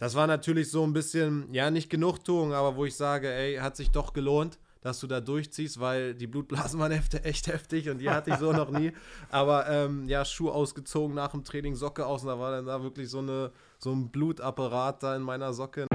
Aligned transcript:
das 0.00 0.16
war 0.16 0.26
natürlich 0.26 0.70
so 0.70 0.82
ein 0.82 0.92
bisschen, 0.92 1.52
ja, 1.54 1.70
nicht 1.70 1.88
Genugtuung, 1.88 2.52
aber 2.52 2.74
wo 2.74 2.84
ich 2.84 2.96
sage, 2.96 3.32
ey, 3.32 3.56
hat 3.56 3.76
sich 3.76 3.92
doch 3.92 4.12
gelohnt 4.12 4.58
dass 4.82 5.00
du 5.00 5.06
da 5.06 5.20
durchziehst, 5.20 5.78
weil 5.80 6.14
die 6.14 6.26
Blutblasen 6.26 6.80
waren 6.80 6.92
echt 6.92 7.46
heftig 7.46 7.90
und 7.90 7.98
die 7.98 8.10
hatte 8.10 8.30
ich 8.30 8.36
so 8.36 8.52
noch 8.54 8.70
nie. 8.70 8.92
Aber 9.30 9.68
ähm, 9.68 10.08
ja, 10.08 10.24
Schuh 10.24 10.50
ausgezogen 10.50 11.14
nach 11.14 11.32
dem 11.32 11.44
Training, 11.44 11.74
Socke 11.74 12.06
aus 12.06 12.22
und 12.22 12.28
da 12.28 12.38
war 12.38 12.52
dann 12.52 12.66
da 12.66 12.82
wirklich 12.82 13.10
so, 13.10 13.18
eine, 13.18 13.52
so 13.78 13.92
ein 13.92 14.08
Blutapparat 14.08 15.02
da 15.02 15.16
in 15.16 15.22
meiner 15.22 15.52
Socke. 15.52 15.86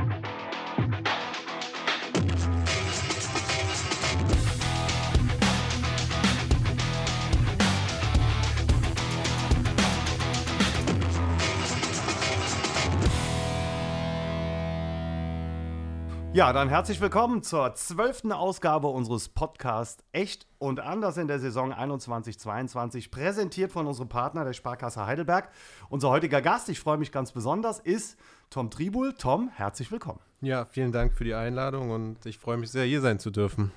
Ja, 16.36 16.52
dann 16.52 16.68
herzlich 16.68 17.00
willkommen 17.00 17.44
zur 17.44 17.76
zwölften 17.76 18.34
Ausgabe 18.34 18.90
unseres 18.90 19.30
Podcasts 19.30 20.04
Echt 20.12 20.48
und 20.58 20.82
Anders 20.82 21.16
in 21.16 21.30
der 21.30 21.40
Saison 21.40 21.72
21-22, 21.72 23.10
präsentiert 23.10 23.72
von 23.72 23.88
unserem 23.88 24.10
Partner 24.10 24.44
der 24.44 24.52
Sparkasse 24.52 25.06
Heidelberg. 25.06 25.48
Unser 25.88 26.10
heutiger 26.10 26.42
Gast, 26.42 26.68
ich 26.68 26.82
freue 26.82 26.98
mich 26.98 27.14
ganz 27.14 27.32
besonders, 27.32 27.80
ist 27.80 28.20
Tom 28.50 28.70
Tribul. 28.70 29.14
Tom, 29.14 29.50
herzlich 29.56 29.94
willkommen. 29.94 30.20
Ja, 30.42 30.66
vielen 30.66 30.92
Dank 30.92 31.14
für 31.14 31.24
die 31.24 31.34
Einladung 31.34 31.92
und 31.92 32.26
ich 32.26 32.38
freue 32.38 32.58
mich 32.58 32.70
sehr, 32.70 32.84
hier 32.84 33.00
sein 33.00 33.18
zu 33.18 33.32
dürfen. 33.32 33.72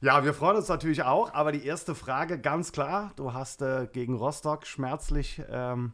Ja, 0.00 0.24
wir 0.24 0.32
freuen 0.32 0.56
uns 0.56 0.68
natürlich 0.68 1.02
auch, 1.02 1.34
aber 1.34 1.52
die 1.52 1.66
erste 1.66 1.94
Frage 1.94 2.38
ganz 2.38 2.72
klar, 2.72 3.12
du 3.16 3.34
hast 3.34 3.60
äh, 3.60 3.86
gegen 3.92 4.16
Rostock 4.16 4.66
schmerzlich 4.66 5.42
ähm, 5.50 5.92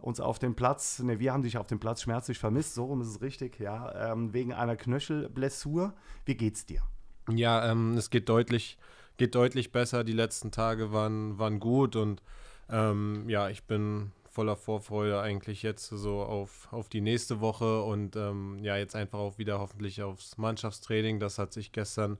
uns 0.00 0.20
auf 0.20 0.38
dem 0.38 0.54
Platz, 0.54 0.98
ne, 1.00 1.18
wir 1.18 1.32
haben 1.32 1.42
dich 1.42 1.58
auf 1.58 1.66
dem 1.66 1.80
Platz 1.80 2.02
schmerzlich 2.02 2.38
vermisst, 2.38 2.74
so 2.74 2.84
rum 2.84 3.00
ist 3.00 3.08
es 3.08 3.20
richtig, 3.20 3.58
ja, 3.58 4.12
ähm, 4.12 4.32
wegen 4.32 4.52
einer 4.52 4.76
Knöchelblessur. 4.76 5.94
Wie 6.24 6.34
geht's 6.34 6.66
dir? 6.66 6.82
Ja, 7.28 7.70
ähm, 7.70 7.96
es 7.96 8.10
geht 8.10 8.28
deutlich, 8.28 8.78
geht 9.16 9.34
deutlich 9.34 9.72
besser. 9.72 10.04
Die 10.04 10.12
letzten 10.12 10.50
Tage 10.50 10.92
waren, 10.92 11.38
waren 11.38 11.60
gut 11.60 11.96
und 11.96 12.22
ähm, 12.68 13.28
ja, 13.28 13.48
ich 13.48 13.64
bin 13.64 14.12
voller 14.30 14.56
Vorfreude 14.56 15.20
eigentlich 15.20 15.62
jetzt 15.62 15.88
so 15.88 16.22
auf, 16.22 16.68
auf 16.72 16.88
die 16.88 17.00
nächste 17.00 17.40
Woche 17.40 17.82
und 17.82 18.16
ähm, 18.16 18.58
ja, 18.62 18.76
jetzt 18.76 18.94
einfach 18.94 19.18
auch 19.18 19.38
wieder 19.38 19.58
hoffentlich 19.58 20.02
aufs 20.02 20.38
Mannschaftstraining. 20.38 21.18
Das 21.18 21.38
hat 21.38 21.52
sich 21.52 21.72
gestern 21.72 22.18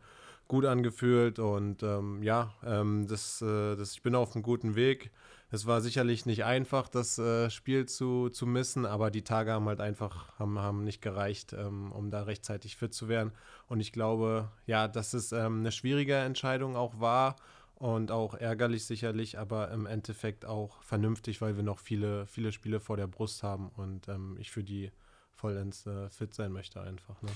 gut 0.48 0.64
angefühlt 0.64 1.38
und 1.38 1.82
ähm, 1.84 2.22
ja, 2.22 2.52
ähm, 2.66 3.06
das, 3.06 3.40
äh, 3.40 3.76
das, 3.76 3.92
ich 3.92 4.02
bin 4.02 4.16
auf 4.16 4.34
einem 4.34 4.42
guten 4.42 4.74
Weg. 4.74 5.10
Es 5.52 5.66
war 5.66 5.80
sicherlich 5.80 6.26
nicht 6.26 6.44
einfach, 6.44 6.88
das 6.88 7.18
äh, 7.18 7.50
Spiel 7.50 7.86
zu, 7.86 8.28
zu 8.28 8.46
missen, 8.46 8.86
aber 8.86 9.10
die 9.10 9.22
Tage 9.22 9.52
haben 9.52 9.66
halt 9.66 9.80
einfach 9.80 10.38
haben, 10.38 10.58
haben 10.60 10.84
nicht 10.84 11.02
gereicht, 11.02 11.52
ähm, 11.52 11.90
um 11.90 12.10
da 12.10 12.22
rechtzeitig 12.22 12.76
fit 12.76 12.94
zu 12.94 13.08
werden. 13.08 13.32
Und 13.66 13.80
ich 13.80 13.92
glaube, 13.92 14.50
ja, 14.66 14.86
dass 14.86 15.12
es 15.12 15.32
ähm, 15.32 15.60
eine 15.60 15.72
schwierige 15.72 16.14
Entscheidung 16.14 16.76
auch 16.76 17.00
war 17.00 17.34
und 17.74 18.12
auch 18.12 18.34
ärgerlich 18.34 18.84
sicherlich, 18.84 19.38
aber 19.38 19.70
im 19.72 19.86
Endeffekt 19.86 20.44
auch 20.44 20.82
vernünftig, 20.82 21.40
weil 21.40 21.56
wir 21.56 21.64
noch 21.64 21.80
viele, 21.80 22.26
viele 22.26 22.52
Spiele 22.52 22.78
vor 22.78 22.96
der 22.96 23.08
Brust 23.08 23.42
haben 23.42 23.70
und 23.70 24.06
ähm, 24.08 24.36
ich 24.38 24.52
für 24.52 24.62
die 24.62 24.92
vollends 25.32 25.86
äh, 25.86 26.10
fit 26.10 26.32
sein 26.32 26.52
möchte 26.52 26.80
einfach. 26.80 27.20
Ne? 27.22 27.30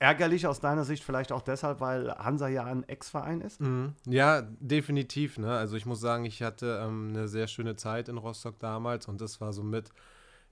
Ärgerlich 0.00 0.46
aus 0.46 0.60
deiner 0.60 0.84
Sicht 0.84 1.04
vielleicht 1.04 1.32
auch 1.32 1.42
deshalb, 1.42 1.80
weil 1.80 2.10
Hansa 2.16 2.48
ja 2.48 2.64
ein 2.64 2.86
Ex-Verein 2.88 3.40
ist? 3.40 3.60
Mhm. 3.60 3.94
Ja, 4.06 4.42
definitiv. 4.42 5.38
Ne? 5.38 5.50
Also 5.56 5.76
ich 5.76 5.86
muss 5.86 6.00
sagen, 6.00 6.24
ich 6.24 6.42
hatte 6.42 6.80
ähm, 6.82 7.10
eine 7.10 7.28
sehr 7.28 7.46
schöne 7.46 7.76
Zeit 7.76 8.08
in 8.08 8.18
Rostock 8.18 8.58
damals 8.58 9.06
und 9.06 9.20
das 9.20 9.40
war 9.40 9.52
so 9.52 9.62
mit, 9.62 9.90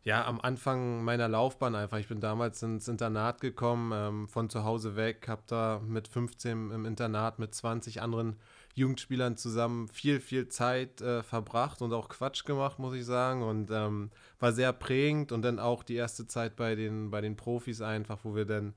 ja, 0.05 0.25
am 0.25 0.41
Anfang 0.41 1.03
meiner 1.05 1.29
Laufbahn 1.29 1.75
einfach. 1.75 1.99
Ich 1.99 2.09
bin 2.09 2.21
damals 2.21 2.63
ins 2.63 2.87
Internat 2.87 3.41
gekommen, 3.41 3.93
ähm, 3.93 4.29
von 4.29 4.49
zu 4.49 4.65
Hause 4.65 4.97
weg, 4.97 5.27
habe 5.29 5.43
da 5.49 5.81
mit 5.85 6.09
15 6.09 6.71
im 6.71 6.87
Internat 6.87 7.39
mit 7.39 7.55
20 7.55 8.01
anderen 8.01 8.37
Jugendspielern 8.75 9.37
zusammen 9.37 9.89
viel, 9.89 10.21
viel 10.21 10.49
Zeit 10.49 11.01
äh, 11.01 11.23
verbracht 11.23 11.83
und 11.83 11.93
auch 11.93 12.09
Quatsch 12.09 12.45
gemacht, 12.45 12.79
muss 12.79 12.95
ich 12.95 13.05
sagen. 13.05 13.43
Und 13.43 13.71
ähm, 13.71 14.11
war 14.41 14.53
sehr 14.53 14.73
prägend 14.73 15.31
und 15.33 15.43
dann 15.43 15.59
auch 15.59 15.83
die 15.83 15.97
erste 15.97 16.27
Zeit 16.27 16.57
bei 16.57 16.75
den, 16.75 17.11
bei 17.11 17.21
den 17.21 17.37
Profis 17.37 17.83
einfach, 17.83 18.21
wo 18.23 18.35
wir 18.35 18.47
dann 18.47 18.75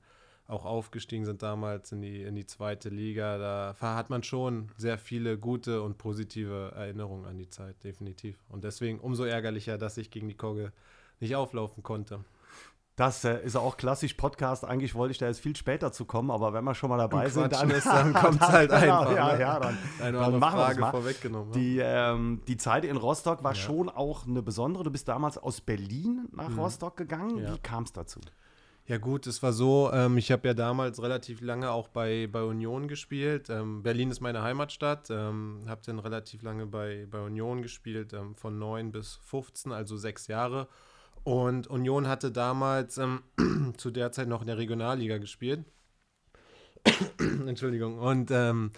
auch 0.48 0.64
aufgestiegen 0.64 1.24
sind 1.24 1.42
damals 1.42 1.92
in 1.92 2.02
die, 2.02 2.22
in 2.22 2.34
die 2.34 2.46
zweite 2.46 2.88
Liga. 2.88 3.38
Da 3.38 3.76
hat 3.80 4.10
man 4.10 4.22
schon 4.22 4.70
sehr 4.76 4.98
viele 4.98 5.38
gute 5.38 5.82
und 5.82 5.98
positive 5.98 6.72
Erinnerungen 6.76 7.26
an 7.26 7.36
die 7.36 7.48
Zeit, 7.48 7.82
definitiv. 7.82 8.38
Und 8.48 8.64
deswegen 8.64 9.00
umso 9.00 9.24
ärgerlicher, 9.24 9.78
dass 9.78 9.96
ich 9.96 10.10
gegen 10.10 10.28
die 10.28 10.36
Kogge 10.36 10.72
nicht 11.20 11.34
auflaufen 11.34 11.82
konnte. 11.82 12.20
Das 12.96 13.24
äh, 13.24 13.44
ist 13.44 13.56
auch 13.56 13.76
klassisch 13.76 14.14
Podcast. 14.14 14.64
Eigentlich 14.64 14.94
wollte 14.94 15.12
ich 15.12 15.18
da 15.18 15.26
jetzt 15.26 15.40
viel 15.40 15.54
später 15.54 15.92
zu 15.92 16.06
kommen, 16.06 16.30
aber 16.30 16.54
wenn 16.54 16.64
wir 16.64 16.74
schon 16.74 16.88
mal 16.88 16.96
dabei 16.96 17.28
sind, 17.28 17.52
dann, 17.52 17.68
dann 17.84 18.14
kommt 18.14 18.40
es 18.40 18.48
halt 18.48 18.70
genau, 18.80 19.00
einfach. 19.00 19.16
Ja, 19.16 19.32
ne? 19.34 19.40
ja, 19.40 19.60
dann, 19.60 19.78
Eine 20.00 20.18
dann 20.18 20.38
machen 20.38 20.58
Frage 20.58 20.80
wir 20.80 20.90
vorweggenommen. 20.90 21.52
Die, 21.52 21.78
ähm, 21.78 22.40
die 22.48 22.56
Zeit 22.56 22.86
in 22.86 22.96
Rostock 22.96 23.44
war 23.44 23.52
ja. 23.52 23.60
schon 23.60 23.90
auch 23.90 24.26
eine 24.26 24.42
besondere. 24.42 24.84
Du 24.84 24.90
bist 24.90 25.08
damals 25.08 25.36
aus 25.36 25.60
Berlin 25.60 26.26
nach 26.32 26.48
mhm. 26.48 26.58
Rostock 26.58 26.96
gegangen. 26.96 27.36
Ja. 27.36 27.52
Wie 27.52 27.58
kam 27.58 27.82
es 27.82 27.92
dazu? 27.92 28.20
Ja 28.88 28.98
gut, 28.98 29.26
es 29.26 29.42
war 29.42 29.52
so, 29.52 29.90
ähm, 29.92 30.16
ich 30.16 30.30
habe 30.30 30.46
ja 30.46 30.54
damals 30.54 31.02
relativ 31.02 31.40
lange 31.40 31.72
auch 31.72 31.88
bei, 31.88 32.28
bei 32.30 32.44
Union 32.44 32.86
gespielt. 32.86 33.50
Ähm, 33.50 33.82
Berlin 33.82 34.12
ist 34.12 34.20
meine 34.20 34.42
Heimatstadt, 34.42 35.10
ähm, 35.10 35.64
habe 35.66 35.80
dann 35.84 35.98
relativ 35.98 36.42
lange 36.42 36.66
bei, 36.66 37.06
bei 37.10 37.20
Union 37.20 37.62
gespielt, 37.62 38.12
ähm, 38.12 38.36
von 38.36 38.60
9 38.60 38.92
bis 38.92 39.16
15, 39.24 39.72
also 39.72 39.96
sechs 39.96 40.28
Jahre. 40.28 40.68
Und 41.24 41.66
Union 41.66 42.06
hatte 42.06 42.30
damals 42.30 42.98
ähm, 42.98 43.24
zu 43.76 43.90
der 43.90 44.12
Zeit 44.12 44.28
noch 44.28 44.42
in 44.42 44.46
der 44.46 44.58
Regionalliga 44.58 45.18
gespielt. 45.18 45.64
Entschuldigung. 47.18 47.98
Und 47.98 48.30
ähm, 48.30 48.70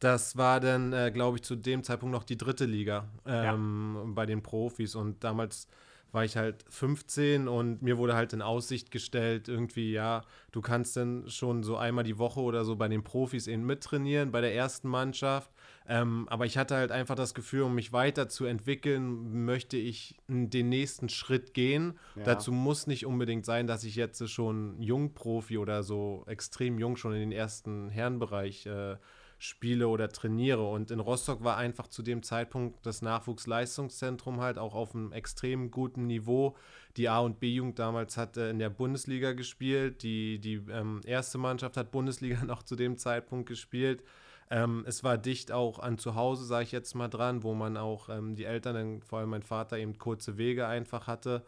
das 0.00 0.36
war 0.36 0.58
dann, 0.58 0.92
äh, 0.92 1.12
glaube 1.12 1.36
ich, 1.36 1.44
zu 1.44 1.54
dem 1.54 1.84
Zeitpunkt 1.84 2.12
noch 2.12 2.24
die 2.24 2.36
dritte 2.36 2.64
Liga 2.64 3.08
ja. 3.24 3.56
bei 3.56 4.26
den 4.26 4.42
Profis. 4.42 4.96
Und 4.96 5.22
damals 5.22 5.68
war 6.12 6.24
ich 6.24 6.36
halt 6.36 6.64
15 6.68 7.48
und 7.48 7.80
mir 7.80 7.96
wurde 7.96 8.14
halt 8.14 8.34
in 8.34 8.42
Aussicht 8.42 8.90
gestellt, 8.90 9.48
irgendwie, 9.48 9.92
ja, 9.92 10.22
du 10.52 10.60
kannst 10.60 10.96
dann 10.96 11.28
schon 11.28 11.62
so 11.62 11.76
einmal 11.76 12.04
die 12.04 12.18
Woche 12.18 12.40
oder 12.40 12.64
so 12.66 12.76
bei 12.76 12.86
den 12.88 13.02
Profis 13.02 13.46
eben 13.46 13.64
mittrainieren, 13.64 14.30
bei 14.30 14.42
der 14.42 14.54
ersten 14.54 14.88
Mannschaft. 14.88 15.50
Ähm, 15.88 16.26
aber 16.28 16.44
ich 16.44 16.58
hatte 16.58 16.76
halt 16.76 16.92
einfach 16.92 17.14
das 17.14 17.32
Gefühl, 17.34 17.62
um 17.62 17.74
mich 17.74 17.92
weiterzuentwickeln, 17.92 19.44
möchte 19.44 19.78
ich 19.78 20.16
den 20.28 20.68
nächsten 20.68 21.08
Schritt 21.08 21.54
gehen. 21.54 21.98
Ja. 22.14 22.24
Dazu 22.24 22.52
muss 22.52 22.86
nicht 22.86 23.06
unbedingt 23.06 23.46
sein, 23.46 23.66
dass 23.66 23.82
ich 23.82 23.96
jetzt 23.96 24.28
schon 24.28 24.80
Jungprofi 24.80 25.56
oder 25.56 25.82
so 25.82 26.24
extrem 26.26 26.78
jung 26.78 26.96
schon 26.96 27.14
in 27.14 27.20
den 27.20 27.32
ersten 27.32 27.88
Herrenbereich 27.88 28.66
äh, 28.66 28.96
spiele 29.42 29.88
oder 29.88 30.08
trainiere. 30.08 30.62
Und 30.62 30.92
in 30.92 31.00
Rostock 31.00 31.42
war 31.42 31.56
einfach 31.56 31.88
zu 31.88 32.04
dem 32.04 32.22
Zeitpunkt 32.22 32.86
das 32.86 33.02
Nachwuchsleistungszentrum 33.02 34.40
halt 34.40 34.56
auch 34.56 34.72
auf 34.72 34.94
einem 34.94 35.10
extrem 35.10 35.72
guten 35.72 36.06
Niveau. 36.06 36.56
Die 36.96 37.08
A- 37.08 37.18
und 37.18 37.40
B-Jugend 37.40 37.76
damals 37.80 38.16
hat 38.16 38.36
äh, 38.36 38.50
in 38.50 38.60
der 38.60 38.70
Bundesliga 38.70 39.32
gespielt. 39.32 40.04
Die, 40.04 40.38
die 40.38 40.62
ähm, 40.70 41.00
erste 41.04 41.38
Mannschaft 41.38 41.76
hat 41.76 41.90
Bundesliga 41.90 42.44
noch 42.46 42.62
zu 42.62 42.76
dem 42.76 42.96
Zeitpunkt 42.98 43.48
gespielt. 43.48 44.04
Ähm, 44.48 44.84
es 44.86 45.02
war 45.02 45.18
dicht 45.18 45.50
auch 45.50 45.80
an 45.80 45.98
zu 45.98 46.14
Hause, 46.14 46.44
sage 46.44 46.62
ich 46.62 46.72
jetzt 46.72 46.94
mal 46.94 47.08
dran, 47.08 47.42
wo 47.42 47.52
man 47.52 47.76
auch 47.76 48.08
ähm, 48.10 48.36
die 48.36 48.44
Eltern, 48.44 49.02
vor 49.02 49.18
allem 49.18 49.30
mein 49.30 49.42
Vater, 49.42 49.76
eben 49.76 49.98
kurze 49.98 50.38
Wege 50.38 50.68
einfach 50.68 51.08
hatte. 51.08 51.44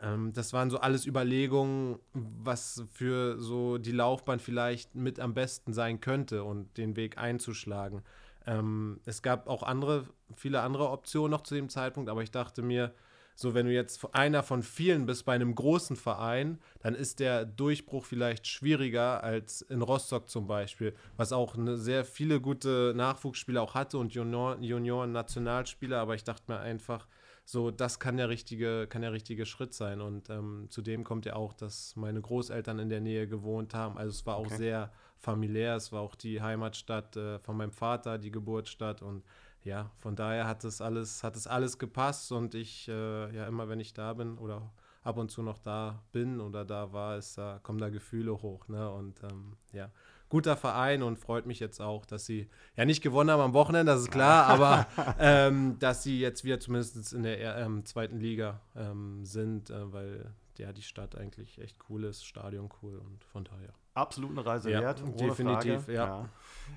Ähm, 0.00 0.32
das 0.32 0.52
waren 0.52 0.70
so 0.70 0.78
alles 0.78 1.06
Überlegungen, 1.06 1.98
was 2.12 2.84
für 2.92 3.38
so 3.40 3.78
die 3.78 3.92
Laufbahn 3.92 4.40
vielleicht 4.40 4.94
mit 4.94 5.20
am 5.20 5.34
besten 5.34 5.72
sein 5.72 6.00
könnte 6.00 6.44
und 6.44 6.76
den 6.76 6.96
Weg 6.96 7.18
einzuschlagen. 7.18 8.02
Ähm, 8.46 9.00
es 9.04 9.22
gab 9.22 9.48
auch 9.48 9.62
andere, 9.62 10.06
viele 10.34 10.60
andere 10.60 10.90
Optionen 10.90 11.30
noch 11.30 11.42
zu 11.42 11.54
dem 11.54 11.68
Zeitpunkt, 11.68 12.08
aber 12.08 12.22
ich 12.22 12.30
dachte 12.30 12.62
mir, 12.62 12.94
so 13.34 13.54
wenn 13.54 13.66
du 13.66 13.72
jetzt 13.72 14.04
einer 14.14 14.42
von 14.42 14.64
vielen 14.64 15.06
bist 15.06 15.24
bei 15.24 15.34
einem 15.34 15.54
großen 15.54 15.94
Verein, 15.94 16.58
dann 16.80 16.96
ist 16.96 17.20
der 17.20 17.44
Durchbruch 17.44 18.04
vielleicht 18.04 18.48
schwieriger 18.48 19.22
als 19.22 19.62
in 19.62 19.80
Rostock 19.80 20.28
zum 20.28 20.48
Beispiel, 20.48 20.92
was 21.16 21.32
auch 21.32 21.56
eine 21.56 21.76
sehr 21.76 22.04
viele 22.04 22.40
gute 22.40 22.94
Nachwuchsspieler 22.96 23.62
auch 23.62 23.74
hatte 23.74 23.98
und 23.98 24.12
Junioren-Nationalspieler, 24.12 25.96
Junior 25.98 26.02
aber 26.02 26.16
ich 26.16 26.24
dachte 26.24 26.50
mir 26.50 26.58
einfach, 26.58 27.06
so, 27.50 27.70
das 27.70 27.98
kann 27.98 28.18
der 28.18 28.28
richtige, 28.28 28.86
kann 28.88 29.00
der 29.00 29.14
richtige 29.14 29.46
Schritt 29.46 29.72
sein. 29.72 30.02
Und 30.02 30.28
ähm, 30.28 30.66
zudem 30.68 31.02
kommt 31.02 31.24
ja 31.24 31.34
auch, 31.34 31.54
dass 31.54 31.96
meine 31.96 32.20
Großeltern 32.20 32.78
in 32.78 32.90
der 32.90 33.00
Nähe 33.00 33.26
gewohnt 33.26 33.72
haben. 33.72 33.96
Also 33.96 34.10
es 34.10 34.26
war 34.26 34.36
auch 34.36 34.44
okay. 34.44 34.56
sehr 34.58 34.92
familiär. 35.16 35.74
Es 35.74 35.90
war 35.90 36.02
auch 36.02 36.14
die 36.14 36.42
Heimatstadt 36.42 37.16
äh, 37.16 37.38
von 37.38 37.56
meinem 37.56 37.72
Vater, 37.72 38.18
die 38.18 38.30
Geburtsstadt. 38.30 39.00
Und 39.00 39.24
ja, 39.64 39.90
von 39.96 40.14
daher 40.14 40.46
hat 40.46 40.62
es 40.64 40.82
alles, 40.82 41.24
hat 41.24 41.36
es 41.36 41.46
alles 41.46 41.78
gepasst. 41.78 42.32
Und 42.32 42.54
ich, 42.54 42.86
äh, 42.86 43.34
ja, 43.34 43.46
immer 43.46 43.66
wenn 43.70 43.80
ich 43.80 43.94
da 43.94 44.12
bin 44.12 44.36
oder 44.36 44.70
ab 45.02 45.16
und 45.16 45.30
zu 45.30 45.42
noch 45.42 45.56
da 45.56 46.02
bin 46.12 46.42
oder 46.42 46.66
da 46.66 46.92
war, 46.92 47.16
ist, 47.16 47.38
da 47.38 47.60
kommen 47.62 47.78
da 47.78 47.88
Gefühle 47.88 48.42
hoch. 48.42 48.68
Ne? 48.68 48.90
Und 48.90 49.22
ähm, 49.22 49.56
ja, 49.72 49.90
guter 50.28 50.56
Verein 50.56 51.02
und 51.02 51.18
freut 51.18 51.46
mich 51.46 51.58
jetzt 51.60 51.80
auch, 51.80 52.04
dass 52.06 52.26
sie 52.26 52.48
ja 52.76 52.84
nicht 52.84 53.02
gewonnen 53.02 53.30
haben 53.30 53.40
am 53.40 53.52
Wochenende, 53.54 53.92
das 53.92 54.02
ist 54.02 54.10
klar, 54.10 54.46
aber 54.46 54.86
ähm, 55.18 55.78
dass 55.78 56.02
sie 56.02 56.20
jetzt 56.20 56.44
wieder 56.44 56.60
zumindest 56.60 57.12
in 57.12 57.22
der 57.22 57.56
ähm, 57.58 57.84
zweiten 57.86 58.18
Liga 58.18 58.60
ähm, 58.76 59.24
sind, 59.24 59.70
äh, 59.70 59.92
weil 59.92 60.32
ja, 60.58 60.72
die 60.72 60.82
Stadt 60.82 61.16
eigentlich 61.16 61.58
echt 61.60 61.76
cool 61.88 62.04
ist, 62.04 62.24
Stadion 62.26 62.68
cool 62.82 62.98
und 62.98 63.24
von 63.24 63.44
daher. 63.44 63.72
Absolut 63.94 64.30
eine 64.32 64.44
Reise 64.44 64.70
Ja, 64.70 64.80
wert. 64.80 65.02
definitiv, 65.20 65.82
Frage. 65.84 65.92
ja. 65.94 66.28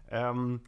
Ähm, 0.10 0.62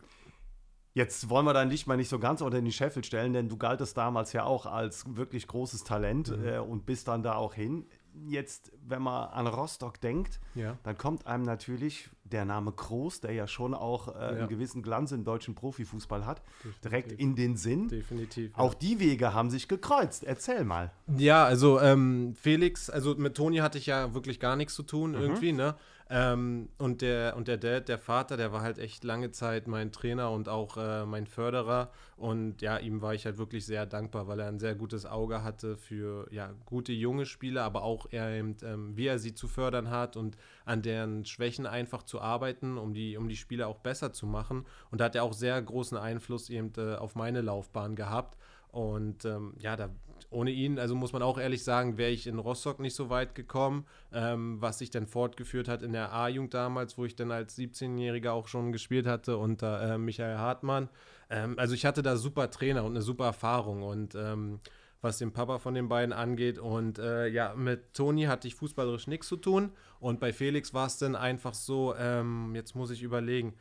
Jetzt 0.96 1.28
wollen 1.28 1.46
wir 1.48 1.54
dein 1.54 1.72
Licht 1.72 1.88
mal 1.88 1.98
nicht 1.98 2.10
so 2.10 2.20
ganz 2.20 2.42
unter 2.42 2.62
den 2.62 2.72
Scheffel 2.72 3.04
stellen, 3.04 3.34
denn 3.34 3.50
du 3.50 3.58
galtest 3.58 3.98
damals 3.98 4.32
ja 4.32 4.44
auch 4.44 4.68
als 4.68 5.04
wirklich 5.16 5.48
großes 5.48 5.84
Talent 5.86 6.30
Mhm. 6.38 6.46
äh, 6.48 6.60
und 6.60 6.86
bist 6.86 7.08
dann 7.08 7.24
da 7.24 7.34
auch 7.34 7.56
hin. 7.56 7.88
Jetzt, 8.28 8.72
wenn 8.88 9.02
man 9.02 9.30
an 9.30 9.48
Rostock 9.48 10.00
denkt, 10.00 10.40
Ja. 10.56 10.78
dann 10.84 10.98
kommt 10.98 11.26
einem 11.26 11.44
natürlich 11.44 12.10
der 12.24 12.46
Name 12.46 12.72
Kroos, 12.72 13.22
der 13.22 13.32
ja 13.34 13.48
schon 13.48 13.74
auch 13.74 14.08
äh, 14.08 14.12
Ja. 14.20 14.28
einen 14.30 14.48
gewissen 14.48 14.82
Glanz 14.84 15.12
im 15.12 15.24
deutschen 15.24 15.56
Profifußball 15.56 16.26
hat, 16.26 16.42
Definitiv. 16.60 16.82
direkt 16.82 17.12
in 17.14 17.36
den 17.36 17.58
Sinn. 17.58 17.88
Definitiv. 17.90 18.52
ja. 18.52 18.58
Auch 18.64 18.74
die 18.76 19.00
Wege 19.00 19.34
haben 19.34 19.50
sich 19.50 19.68
gekreuzt. 19.68 20.24
Erzähl 20.24 20.64
mal. 20.64 20.92
Ja, 21.18 21.44
also 21.44 21.80
ähm, 21.80 22.36
Felix, 22.40 22.90
also 22.90 23.16
mit 23.16 23.36
Toni 23.36 23.58
hatte 23.58 23.78
ich 23.78 23.88
ja 23.88 24.14
wirklich 24.14 24.40
gar 24.40 24.56
nichts 24.56 24.76
zu 24.76 24.84
Mhm. 24.84 24.88
tun 24.88 25.14
irgendwie, 25.16 25.52
ne? 25.54 25.76
Ähm, 26.10 26.70
und 26.78 27.02
der 27.02 27.36
und 27.38 27.48
der 27.48 27.58
Dad, 27.58 27.88
der 27.88 27.98
Vater, 27.98 28.38
der 28.38 28.52
war 28.52 28.62
halt 28.62 28.78
echt 28.78 29.04
lange 29.04 29.32
Zeit 29.32 29.68
mein 29.68 29.92
Trainer 29.92 30.32
und 30.32 30.50
auch 30.50 30.78
äh, 30.78 31.06
mein 31.06 31.28
Förderer. 31.28 31.92
Und 32.18 32.62
ja, 32.62 32.78
ihm 32.78 33.02
war 33.02 33.14
ich 33.14 33.26
halt 33.26 33.38
wirklich 33.38 33.66
sehr 33.66 33.86
dankbar, 33.86 34.28
weil 34.28 34.40
er 34.40 34.48
ein 34.48 34.60
sehr 34.60 34.76
gutes 34.76 35.06
Auge 35.06 35.44
hatte 35.44 35.78
für 35.78 36.28
ja, 36.32 36.54
gute 36.66 36.92
junge 36.92 37.26
Spieler, 37.26 37.64
aber 37.64 37.84
auch 37.84 38.08
er 38.12 38.32
eben, 38.32 38.56
ähm, 38.64 38.96
wie 38.98 39.08
er 39.08 39.20
sie 39.20 39.34
zu 39.34 39.48
fördern 39.48 39.90
hat 39.90 40.18
und 40.18 40.38
an 40.66 40.82
deren 40.82 41.26
Schwächen 41.26 41.66
einfach 41.66 42.04
zu 42.04 42.22
arbeiten, 42.22 42.78
um 42.78 42.94
die, 42.94 43.18
um 43.18 43.30
die 43.30 43.38
Spieler 43.38 43.68
auch 43.68 43.80
besser 43.80 44.14
zu 44.14 44.28
machen. 44.28 44.66
Und 44.92 45.02
da 45.02 45.06
hat 45.06 45.16
er 45.16 45.24
auch 45.24 45.34
sehr 45.34 45.62
großen 45.62 45.98
Einfluss 45.98 46.50
eben 46.50 46.72
äh, 46.78 46.96
auf 46.96 47.16
meine 47.16 47.42
Laufbahn 47.42 47.96
gehabt. 47.96 48.38
Und 48.72 49.24
ähm, 49.26 49.54
ja, 49.60 49.76
da, 49.76 49.90
ohne 50.34 50.52
ihn, 50.52 50.80
also 50.80 50.96
muss 50.96 51.14
man 51.14 51.22
auch 51.22 51.38
ehrlich 51.38 51.64
sagen, 51.64 51.98
wäre 51.98 52.12
ich 52.12 52.28
in 52.28 52.40
Rostock 52.40 52.80
nicht 52.80 52.96
so 52.96 53.10
weit 53.10 53.36
gekommen, 53.36 53.86
ähm, 54.12 54.62
was 54.62 54.80
sich 54.80 54.90
dann 54.90 55.08
fortgeführt 55.08 55.68
hat 55.68 55.82
in 55.82 55.94
der 55.94 56.14
A-Jugend 56.14 56.54
damals, 56.54 56.98
wo 56.98 57.06
ich 57.06 57.16
dann 57.16 57.32
als 57.32 57.58
17-Jähriger 57.58 58.32
auch 58.32 58.48
schon 58.48 58.72
gespielt 58.72 59.08
hatte 59.08 59.38
unter 59.38 59.94
äh, 59.94 59.98
Michael 59.98 60.38
Hartmann. 60.38 60.90
Ähm, 61.30 61.58
also 61.58 61.74
ich 61.74 61.86
hatte 61.86 62.04
da 62.04 62.18
super 62.18 62.50
Trainer 62.50 62.84
und 62.84 62.92
eine 62.92 63.02
super 63.02 63.26
Erfahrung 63.26 63.84
und 63.84 64.16
ähm, 64.16 64.60
was 65.04 65.18
den 65.18 65.34
Papa 65.34 65.60
von 65.60 65.74
den 65.74 65.90
beiden 65.90 66.14
angeht. 66.14 66.58
Und 66.58 66.98
äh, 66.98 67.28
ja, 67.28 67.54
mit 67.56 67.94
Toni 67.94 68.24
hatte 68.24 68.48
ich 68.48 68.56
fußballerisch 68.56 69.08
nichts 69.08 69.28
zu 69.28 69.36
tun. 69.36 69.72
Und 70.00 70.20
bei 70.20 70.32
Felix 70.32 70.74
war 70.74 70.88
es 70.88 70.98
dann 70.98 71.16
einfach 71.16 71.54
so, 71.54 71.94
ähm, 71.96 72.56
jetzt 72.56 72.74
muss 72.74 72.90
ich 72.90 73.04
überlegen, 73.04 73.54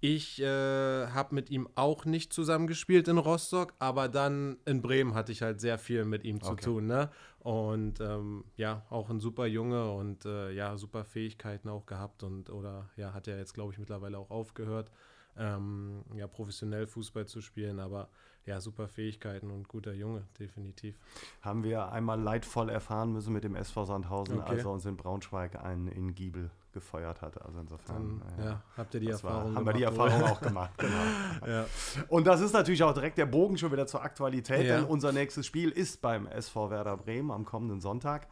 ich 0.00 0.40
äh, 0.40 0.46
habe 1.08 1.34
mit 1.34 1.50
ihm 1.50 1.68
auch 1.74 2.04
nicht 2.04 2.32
zusammengespielt 2.32 3.08
in 3.08 3.18
Rostock, 3.18 3.74
aber 3.78 4.08
dann 4.08 4.58
in 4.64 4.80
Bremen 4.80 5.14
hatte 5.14 5.32
ich 5.32 5.42
halt 5.42 5.60
sehr 5.60 5.78
viel 5.78 6.04
mit 6.04 6.24
ihm 6.24 6.40
zu 6.40 6.52
Okay. 6.52 6.64
tun. 6.64 6.86
Ne? 6.86 7.10
Und 7.40 8.00
ähm, 8.00 8.44
ja, 8.56 8.84
auch 8.90 9.10
ein 9.10 9.20
super 9.20 9.46
Junge 9.46 9.90
und 9.92 10.24
äh, 10.24 10.50
ja, 10.52 10.76
super 10.76 11.04
Fähigkeiten 11.04 11.68
auch 11.68 11.86
gehabt 11.86 12.22
und 12.22 12.50
oder 12.50 12.88
ja, 12.96 13.12
hat 13.12 13.26
er 13.26 13.38
jetzt, 13.38 13.54
glaube 13.54 13.72
ich, 13.72 13.78
mittlerweile 13.78 14.18
auch 14.18 14.30
aufgehört, 14.30 14.90
ähm, 15.36 16.04
ja, 16.14 16.26
professionell 16.26 16.86
Fußball 16.86 17.26
zu 17.26 17.40
spielen, 17.40 17.80
aber 17.80 18.08
ja, 18.44 18.60
super 18.60 18.88
Fähigkeiten 18.88 19.50
und 19.50 19.68
guter 19.68 19.92
Junge, 19.94 20.24
definitiv. 20.38 20.96
Haben 21.42 21.64
wir 21.64 21.90
einmal 21.92 22.20
leidvoll 22.20 22.70
erfahren 22.70 23.12
müssen 23.12 23.32
mit 23.32 23.44
dem 23.44 23.54
SV 23.54 23.84
Sandhausen, 23.84 24.40
Okay. 24.40 24.50
als 24.50 24.64
er 24.64 24.70
uns 24.70 24.86
in 24.86 24.96
Braunschweig 24.96 25.62
einen 25.62 25.88
in 25.88 26.14
Giebel 26.14 26.50
gefeuert 26.78 27.22
hatte. 27.22 27.44
Also 27.44 27.60
insofern. 27.60 28.22
Dann 28.36 28.44
ja, 28.44 28.62
habt 28.76 28.94
ihr 28.94 29.00
die 29.00 29.06
das 29.06 29.22
war, 29.24 29.32
Erfahrung 29.32 29.56
haben 29.56 29.66
wir 29.66 29.72
die 29.72 29.82
Erfahrung 29.82 30.22
auch 30.24 30.40
gemacht. 30.40 30.70
Genau. 30.78 31.46
Ja. 31.46 31.66
Und 32.08 32.26
das 32.26 32.40
ist 32.40 32.52
natürlich 32.52 32.82
auch 32.82 32.94
direkt 32.94 33.18
der 33.18 33.26
Bogen 33.26 33.58
schon 33.58 33.72
wieder 33.72 33.86
zur 33.86 34.02
Aktualität, 34.02 34.66
Ja. 34.66 34.76
denn 34.76 34.84
unser 34.84 35.12
nächstes 35.12 35.46
Spiel 35.46 35.70
ist 35.70 36.00
beim 36.00 36.26
SV 36.26 36.70
Werder 36.70 36.96
Bremen 36.96 37.30
am 37.30 37.44
kommenden 37.44 37.80
Sonntag. 37.80 38.28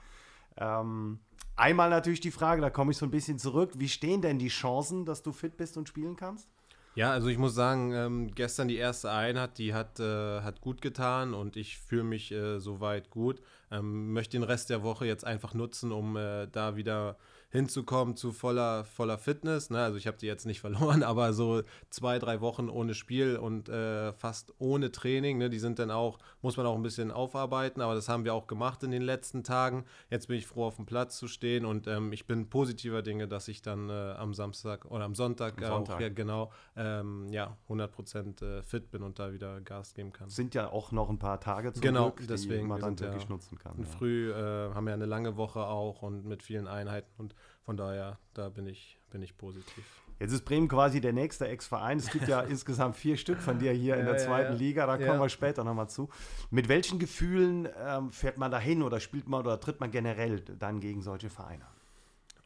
Ähm, 0.56 1.20
einmal 1.56 1.90
natürlich 1.90 2.20
die 2.20 2.31
Frage, 2.31 2.62
da 2.62 2.70
komme 2.70 2.93
ich 2.93 2.96
so 2.98 3.06
ein 3.06 3.10
bisschen 3.10 3.38
zurück. 3.38 3.72
Wie 3.75 3.88
stehen 3.88 4.22
denn 4.22 4.38
die 4.38 4.48
Chancen, 4.48 5.04
dass 5.04 5.22
du 5.22 5.32
fit 5.32 5.56
bist 5.56 5.76
und 5.76 5.88
spielen 5.88 6.16
kannst? 6.16 6.48
Ja, 6.96 7.10
also 7.12 7.28
ich 7.28 7.37
muss 7.37 7.54
sagen, 7.54 7.93
ähm, 7.93 8.34
gestern 8.34 8.69
die 8.69 8.78
erste 8.78 9.10
Einheit, 9.10 9.58
die 9.58 9.75
hat, 9.75 10.00
äh, 10.00 10.40
hat 10.40 10.62
gut 10.62 10.81
getan 10.81 11.34
und 11.34 11.58
ich 11.58 11.76
fühle 11.76 12.04
mich 12.04 12.32
äh, 12.32 12.58
soweit 12.58 13.10
gut. 13.10 13.43
Ähm, 13.70 14.14
möchte 14.14 14.38
den 14.38 14.44
Rest 14.44 14.70
der 14.70 14.82
Woche 14.82 15.04
jetzt 15.04 15.26
einfach 15.26 15.52
nutzen, 15.52 15.93
um 15.93 16.16
äh, 16.16 16.46
da 16.46 16.75
wieder 16.76 17.19
hinzukommen 17.50 18.16
zu 18.16 18.32
voller, 18.32 18.84
voller 18.84 19.19
Fitness. 19.19 19.70
Ne? 19.70 19.78
Also 19.82 19.96
ich 19.98 20.06
habe 20.06 20.16
die 20.19 20.26
jetzt 20.26 20.46
nicht 20.46 20.60
verloren, 20.66 21.02
aber 21.02 21.32
so 21.32 21.62
zwei, 21.90 22.19
drei 22.19 22.40
Wochen 22.40 22.69
ohne 22.69 22.94
Spiel 22.94 23.37
und 23.37 23.69
äh, 23.69 24.12
fast 24.12 24.52
ohne 24.58 24.93
Training. 24.93 25.38
Ne? 25.38 25.48
Die 25.48 25.58
sind 25.58 25.78
dann 25.78 25.90
auch, 25.90 26.19
muss 26.43 26.56
man 26.56 26.66
auch 26.66 26.75
ein 26.75 26.82
bisschen 26.82 27.10
aufarbeiten, 27.10 27.81
aber 27.81 27.94
das 27.94 28.08
haben 28.08 28.25
wir 28.25 28.34
auch 28.34 28.46
gemacht 28.46 28.82
in 28.82 28.90
den 28.90 29.02
letzten 29.02 29.44
Tagen. 29.44 29.84
Jetzt 30.10 30.28
bin 30.28 30.37
ich 30.38 30.46
froh, 30.46 30.64
auf 30.66 30.76
dem 30.76 30.87
Platz 30.87 31.16
zu 31.16 31.28
stehen 31.28 31.64
und 31.64 31.87
ähm, 31.87 32.12
ich 32.12 32.26
bin 32.26 32.48
positiver 32.50 33.02
Dinge, 33.02 33.28
dass 33.28 33.48
ich 33.48 33.62
dann 33.62 33.88
äh, 33.90 33.93
am 33.93 34.34
Samstag 34.34 34.84
oder 34.87 35.04
am 35.04 35.14
Sonntag, 35.14 35.58
Am 35.58 35.64
Sonntag. 35.64 35.96
auch 35.96 36.00
ja, 36.00 36.08
genau 36.08 36.52
ähm, 36.76 37.26
ja, 37.31 37.56
100% 37.69 38.43
äh, 38.44 38.62
fit 38.62 38.90
bin 38.90 39.02
und 39.02 39.19
da 39.19 39.32
wieder 39.32 39.60
Gas 39.60 39.94
geben 39.94 40.12
kann. 40.12 40.28
Sind 40.28 40.54
ja 40.54 40.69
auch 40.70 40.93
noch 40.93 41.08
ein 41.08 41.19
paar 41.19 41.40
Tage 41.40 41.72
zum 41.72 41.81
Genau, 41.82 42.06
Glück, 42.10 42.19
die 42.20 42.26
deswegen, 42.26 42.66
man 42.69 42.78
wir 42.78 42.82
dann 42.82 42.96
sind 42.96 43.00
ja 43.06 43.12
wirklich 43.12 43.28
nutzen 43.28 43.58
kann. 43.58 43.76
Und 43.76 43.84
Ja. 43.87 43.90
früh 43.90 44.31
äh, 44.32 44.34
haben 44.75 44.87
wir 44.87 44.93
eine 44.94 45.06
lange 45.06 45.37
Woche 45.37 45.60
auch 45.60 46.02
und 46.02 46.25
mit 46.26 46.43
vielen 46.43 46.66
Einheiten 46.66 47.10
und 47.19 47.34
von 47.67 47.77
daher, 47.77 48.19
da 48.33 48.49
bin 48.49 48.67
ich, 48.67 48.97
bin 49.11 49.21
ich 49.23 49.37
positiv. 49.37 49.85
Jetzt 50.19 50.33
ist 50.33 50.45
Bremen 50.47 50.69
quasi 50.69 51.01
der 51.03 51.13
nächste 51.13 51.47
Ex-Verein. 51.49 51.99
Es 51.99 52.11
gibt 52.11 52.27
ja 52.29 52.41
insgesamt 52.49 52.97
vier 52.97 53.17
Stück 53.19 53.43
von 53.43 53.59
dir 53.59 53.73
hier 53.73 53.95
in 53.97 54.07
Ja, 54.07 54.13
der 54.13 54.21
ja, 54.21 54.27
zweiten 54.27 54.53
ja. 54.53 54.59
Liga. 54.59 54.87
Da 54.87 54.97
Ja. 54.99 55.07
kommen 55.09 55.21
wir 55.21 55.29
später 55.29 55.63
nochmal 55.65 55.91
zu. 55.91 56.09
Mit 56.51 56.69
welchen 56.69 56.99
Gefühlen 56.99 57.69
ähm, 57.85 58.11
fährt 58.13 58.39
man 58.39 58.51
da 58.51 58.59
hin 58.59 58.83
oder 58.83 59.01
spielt 59.01 59.29
man 59.29 59.41
oder 59.41 59.61
tritt 59.61 59.81
man 59.81 59.91
generell 59.91 60.41
dann 60.41 60.81
gegen 60.81 61.03
solche 61.03 61.29
Vereine? 61.29 61.67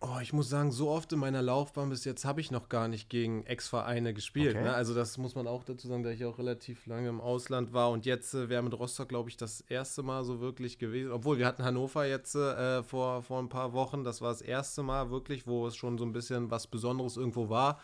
Oh, 0.02 0.18
ich 0.22 0.32
muss 0.32 0.48
sagen, 0.48 0.72
so 0.72 0.88
oft 0.88 1.12
in 1.12 1.18
meiner 1.18 1.42
Laufbahn 1.42 1.90
bis 1.90 2.06
jetzt 2.06 2.24
habe 2.24 2.40
ich 2.40 2.50
noch 2.50 2.70
gar 2.70 2.88
nicht 2.88 3.10
gegen 3.10 3.44
Ex-Vereine 3.44 4.14
gespielt. 4.14 4.56
Okay. 4.56 4.64
Ne? 4.64 4.72
Also 4.72 4.94
das 4.94 5.18
muss 5.18 5.34
man 5.34 5.46
auch 5.46 5.62
dazu 5.62 5.88
sagen, 5.88 6.02
da 6.02 6.10
ich 6.10 6.24
auch 6.24 6.38
relativ 6.38 6.86
lange 6.86 7.10
im 7.10 7.20
Ausland 7.20 7.74
war 7.74 7.90
und 7.90 8.06
jetzt 8.06 8.32
äh, 8.32 8.48
wäre 8.48 8.62
mit 8.62 8.72
Rostock, 8.78 9.10
glaube 9.10 9.28
ich, 9.28 9.36
das 9.36 9.60
erste 9.60 10.02
Mal 10.02 10.24
so 10.24 10.40
wirklich 10.40 10.78
gewesen. 10.78 11.12
Obwohl 11.12 11.36
wir 11.36 11.46
hatten 11.46 11.64
Hannover 11.64 12.06
jetzt 12.06 12.34
äh, 12.34 12.82
vor, 12.82 13.22
vor 13.22 13.40
ein 13.40 13.50
paar 13.50 13.74
Wochen, 13.74 14.02
das 14.02 14.22
war 14.22 14.30
das 14.30 14.40
erste 14.40 14.82
Mal 14.82 15.10
wirklich, 15.10 15.46
wo 15.46 15.66
es 15.66 15.76
schon 15.76 15.98
so 15.98 16.06
ein 16.06 16.12
bisschen 16.12 16.50
was 16.50 16.66
Besonderes 16.66 17.18
irgendwo 17.18 17.50
war. 17.50 17.78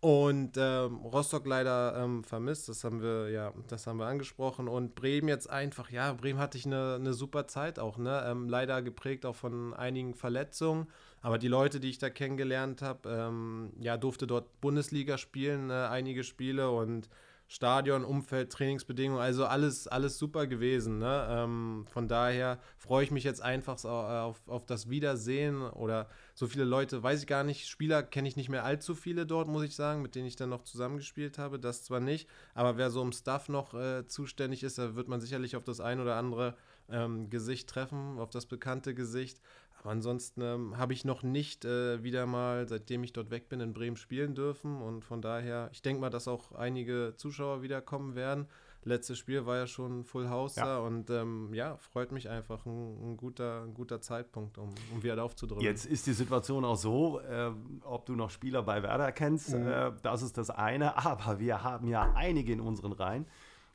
Und 0.00 0.58
ähm, 0.58 0.96
Rostock 0.96 1.46
leider 1.46 1.96
ähm, 1.96 2.24
vermisst, 2.24 2.68
das 2.68 2.84
haben 2.84 3.00
wir 3.00 3.30
ja, 3.30 3.54
das 3.68 3.86
haben 3.86 3.98
wir 3.98 4.04
angesprochen. 4.04 4.68
Und 4.68 4.94
Bremen 4.94 5.28
jetzt 5.28 5.48
einfach, 5.48 5.88
ja, 5.88 6.12
Bremen 6.12 6.38
hatte 6.38 6.58
ich 6.58 6.66
eine, 6.66 6.96
eine 6.96 7.14
super 7.14 7.46
Zeit 7.46 7.78
auch, 7.78 7.96
ne? 7.96 8.22
Ähm, 8.26 8.50
leider 8.50 8.82
geprägt 8.82 9.24
auch 9.24 9.34
von 9.34 9.72
einigen 9.72 10.12
Verletzungen. 10.12 10.88
Aber 11.24 11.38
die 11.38 11.48
Leute, 11.48 11.80
die 11.80 11.88
ich 11.88 11.96
da 11.96 12.10
kennengelernt 12.10 12.82
habe, 12.82 13.08
ähm, 13.08 13.72
ja, 13.80 13.96
durfte 13.96 14.26
dort 14.26 14.60
Bundesliga 14.60 15.16
spielen, 15.16 15.70
äh, 15.70 15.72
einige 15.72 16.22
Spiele 16.22 16.70
und 16.70 17.08
Stadion, 17.48 18.04
Umfeld, 18.04 18.52
Trainingsbedingungen, 18.52 19.22
also 19.22 19.46
alles, 19.46 19.88
alles 19.88 20.18
super 20.18 20.46
gewesen. 20.46 20.98
Ne? 20.98 21.26
Ähm, 21.30 21.86
von 21.88 22.08
daher 22.08 22.58
freue 22.76 23.04
ich 23.04 23.10
mich 23.10 23.24
jetzt 23.24 23.40
einfach 23.40 23.78
so 23.78 23.88
auf, 23.88 24.46
auf 24.46 24.66
das 24.66 24.90
Wiedersehen 24.90 25.62
oder 25.62 26.10
so 26.34 26.46
viele 26.46 26.64
Leute, 26.64 27.02
weiß 27.02 27.22
ich 27.22 27.26
gar 27.26 27.42
nicht, 27.42 27.68
Spieler 27.68 28.02
kenne 28.02 28.28
ich 28.28 28.36
nicht 28.36 28.50
mehr 28.50 28.64
allzu 28.64 28.94
viele 28.94 29.24
dort, 29.24 29.48
muss 29.48 29.64
ich 29.64 29.74
sagen, 29.74 30.02
mit 30.02 30.14
denen 30.14 30.26
ich 30.26 30.36
dann 30.36 30.50
noch 30.50 30.64
zusammengespielt 30.64 31.38
habe, 31.38 31.58
das 31.58 31.84
zwar 31.84 32.00
nicht, 32.00 32.28
aber 32.52 32.76
wer 32.76 32.90
so 32.90 33.00
im 33.00 33.12
Staff 33.12 33.48
noch 33.48 33.72
äh, 33.72 34.06
zuständig 34.06 34.62
ist, 34.62 34.76
da 34.76 34.94
wird 34.94 35.08
man 35.08 35.22
sicherlich 35.22 35.56
auf 35.56 35.64
das 35.64 35.80
ein 35.80 36.00
oder 36.00 36.16
andere 36.16 36.54
ähm, 36.90 37.30
Gesicht 37.30 37.68
treffen, 37.68 38.18
auf 38.18 38.30
das 38.30 38.46
bekannte 38.46 38.94
Gesicht. 38.94 39.40
Aber 39.84 39.92
ansonsten 39.92 40.40
ähm, 40.40 40.78
habe 40.78 40.94
ich 40.94 41.04
noch 41.04 41.22
nicht 41.22 41.66
äh, 41.66 42.02
wieder 42.02 42.24
mal, 42.24 42.66
seitdem 42.66 43.04
ich 43.04 43.12
dort 43.12 43.30
weg 43.30 43.50
bin, 43.50 43.60
in 43.60 43.74
Bremen 43.74 43.96
spielen 43.96 44.34
dürfen. 44.34 44.80
Und 44.80 45.04
von 45.04 45.20
daher, 45.20 45.68
ich 45.72 45.82
denke 45.82 46.00
mal, 46.00 46.08
dass 46.08 46.26
auch 46.26 46.52
einige 46.52 47.12
Zuschauer 47.18 47.60
wiederkommen 47.62 48.14
werden. 48.14 48.46
Letztes 48.86 49.18
Spiel 49.18 49.44
war 49.44 49.56
ja 49.58 49.66
schon 49.66 50.04
Full 50.04 50.28
House 50.30 50.56
Ja. 50.56 50.64
da 50.64 50.78
und 50.78 51.08
ähm, 51.10 51.52
ja, 51.52 51.76
freut 51.78 52.12
mich 52.12 52.28
einfach. 52.30 52.64
Ein, 52.66 53.12
ein, 53.12 53.16
guter, 53.18 53.62
ein 53.62 53.74
guter 53.74 54.00
Zeitpunkt, 54.00 54.56
um, 54.58 54.70
um 54.94 55.02
wieder 55.02 55.22
aufzudrücken. 55.22 55.64
Jetzt 55.64 55.84
ist 55.86 56.06
die 56.06 56.12
Situation 56.12 56.64
auch 56.66 56.76
so, 56.76 57.20
äh, 57.20 57.50
ob 57.82 58.04
du 58.06 58.14
noch 58.14 58.30
Spieler 58.30 58.62
bei 58.62 58.82
Werder 58.82 59.12
kennst, 59.12 59.54
Mhm. 59.54 59.66
äh, 59.68 59.92
das 60.02 60.22
ist 60.22 60.36
das 60.38 60.48
eine. 60.50 60.96
Aber 61.06 61.38
wir 61.40 61.62
haben 61.62 61.88
ja 61.88 62.12
einige 62.14 62.52
in 62.54 62.60
unseren 62.60 62.92
Reihen, 62.92 63.26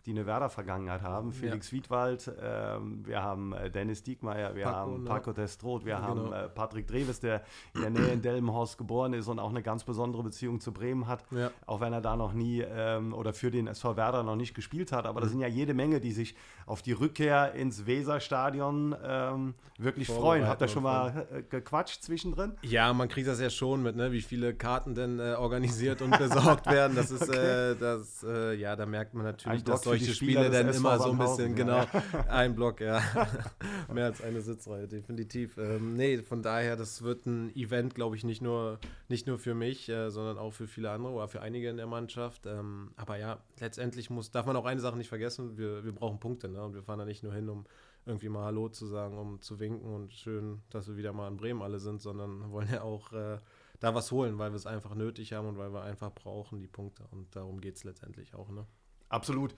die 0.05 0.11
eine 0.11 0.25
Werder-Vergangenheit 0.25 1.01
haben. 1.01 1.31
Felix 1.33 1.71
Wiedwald, 1.71 2.31
ähm, 2.41 3.05
wir 3.05 3.21
haben 3.21 3.53
äh, 3.53 3.69
Dennis 3.69 4.03
Diekmeyer, 4.03 4.55
wir 4.55 4.63
Paco, 4.63 4.75
haben 4.77 5.03
ne? 5.03 5.09
Paco 5.09 5.33
Destroth, 5.33 5.85
wir 5.85 5.95
Genau. 5.95 6.07
haben 6.07 6.33
äh, 6.33 6.49
Patrick 6.49 6.87
Dreves, 6.87 7.19
der 7.19 7.43
in 7.75 7.81
der 7.81 7.89
Nähe 7.89 8.11
in 8.13 8.21
Delmenhorst 8.21 8.77
geboren 8.77 9.13
ist 9.13 9.27
und 9.27 9.39
auch 9.39 9.49
eine 9.49 9.61
ganz 9.61 9.83
besondere 9.83 10.23
Beziehung 10.23 10.59
zu 10.59 10.71
Bremen 10.71 11.07
hat. 11.07 11.23
Ja. 11.31 11.51
Auch 11.65 11.79
wenn 11.81 11.93
er 11.93 12.01
da 12.01 12.15
noch 12.15 12.33
nie 12.33 12.61
ähm, 12.61 13.13
oder 13.13 13.33
für 13.33 13.51
den 13.51 13.67
SV 13.67 13.95
Werder 13.97 14.23
noch 14.23 14.35
nicht 14.35 14.53
gespielt 14.53 14.91
hat. 14.91 15.05
Aber 15.05 15.19
Mhm. 15.19 15.23
das 15.23 15.31
sind 15.31 15.39
ja 15.41 15.47
jede 15.47 15.73
Menge, 15.73 15.99
die 15.99 16.11
sich 16.11 16.35
auf 16.65 16.81
die 16.81 16.91
Rückkehr 16.93 17.53
ins 17.53 17.85
Weserstadion 17.85 18.95
ähm, 19.03 19.53
wirklich 19.77 20.07
freuen. 20.07 20.47
Habt 20.47 20.61
ihr 20.61 20.67
schon 20.67 20.83
mal 20.83 21.27
äh, 21.33 21.41
gequatscht 21.43 22.01
zwischendrin? 22.03 22.53
Ja, 22.61 22.93
man 22.93 23.07
kriegt 23.09 23.27
das 23.27 23.39
ja 23.39 23.49
schon 23.49 23.81
mit, 23.83 23.95
ne, 23.95 24.11
wie 24.11 24.21
viele 24.21 24.53
Karten 24.53 24.95
denn 24.95 25.19
äh, 25.19 25.33
organisiert 25.37 26.01
und 26.01 26.17
besorgt 26.17 26.67
werden. 26.67 26.95
Das 26.95 27.11
ist, 27.11 27.19
Okay. 27.29 27.71
äh, 27.71 27.75
das, 27.75 28.25
ja, 28.57 28.75
da 28.75 28.85
merkt 28.85 29.13
man 29.13 29.23
natürlich, 29.25 29.63
dass 29.63 29.81
Blockchen 29.81 29.98
solche 29.99 30.15
Spiele 30.15 30.49
dann 30.49 30.69
immer 30.73 30.99
so 30.99 31.11
ein 31.11 31.17
bisschen, 31.17 31.55
genau, 31.55 31.85
ein 32.29 32.55
Block, 32.55 32.81
ja. 32.81 33.01
Mehr 33.93 34.05
als 34.05 34.21
eine 34.21 34.41
Sitzreihe, 34.41 34.87
definitiv. 34.87 35.57
Ähm, 35.57 35.95
nee, 35.95 36.19
von 36.19 36.41
daher, 36.41 36.75
das 36.75 37.01
wird 37.01 37.25
ein 37.25 37.55
Event, 37.55 37.95
glaube 37.95 38.15
ich, 38.15 38.23
nicht 38.23 38.41
nur, 38.41 38.79
nicht 39.07 39.27
nur 39.27 39.39
für 39.39 39.53
mich, 39.53 39.89
äh, 39.89 40.09
sondern 40.09 40.37
auch 40.37 40.53
für 40.53 40.67
viele 40.67 40.91
andere 40.91 41.13
oder 41.13 41.27
für 41.27 41.41
einige 41.41 41.69
in 41.69 41.77
der 41.77 41.87
Mannschaft. 41.87 42.45
Ähm, 42.45 42.91
aber 42.95 43.17
ja, 43.17 43.39
letztendlich 43.59 44.09
muss, 44.09 44.31
darf 44.31 44.45
man 44.45 44.55
auch 44.55 44.65
eine 44.65 44.81
Sache 44.81 44.97
nicht 44.97 45.09
vergessen, 45.09 45.57
wir, 45.57 45.83
wir 45.83 45.91
brauchen 45.91 46.19
Punkte, 46.19 46.49
ne? 46.49 46.63
Und 46.63 46.73
wir 46.73 46.83
fahren 46.83 46.99
da 46.99 47.05
nicht 47.05 47.23
nur 47.23 47.33
hin, 47.33 47.49
um 47.49 47.65
irgendwie 48.05 48.29
mal 48.29 48.45
Hallo 48.45 48.69
zu 48.69 48.87
sagen, 48.87 49.17
um 49.17 49.41
zu 49.41 49.59
winken 49.59 49.93
und 49.93 50.13
schön, 50.13 50.61
dass 50.69 50.87
wir 50.87 50.97
wieder 50.97 51.13
mal 51.13 51.27
in 51.27 51.37
Bremen 51.37 51.61
alle 51.61 51.79
sind, 51.79 52.01
sondern 52.01 52.51
wollen 52.51 52.69
ja 52.71 52.81
auch 52.81 53.11
äh, 53.13 53.37
da 53.79 53.95
was 53.95 54.11
holen, 54.11 54.37
weil 54.37 54.51
wir 54.51 54.55
es 54.55 54.65
einfach 54.65 54.95
nötig 54.95 55.33
haben 55.33 55.47
und 55.47 55.57
weil 55.57 55.73
wir 55.73 55.83
einfach 55.83 56.13
brauchen 56.13 56.59
die 56.59 56.67
Punkte. 56.67 57.03
Und 57.11 57.35
darum 57.35 57.61
geht 57.61 57.75
es 57.75 57.83
letztendlich 57.83 58.33
auch. 58.33 58.49
Ne? 58.49 58.65
Absolut. 59.09 59.55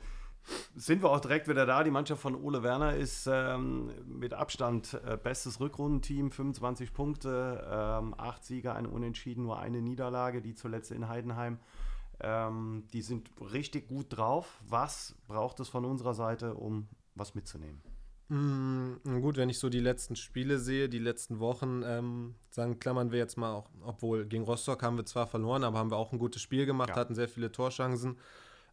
Sind 0.76 1.04
wir 1.04 1.10
auch 1.10 1.20
direkt 1.20 1.48
wieder 1.48 1.66
da. 1.66 1.84
Die 1.84 1.92
Mannschaft 1.92 2.22
von 2.22 2.36
Ole 2.36 2.64
Werner 2.64 2.96
ist 2.96 3.28
ähm, 3.32 3.92
mit 4.06 4.34
Abstand 4.34 5.00
äh, 5.06 5.18
bestes 5.18 5.60
Rückrundenteam, 5.60 6.32
25 6.32 6.94
Punkte, 6.94 7.68
ähm, 7.70 8.16
acht 8.18 8.44
Siege, 8.44 8.74
eine 8.74 8.90
Unentschieden, 8.90 9.44
nur 9.44 9.60
eine 9.60 9.82
Niederlage, 9.82 10.42
die 10.42 10.56
zuletzt 10.56 10.92
in 10.92 11.08
Heidenheim. 11.08 11.60
Ähm, 12.20 12.84
die 12.94 13.02
sind 13.02 13.30
richtig 13.54 13.88
gut 13.88 14.08
drauf. 14.10 14.60
Was 14.68 15.16
braucht 15.28 15.60
es 15.60 15.70
von 15.70 15.86
unserer 15.86 16.14
Seite, 16.14 16.54
um 16.54 16.88
was 17.16 17.36
mitzunehmen? 17.36 17.82
Mm, 18.32 19.22
gut, 19.22 19.36
wenn 19.36 19.50
ich 19.50 19.60
so 19.60 19.70
die 19.70 19.82
letzten 19.82 20.16
Spiele 20.16 20.58
sehe, 20.58 20.88
die 20.88 21.00
letzten 21.00 21.40
Wochen, 21.40 21.84
ähm, 21.86 22.36
sagen, 22.50 22.80
klammern 22.80 23.12
wir 23.12 23.20
jetzt 23.20 23.38
mal 23.38 23.54
auch, 23.54 23.70
obwohl 23.84 24.26
gegen 24.26 24.46
Rostock 24.46 24.84
haben 24.84 24.96
wir 24.96 25.06
zwar 25.06 25.28
verloren, 25.28 25.66
aber 25.66 25.80
haben 25.80 25.92
wir 25.92 25.98
auch 25.98 26.14
ein 26.14 26.20
gutes 26.20 26.42
Spiel 26.42 26.66
gemacht, 26.66 26.92
ja. 26.92 26.96
hatten 26.96 27.14
sehr 27.14 27.28
viele 27.28 27.52
Torchancen. 27.52 28.18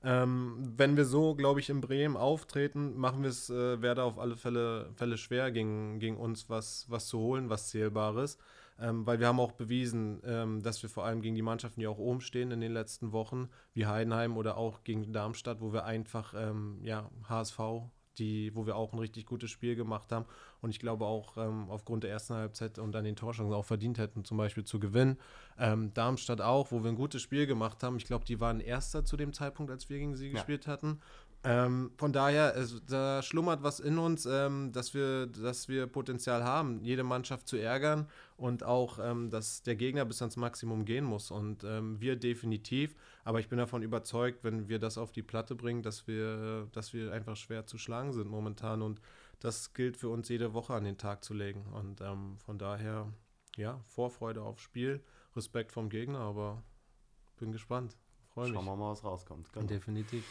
Ähm, 0.04 0.74
wenn 0.76 0.96
wir 0.96 1.04
so, 1.04 1.34
glaube 1.34 1.60
ich, 1.60 1.70
in 1.70 1.80
Bremen 1.80 2.16
auftreten, 2.16 2.96
machen 2.96 3.22
wir 3.22 3.30
es 3.30 3.50
äh, 3.50 3.82
Werder 3.82 4.04
auf 4.04 4.18
alle 4.18 4.36
Fälle, 4.36 4.90
Fälle 4.94 5.18
schwer, 5.18 5.50
gegen, 5.50 5.98
gegen 5.98 6.16
uns 6.16 6.48
was, 6.48 6.86
was 6.88 7.08
zu 7.08 7.18
holen, 7.18 7.50
was 7.50 7.68
Zählbares. 7.68 8.38
Ähm, 8.80 9.06
weil 9.06 9.18
wir 9.18 9.26
haben 9.26 9.40
auch 9.40 9.52
bewiesen, 9.52 10.20
ähm, 10.24 10.62
dass 10.62 10.82
wir 10.82 10.90
vor 10.90 11.04
allem 11.04 11.20
gegen 11.20 11.34
die 11.34 11.42
Mannschaften, 11.42 11.80
die 11.80 11.88
auch 11.88 11.98
oben 11.98 12.20
stehen 12.20 12.52
in 12.52 12.60
den 12.60 12.72
letzten 12.72 13.10
Wochen, 13.10 13.48
wie 13.74 13.86
Heidenheim 13.86 14.36
oder 14.36 14.56
auch 14.56 14.84
gegen 14.84 15.12
Darmstadt, 15.12 15.60
wo 15.60 15.72
wir 15.72 15.84
einfach 15.84 16.32
ähm, 16.36 16.78
ja, 16.84 17.10
HSV 17.28 17.58
die, 18.18 18.54
wo 18.54 18.66
wir 18.66 18.76
auch 18.76 18.92
ein 18.92 18.98
richtig 18.98 19.26
gutes 19.26 19.50
Spiel 19.50 19.76
gemacht 19.76 20.12
haben. 20.12 20.24
Und 20.60 20.70
ich 20.70 20.78
glaube 20.78 21.06
auch 21.06 21.36
ähm, 21.36 21.70
aufgrund 21.70 22.04
der 22.04 22.10
ersten 22.10 22.34
Halbzeit 22.34 22.78
und 22.78 22.92
dann 22.92 23.04
den 23.04 23.16
Torchancen 23.16 23.52
auch 23.54 23.64
verdient 23.64 23.98
hätten, 23.98 24.24
zum 24.24 24.36
Beispiel 24.36 24.64
zu 24.64 24.80
gewinnen. 24.80 25.18
Ähm, 25.58 25.92
Darmstadt 25.94 26.40
auch, 26.40 26.72
wo 26.72 26.82
wir 26.82 26.90
ein 26.90 26.96
gutes 26.96 27.22
Spiel 27.22 27.46
gemacht 27.46 27.82
haben. 27.82 27.96
Ich 27.96 28.04
glaube, 28.04 28.24
die 28.24 28.40
waren 28.40 28.60
Erster 28.60 29.04
zu 29.04 29.16
dem 29.16 29.32
Zeitpunkt, 29.32 29.70
als 29.70 29.88
wir 29.88 29.98
gegen 29.98 30.16
sie 30.16 30.28
ja. 30.28 30.34
gespielt 30.34 30.66
hatten. 30.66 31.00
Ähm, 31.44 31.92
von 31.96 32.12
daher, 32.12 32.56
es, 32.56 32.82
da 32.86 33.22
schlummert 33.22 33.62
was 33.62 33.78
in 33.78 33.98
uns, 33.98 34.26
ähm, 34.26 34.72
dass, 34.72 34.92
wir, 34.92 35.26
dass 35.26 35.68
wir 35.68 35.86
Potenzial 35.86 36.42
haben, 36.42 36.82
jede 36.82 37.04
Mannschaft 37.04 37.46
zu 37.46 37.56
ärgern 37.56 38.08
und 38.36 38.64
auch, 38.64 38.98
ähm, 39.00 39.30
dass 39.30 39.62
der 39.62 39.76
Gegner 39.76 40.04
bis 40.04 40.20
ans 40.20 40.36
Maximum 40.36 40.84
gehen 40.84 41.04
muss. 41.04 41.30
Und 41.30 41.62
ähm, 41.62 42.00
wir 42.00 42.16
definitiv. 42.16 42.96
Aber 43.24 43.38
ich 43.38 43.48
bin 43.48 43.58
davon 43.58 43.82
überzeugt, 43.82 44.42
wenn 44.42 44.68
wir 44.68 44.80
das 44.80 44.98
auf 44.98 45.12
die 45.12 45.22
Platte 45.22 45.54
bringen, 45.54 45.82
dass 45.82 46.08
wir, 46.08 46.66
dass 46.72 46.92
wir 46.92 47.12
einfach 47.12 47.36
schwer 47.36 47.66
zu 47.66 47.78
schlagen 47.78 48.12
sind 48.12 48.28
momentan. 48.28 48.82
Und 48.82 49.00
das 49.38 49.74
gilt 49.74 49.96
für 49.96 50.08
uns 50.08 50.28
jede 50.28 50.54
Woche 50.54 50.74
an 50.74 50.84
den 50.84 50.98
Tag 50.98 51.22
zu 51.22 51.34
legen. 51.34 51.66
Und 51.72 52.00
ähm, 52.00 52.36
von 52.38 52.58
daher, 52.58 53.12
ja, 53.56 53.80
Vorfreude 53.86 54.42
aufs 54.42 54.62
Spiel, 54.62 55.04
Respekt 55.36 55.70
vom 55.70 55.88
Gegner, 55.88 56.18
aber 56.18 56.64
bin 57.38 57.52
gespannt. 57.52 57.96
Freue 58.34 58.46
mich. 58.46 58.54
Schauen 58.54 58.64
wir 58.64 58.76
mal, 58.76 58.90
was 58.90 59.04
rauskommt. 59.04 59.52
Genau. 59.52 59.66
Definitiv. 59.66 60.24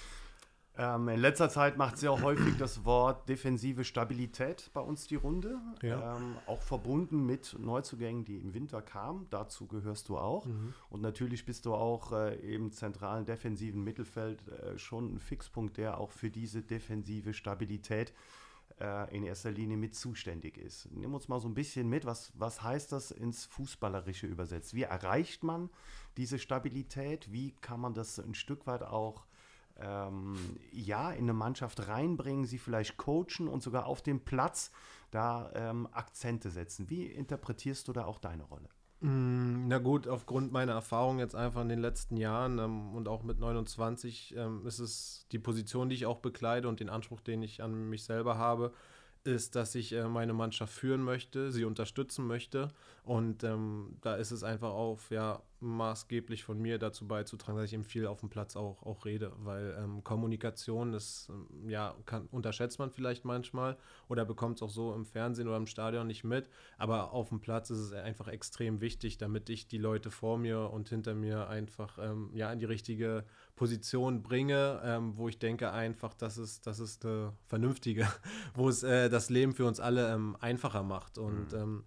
Ähm, 0.77 1.07
in 1.09 1.19
letzter 1.19 1.49
Zeit 1.49 1.77
macht 1.77 1.97
sehr 1.97 2.21
häufig 2.21 2.55
das 2.57 2.85
Wort 2.85 3.27
defensive 3.27 3.83
Stabilität 3.83 4.69
bei 4.73 4.81
uns 4.81 5.07
die 5.07 5.15
Runde. 5.15 5.59
Ja. 5.81 6.17
Ähm, 6.17 6.35
auch 6.45 6.61
verbunden 6.61 7.25
mit 7.25 7.55
Neuzugängen, 7.59 8.25
die 8.25 8.37
im 8.37 8.53
Winter 8.53 8.83
kamen. 8.83 9.25
Dazu 9.31 9.65
gehörst 9.65 10.09
du 10.09 10.17
auch. 10.17 10.45
Mhm. 10.45 10.73
Und 10.89 11.01
natürlich 11.01 11.45
bist 11.45 11.65
du 11.65 11.73
auch 11.73 12.11
äh, 12.11 12.35
im 12.35 12.71
zentralen 12.71 13.25
defensiven 13.25 13.83
Mittelfeld 13.83 14.47
äh, 14.47 14.77
schon 14.77 15.15
ein 15.15 15.19
Fixpunkt, 15.19 15.77
der 15.77 15.99
auch 15.99 16.11
für 16.11 16.29
diese 16.29 16.61
defensive 16.61 17.33
Stabilität 17.33 18.13
äh, 18.79 19.15
in 19.15 19.23
erster 19.23 19.51
Linie 19.51 19.77
mit 19.77 19.95
zuständig 19.95 20.59
ist. 20.59 20.89
Nimm 20.91 21.13
uns 21.15 21.27
mal 21.27 21.39
so 21.39 21.47
ein 21.47 21.55
bisschen 21.55 21.89
mit, 21.89 22.05
was, 22.05 22.31
was 22.35 22.61
heißt 22.61 22.91
das 22.91 23.09
ins 23.09 23.45
Fußballerische 23.45 24.27
übersetzt? 24.27 24.75
Wie 24.75 24.83
erreicht 24.83 25.43
man 25.43 25.71
diese 26.17 26.37
Stabilität? 26.37 27.31
Wie 27.31 27.55
kann 27.61 27.79
man 27.79 27.95
das 27.95 28.19
ein 28.19 28.35
Stück 28.35 28.67
weit 28.67 28.83
auch 28.83 29.25
ähm, 29.79 30.37
ja, 30.71 31.11
in 31.11 31.23
eine 31.23 31.33
Mannschaft 31.33 31.87
reinbringen, 31.87 32.45
sie 32.45 32.57
vielleicht 32.57 32.97
coachen 32.97 33.47
und 33.47 33.61
sogar 33.61 33.85
auf 33.85 34.01
dem 34.01 34.19
Platz 34.21 34.71
da 35.11 35.51
ähm, 35.55 35.87
Akzente 35.91 36.49
setzen. 36.49 36.89
Wie 36.89 37.05
interpretierst 37.05 37.87
du 37.87 37.93
da 37.93 38.05
auch 38.05 38.19
deine 38.19 38.43
Rolle? 38.43 38.69
Mm, 38.99 39.67
na 39.67 39.77
gut, 39.77 40.07
aufgrund 40.07 40.51
meiner 40.51 40.73
Erfahrung 40.73 41.19
jetzt 41.19 41.35
einfach 41.35 41.61
in 41.61 41.69
den 41.69 41.79
letzten 41.79 42.17
Jahren 42.17 42.57
ähm, 42.57 42.95
und 42.95 43.07
auch 43.07 43.23
mit 43.23 43.39
29 43.39 44.35
ähm, 44.35 44.65
ist 44.65 44.79
es 44.79 45.27
die 45.31 45.39
Position, 45.39 45.89
die 45.89 45.95
ich 45.95 46.05
auch 46.07 46.19
bekleide 46.19 46.67
und 46.67 46.79
den 46.79 46.89
Anspruch, 46.89 47.21
den 47.21 47.43
ich 47.43 47.61
an 47.61 47.89
mich 47.89 48.03
selber 48.03 48.37
habe, 48.37 48.73
ist, 49.27 49.55
dass 49.55 49.75
ich 49.75 49.93
äh, 49.93 50.07
meine 50.07 50.33
Mannschaft 50.33 50.73
führen 50.73 51.03
möchte, 51.03 51.51
sie 51.51 51.65
unterstützen 51.65 52.25
möchte. 52.25 52.69
Und 53.03 53.43
ähm, 53.43 53.97
da 54.01 54.15
ist 54.15 54.31
es 54.31 54.43
einfach 54.43 54.71
auf, 54.71 55.11
ja, 55.11 55.41
maßgeblich 55.59 56.43
von 56.43 56.59
mir 56.59 56.77
dazu 56.77 57.07
beizutragen, 57.07 57.57
dass 57.57 57.67
ich 57.67 57.73
eben 57.73 57.83
viel 57.83 58.05
auf 58.05 58.19
dem 58.19 58.29
Platz 58.29 58.55
auch, 58.55 58.83
auch 58.83 59.05
rede, 59.05 59.31
weil 59.37 59.75
ähm, 59.79 60.03
Kommunikation 60.03 60.93
ist, 60.93 61.29
ähm, 61.29 61.69
ja, 61.69 61.95
kann, 62.05 62.27
unterschätzt 62.31 62.79
man 62.79 62.91
vielleicht 62.91 63.25
manchmal 63.25 63.77
oder 64.07 64.25
bekommt 64.25 64.57
es 64.57 64.61
auch 64.61 64.69
so 64.69 64.93
im 64.93 65.05
Fernsehen 65.05 65.47
oder 65.47 65.57
im 65.57 65.65
Stadion 65.65 66.07
nicht 66.07 66.23
mit, 66.23 66.49
aber 66.77 67.11
auf 67.11 67.29
dem 67.29 67.39
Platz 67.39 67.69
ist 67.69 67.79
es 67.79 67.93
einfach 67.93 68.27
extrem 68.27 68.81
wichtig, 68.81 69.17
damit 69.17 69.49
ich 69.49 69.67
die 69.67 69.79
Leute 69.79 70.11
vor 70.11 70.37
mir 70.37 70.69
und 70.71 70.89
hinter 70.89 71.15
mir 71.15 71.47
einfach 71.47 71.97
ähm, 71.99 72.29
ja, 72.33 72.51
in 72.51 72.59
die 72.59 72.65
richtige 72.65 73.25
Position 73.57 74.23
bringe, 74.23 74.81
ähm, 74.85 75.17
wo 75.17 75.27
ich 75.27 75.37
denke 75.37 75.71
einfach, 75.73 76.13
dass 76.13 76.37
es, 76.37 76.61
das 76.61 76.79
ist 76.79 77.05
eine 77.05 77.33
vernünftige, 77.47 78.07
wo 78.55 78.69
es 78.69 78.83
äh, 78.83 79.09
das 79.09 79.29
Leben 79.29 79.53
für 79.53 79.65
uns 79.65 79.81
alle 79.81 80.13
ähm, 80.13 80.37
einfacher 80.39 80.83
macht 80.83 81.17
und 81.17 81.51
mhm 81.51 81.57
ähm, 81.57 81.83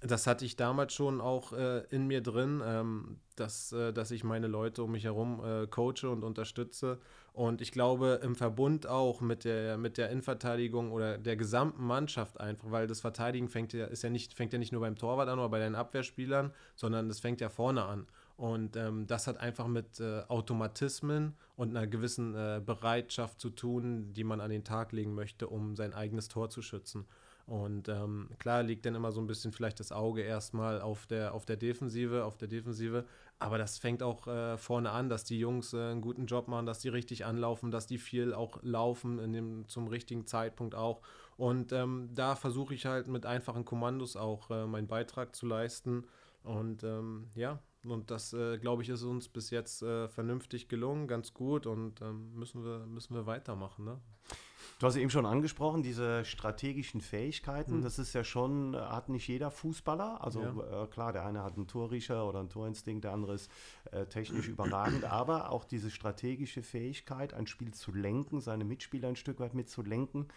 das 0.00 0.26
hatte 0.26 0.44
ich 0.44 0.56
damals 0.56 0.92
schon 0.92 1.20
auch 1.20 1.52
äh, 1.52 1.82
in 1.90 2.06
mir 2.06 2.20
drin, 2.20 2.62
ähm, 2.64 3.18
dass, 3.34 3.72
äh, 3.72 3.92
dass 3.92 4.10
ich 4.10 4.24
meine 4.24 4.46
Leute 4.46 4.82
um 4.82 4.92
mich 4.92 5.04
herum 5.04 5.42
äh, 5.44 5.66
coache 5.66 6.10
und 6.10 6.22
unterstütze. 6.22 6.98
Und 7.32 7.60
ich 7.60 7.72
glaube, 7.72 8.20
im 8.22 8.34
Verbund 8.34 8.86
auch 8.86 9.20
mit 9.20 9.44
der, 9.44 9.76
mit 9.78 9.98
der 9.98 10.10
Innenverteidigung 10.10 10.90
oder 10.90 11.18
der 11.18 11.36
gesamten 11.36 11.84
Mannschaft 11.84 12.40
einfach, 12.40 12.70
weil 12.70 12.86
das 12.86 13.00
Verteidigen 13.00 13.48
fängt 13.48 13.72
ja, 13.72 13.86
ist 13.86 14.02
ja 14.02 14.10
nicht, 14.10 14.34
fängt 14.34 14.52
ja 14.52 14.58
nicht 14.58 14.72
nur 14.72 14.80
beim 14.80 14.96
Torwart 14.96 15.28
an 15.28 15.38
oder 15.38 15.48
bei 15.48 15.58
den 15.58 15.74
Abwehrspielern, 15.74 16.52
sondern 16.74 17.08
das 17.08 17.20
fängt 17.20 17.40
ja 17.40 17.48
vorne 17.48 17.84
an. 17.84 18.06
Und 18.36 18.76
ähm, 18.76 19.06
das 19.06 19.26
hat 19.26 19.38
einfach 19.38 19.66
mit 19.66 19.98
äh, 19.98 20.22
Automatismen 20.28 21.34
und 21.56 21.70
einer 21.70 21.86
gewissen 21.86 22.34
äh, 22.34 22.60
Bereitschaft 22.64 23.40
zu 23.40 23.48
tun, 23.48 24.12
die 24.12 24.24
man 24.24 24.40
an 24.40 24.50
den 24.50 24.62
Tag 24.62 24.92
legen 24.92 25.14
möchte, 25.14 25.48
um 25.48 25.74
sein 25.74 25.94
eigenes 25.94 26.28
Tor 26.28 26.50
zu 26.50 26.60
schützen. 26.60 27.06
Und 27.46 27.88
ähm, 27.88 28.28
klar 28.38 28.64
liegt 28.64 28.84
dann 28.84 28.96
immer 28.96 29.12
so 29.12 29.20
ein 29.20 29.28
bisschen 29.28 29.52
vielleicht 29.52 29.78
das 29.78 29.92
Auge 29.92 30.22
erstmal 30.22 30.80
auf 30.80 31.06
der, 31.06 31.32
auf 31.32 31.46
der 31.46 31.56
Defensive, 31.56 32.24
auf 32.24 32.36
der 32.36 32.48
Defensive. 32.48 33.04
Aber 33.38 33.56
das 33.56 33.78
fängt 33.78 34.02
auch 34.02 34.26
äh, 34.26 34.58
vorne 34.58 34.90
an, 34.90 35.08
dass 35.08 35.24
die 35.24 35.38
Jungs 35.38 35.72
äh, 35.72 35.90
einen 35.90 36.00
guten 36.00 36.26
Job 36.26 36.48
machen, 36.48 36.66
dass 36.66 36.80
die 36.80 36.88
richtig 36.88 37.24
anlaufen, 37.24 37.70
dass 37.70 37.86
die 37.86 37.98
viel 37.98 38.34
auch 38.34 38.58
laufen 38.62 39.20
in 39.20 39.32
dem, 39.32 39.68
zum 39.68 39.86
richtigen 39.86 40.26
Zeitpunkt 40.26 40.74
auch. 40.74 41.02
Und 41.36 41.72
ähm, 41.72 42.10
da 42.12 42.34
versuche 42.34 42.74
ich 42.74 42.84
halt 42.84 43.06
mit 43.06 43.26
einfachen 43.26 43.64
Kommandos 43.64 44.16
auch 44.16 44.50
äh, 44.50 44.66
meinen 44.66 44.88
Beitrag 44.88 45.36
zu 45.36 45.46
leisten. 45.46 46.04
Und 46.42 46.82
ähm, 46.82 47.28
ja, 47.36 47.60
und 47.90 48.10
das, 48.10 48.32
äh, 48.32 48.58
glaube 48.58 48.82
ich, 48.82 48.88
ist 48.88 49.02
uns 49.02 49.28
bis 49.28 49.50
jetzt 49.50 49.82
äh, 49.82 50.08
vernünftig 50.08 50.68
gelungen, 50.68 51.08
ganz 51.08 51.34
gut 51.34 51.66
und 51.66 52.00
ähm, 52.02 52.34
müssen, 52.34 52.64
wir, 52.64 52.86
müssen 52.86 53.14
wir 53.14 53.26
weitermachen. 53.26 53.84
Ne? 53.84 54.00
Du 54.78 54.86
hast 54.86 54.96
eben 54.96 55.08
schon 55.08 55.24
angesprochen, 55.24 55.82
diese 55.82 56.24
strategischen 56.26 57.00
Fähigkeiten. 57.00 57.78
Mhm. 57.78 57.82
Das 57.82 57.98
ist 57.98 58.12
ja 58.12 58.24
schon, 58.24 58.76
hat 58.76 59.08
nicht 59.08 59.26
jeder 59.26 59.50
Fußballer. 59.50 60.22
Also 60.22 60.42
ja. 60.42 60.84
äh, 60.84 60.86
klar, 60.88 61.14
der 61.14 61.24
eine 61.24 61.42
hat 61.42 61.56
einen 61.56 61.66
Torriecher 61.66 62.28
oder 62.28 62.40
einen 62.40 62.50
Torinstinkt, 62.50 63.04
der 63.04 63.12
andere 63.12 63.34
ist 63.34 63.50
äh, 63.90 64.04
technisch 64.04 64.48
überragend. 64.48 65.04
Aber 65.04 65.50
auch 65.50 65.64
diese 65.64 65.90
strategische 65.90 66.62
Fähigkeit, 66.62 67.32
ein 67.32 67.46
Spiel 67.46 67.72
zu 67.72 67.92
lenken, 67.92 68.40
seine 68.42 68.64
Mitspieler 68.64 69.08
ein 69.08 69.16
Stück 69.16 69.40
weit 69.40 69.54
mitzulenken, 69.54 70.28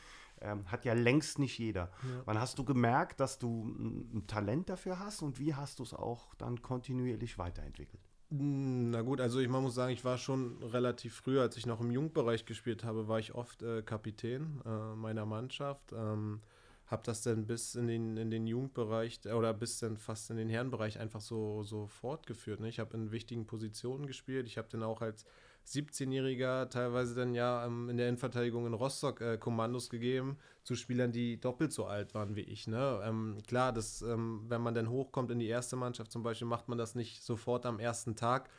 ähm, 0.42 0.66
hat 0.72 0.86
ja 0.86 0.94
längst 0.94 1.40
nicht 1.40 1.58
jeder. 1.58 1.92
Ja. 2.04 2.22
Wann 2.26 2.40
hast 2.40 2.58
du 2.60 2.64
gemerkt, 2.64 3.20
dass 3.20 3.40
du 3.40 3.66
ein, 3.66 4.24
Talent 4.28 4.70
dafür 4.70 5.00
hast 5.00 5.22
und 5.22 5.40
wie 5.40 5.56
hast 5.56 5.80
du 5.80 5.84
es 5.84 5.94
auch 5.94 6.34
dann 6.36 6.62
kontinuierlich 6.62 7.38
weiterentwickelt? 7.38 8.02
Hm, 8.30 8.92
na 8.92 9.02
gut, 9.02 9.22
also 9.22 9.40
ich 9.40 9.50
man 9.50 9.64
muss 9.64 9.76
sagen, 9.76 9.92
ich 9.92 10.06
war 10.06 10.18
schon 10.18 10.62
relativ 10.64 11.16
früh, 11.16 11.40
als 11.40 11.58
ich 11.58 11.66
noch 11.66 11.82
im 11.82 11.92
Jugendbereich 11.92 12.46
gespielt 12.46 12.84
habe, 12.84 13.08
war 13.08 13.20
ich 13.20 13.34
oft 13.34 13.64
äh, 13.64 13.82
Kapitän 13.82 14.62
äh, 14.66 14.96
meiner 14.96 15.26
Mannschaft. 15.26 15.92
Ähm, 15.94 16.42
habe 16.90 17.04
das 17.06 17.22
dann 17.22 17.46
bis 17.46 17.76
in 17.76 17.88
den, 17.88 18.18
in 18.18 18.32
den 18.32 18.48
Jugendbereich 18.48 19.20
oder 19.32 19.54
bis 19.54 19.78
dann 19.78 19.98
fast 19.98 20.32
in 20.32 20.38
den 20.38 20.50
Herrenbereich 20.50 21.00
einfach 21.00 21.22
so, 21.22 21.62
so 21.64 21.86
fortgeführt. 21.86 22.60
Ne? 22.60 22.70
Ich 22.70 22.80
habe 22.80 22.98
in 22.98 23.12
wichtigen 23.12 23.46
Positionen 23.46 24.08
gespielt. 24.08 24.48
Ich 24.48 24.58
habe 24.58 24.70
dann 24.72 24.82
auch 24.82 25.02
als 25.02 25.26
17-Jähriger 25.70 26.70
teilweise 26.70 27.16
dann 27.16 27.36
ja 27.36 27.66
ähm, 27.66 27.90
in 27.90 27.98
der 27.98 28.08
Innenverteidigung 28.08 28.66
in 28.66 28.74
Rostock 28.74 29.22
äh, 29.22 29.38
Kommandos 29.38 29.90
gegeben 29.90 30.38
zu 30.64 30.76
Spielern, 30.76 31.12
die 31.12 31.40
doppelt 31.40 31.72
so 31.72 31.86
alt 31.86 32.14
waren 32.16 32.36
wie 32.36 32.42
ich. 32.42 32.68
Ne? 32.68 33.02
Ähm, 33.04 33.38
klar, 33.48 33.72
das, 33.72 34.02
ähm, 34.02 34.46
wenn 34.48 34.62
man 34.62 34.74
dann 34.74 34.90
hochkommt 34.90 35.32
in 35.32 35.40
die 35.40 35.48
erste 35.48 35.76
Mannschaft 35.76 36.12
zum 36.12 36.24
Beispiel, 36.24 36.48
macht 36.48 36.70
man 36.70 36.78
das 36.78 36.96
nicht 36.96 37.24
sofort 37.24 37.66
am 37.66 37.80
ersten 37.80 38.16
Tag. 38.16 38.50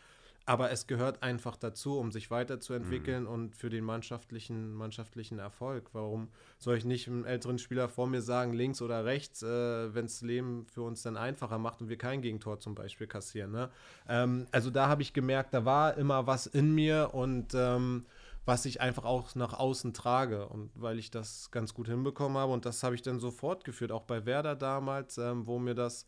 Aber 0.46 0.70
es 0.70 0.86
gehört 0.86 1.22
einfach 1.22 1.56
dazu, 1.56 1.98
um 1.98 2.10
sich 2.10 2.30
weiterzuentwickeln 2.30 3.24
mhm. 3.24 3.28
und 3.28 3.56
für 3.56 3.70
den 3.70 3.84
mannschaftlichen, 3.84 4.72
mannschaftlichen 4.74 5.38
Erfolg. 5.38 5.90
Warum 5.92 6.28
soll 6.58 6.76
ich 6.76 6.84
nicht 6.84 7.08
einem 7.08 7.24
älteren 7.24 7.58
Spieler 7.58 7.88
vor 7.88 8.06
mir 8.06 8.22
sagen, 8.22 8.52
links 8.52 8.82
oder 8.82 9.04
rechts, 9.04 9.42
äh, 9.42 9.94
wenn 9.94 10.06
es 10.06 10.22
Leben 10.22 10.66
für 10.66 10.82
uns 10.82 11.02
dann 11.02 11.16
einfacher 11.16 11.58
macht 11.58 11.80
und 11.82 11.88
wir 11.88 11.98
kein 11.98 12.22
Gegentor 12.22 12.58
zum 12.58 12.74
Beispiel 12.74 13.06
kassieren. 13.06 13.52
Ne? 13.52 13.70
Ähm, 14.08 14.46
also 14.50 14.70
da 14.70 14.88
habe 14.88 15.02
ich 15.02 15.12
gemerkt, 15.12 15.54
da 15.54 15.64
war 15.64 15.96
immer 15.96 16.26
was 16.26 16.46
in 16.46 16.74
mir 16.74 17.10
und 17.12 17.54
ähm, 17.54 18.06
was 18.44 18.64
ich 18.64 18.80
einfach 18.80 19.04
auch 19.04 19.34
nach 19.34 19.52
außen 19.52 19.92
trage. 19.94 20.48
Und 20.48 20.70
weil 20.74 20.98
ich 20.98 21.10
das 21.10 21.50
ganz 21.50 21.74
gut 21.74 21.86
hinbekommen 21.86 22.38
habe 22.38 22.52
und 22.52 22.64
das 22.64 22.82
habe 22.82 22.94
ich 22.94 23.02
dann 23.02 23.20
so 23.20 23.30
fortgeführt, 23.30 23.92
auch 23.92 24.02
bei 24.02 24.26
Werder 24.26 24.56
damals, 24.56 25.18
ähm, 25.18 25.46
wo 25.46 25.58
mir 25.58 25.74
das 25.74 26.06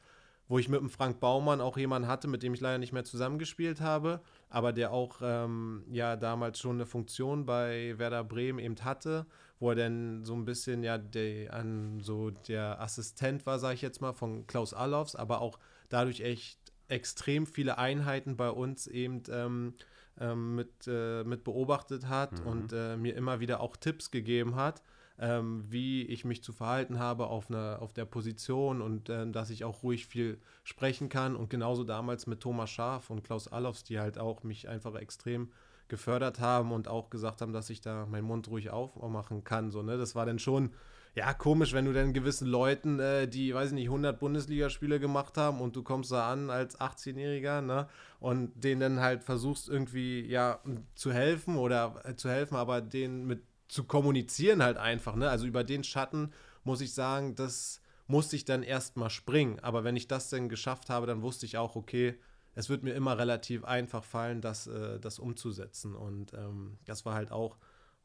wo 0.49 0.59
ich 0.59 0.69
mit 0.69 0.81
dem 0.81 0.91
Frank 0.91 1.21
Baumann 1.21 1.61
auch 1.61 1.77
jemanden 1.77 2.09
hatte, 2.09 2.29
mit 2.29 2.43
dem 2.43 2.55
ich 2.55 2.61
leider 2.61 2.79
nicht 2.79 2.93
mehr 2.93 3.05
zusammengespielt 3.05 3.81
habe, 3.81 4.21
aber 4.51 4.73
der 4.73 4.93
auch 4.93 5.21
ähm, 5.23 5.85
ja 5.91 6.17
damals 6.17 6.59
schon 6.59 6.77
eine 6.77 6.87
Funktion 6.87 7.47
bei 7.47 7.95
Werder 7.99 8.25
Bremen 8.25 8.59
eben 8.59 8.77
hatte, 8.85 9.27
wo 9.61 9.71
er 9.71 9.77
dann 9.77 10.25
so 10.25 10.35
ein 10.35 10.45
bisschen 10.45 10.83
ja 10.83 10.99
der, 10.99 11.55
an 11.55 12.01
so 12.01 12.31
der 12.31 12.81
Assistent 12.81 13.47
war, 13.47 13.59
sage 13.59 13.75
ich 13.75 13.83
jetzt 13.83 14.01
mal, 14.01 14.13
von 14.13 14.47
Klaus 14.47 14.75
Allofs, 14.75 15.15
aber 15.15 15.41
auch 15.41 15.59
dadurch 15.89 16.21
echt 16.21 16.59
extrem 16.89 17.47
viele 17.47 17.79
Einheiten 17.79 18.37
bei 18.37 18.51
uns 18.51 18.87
eben 18.87 19.23
ähm, 19.31 19.75
ähm, 20.21 20.57
mit, 20.57 20.87
äh, 20.87 21.25
mit 21.25 21.45
beobachtet 21.45 22.09
hat 22.09 22.41
mhm. 22.41 22.47
und 22.47 22.73
äh, 22.73 22.97
mir 22.97 23.17
immer 23.17 23.41
wieder 23.41 23.61
auch 23.61 23.77
Tipps 23.77 24.11
gegeben 24.11 24.57
hat 24.57 24.83
ähm, 25.19 25.65
wie 25.69 26.03
ich 26.07 26.25
mich 26.25 26.43
zu 26.43 26.53
verhalten 26.53 26.99
habe 26.99 27.27
auf, 27.27 27.51
einer, 27.51 27.79
auf 27.81 27.93
der 27.93 28.05
Position 28.05 28.81
und 28.83 29.09
äh, 29.09 29.31
dass 29.31 29.51
ich 29.51 29.65
auch 29.65 29.83
ruhig 29.83 30.07
viel 30.07 30.39
sprechen 30.65 31.09
kann. 31.09 31.37
Und 31.37 31.51
genauso 31.51 31.85
damals 31.85 32.27
mit 32.27 32.41
Thomas 32.41 32.71
Schaf 32.71 33.11
und 33.11 33.23
Klaus 33.23 33.49
Allofs, 33.49 33.85
die 33.85 34.01
halt 34.01 34.19
auch 34.19 34.43
mich 34.43 34.69
einfach 34.69 34.95
extrem 34.95 35.51
gefördert 35.89 36.41
haben 36.41 36.73
und 36.73 36.89
auch 36.89 37.11
gesagt 37.11 37.43
haben, 37.43 37.53
dass 37.53 37.69
ich 37.69 37.81
da 37.81 38.07
meinen 38.07 38.25
Mund 38.25 38.49
ruhig 38.49 38.71
aufmachen 38.71 39.45
kann. 39.45 39.71
So, 39.71 39.83
ne? 39.83 39.99
Das 39.99 40.15
war 40.15 40.25
dann 40.25 40.39
schon, 40.39 40.71
ja, 41.15 41.35
komisch, 41.35 41.75
wenn 41.75 41.85
du 41.85 41.93
dann 41.93 42.15
gewissen 42.15 42.47
Leuten, 42.47 42.99
äh, 42.99 43.29
die, 43.29 43.55
weiß 43.55 43.69
ich 43.69 43.75
nicht, 43.75 43.89
100 43.89 44.19
Bundesligaspiele 44.19 44.99
gemacht 44.99 45.37
haben 45.37 45.61
und 45.61 45.77
du 45.77 45.83
kommst 45.83 46.11
da 46.11 46.33
an 46.33 46.49
als 46.49 46.81
18-Jähriger, 46.81 47.61
ne? 47.61 47.89
Und 48.19 48.53
denen 48.55 48.81
dann 48.81 49.01
halt 49.01 49.23
versuchst 49.23 49.69
irgendwie, 49.69 50.25
ja, 50.25 50.61
zu 50.95 51.13
helfen 51.13 51.57
oder 51.57 52.01
äh, 52.05 52.17
zu 52.17 52.31
helfen, 52.31 52.57
aber 52.57 52.81
denen 52.81 53.27
mit 53.27 53.43
zu 53.73 53.85
kommunizieren 53.85 54.63
halt 54.63 54.77
einfach. 54.77 55.17
Ne? 55.17 55.31
Also 55.31 55.47
über 55.47 55.65
den 55.65 55.83
Schatten 55.83 56.31
muss 56.63 56.83
ich 56.83 56.93
sagen, 56.93 57.35
das 57.37 57.81
musste 58.07 58.37
ich 58.37 58.45
dann 58.45 58.63
erstmal 58.63 59.09
springen. 59.09 59.61
Aber 59.61 59.83
wenn 59.83 59.97
ich 59.97 60.09
das 60.09 60.29
dann 60.29 60.51
geschafft 60.51 60.91
habe, 60.91 61.07
dann 61.07 61.23
wusste 61.23 61.47
ich 61.47 61.57
auch, 61.57 61.75
okay, 61.75 62.19
es 62.55 62.69
wird 62.69 62.83
mir 62.83 62.93
immer 62.93 63.17
relativ 63.17 63.65
einfach 63.65 64.05
fallen, 64.05 64.43
das, 64.43 64.67
äh, 64.67 65.01
das 65.01 65.19
umzusetzen. 65.19 65.95
Und 65.95 66.35
ähm, 66.35 66.77
das 66.85 67.07
war 67.07 67.15
halt 67.15 67.33
auch, 67.33 67.57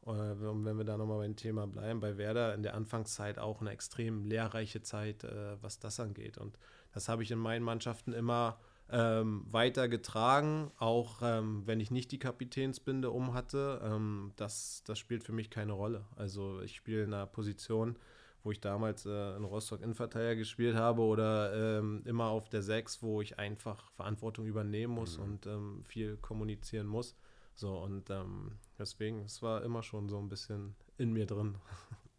äh, 0.06 0.10
wenn 0.10 0.78
wir 0.78 0.84
da 0.84 0.96
nochmal 0.96 1.18
beim 1.18 1.36
Thema 1.36 1.66
bleiben, 1.66 2.00
bei 2.00 2.16
Werder 2.16 2.54
in 2.54 2.62
der 2.62 2.72
Anfangszeit 2.72 3.38
auch 3.38 3.60
eine 3.60 3.68
extrem 3.68 4.24
lehrreiche 4.24 4.80
Zeit, 4.80 5.24
äh, 5.24 5.62
was 5.62 5.80
das 5.80 6.00
angeht. 6.00 6.38
Und 6.38 6.58
das 6.92 7.10
habe 7.10 7.22
ich 7.22 7.30
in 7.30 7.38
meinen 7.38 7.62
Mannschaften 7.62 8.14
immer 8.14 8.58
ähm, 8.90 9.44
weitergetragen, 9.50 10.70
auch 10.78 11.20
ähm, 11.22 11.62
wenn 11.66 11.80
ich 11.80 11.90
nicht 11.90 12.10
die 12.10 12.18
Kapitänsbinde 12.18 13.10
um 13.10 13.34
hatte. 13.34 13.80
Ähm, 13.84 14.32
das, 14.36 14.82
das 14.86 14.98
spielt 14.98 15.24
für 15.24 15.32
mich 15.32 15.50
keine 15.50 15.72
Rolle. 15.72 16.04
Also 16.16 16.60
ich 16.62 16.76
spiele 16.76 17.04
in 17.04 17.12
einer 17.12 17.26
Position, 17.26 17.96
wo 18.44 18.50
ich 18.50 18.60
damals 18.60 19.04
äh, 19.04 19.36
in 19.36 19.44
Rostock 19.44 19.82
Innenverteidiger 19.82 20.36
gespielt 20.36 20.76
habe 20.76 21.02
oder 21.02 21.78
ähm, 21.78 22.02
immer 22.06 22.26
auf 22.26 22.48
der 22.48 22.62
6, 22.62 23.02
wo 23.02 23.20
ich 23.20 23.38
einfach 23.38 23.90
Verantwortung 23.92 24.46
übernehmen 24.46 24.94
muss 24.94 25.18
mhm. 25.18 25.24
und 25.24 25.46
ähm, 25.46 25.84
viel 25.84 26.16
kommunizieren 26.16 26.86
muss. 26.86 27.14
So 27.54 27.76
und 27.76 28.08
ähm, 28.08 28.52
deswegen, 28.78 29.24
es 29.24 29.42
war 29.42 29.62
immer 29.64 29.82
schon 29.82 30.08
so 30.08 30.18
ein 30.18 30.28
bisschen 30.28 30.76
in 30.96 31.12
mir 31.12 31.26
drin. 31.26 31.56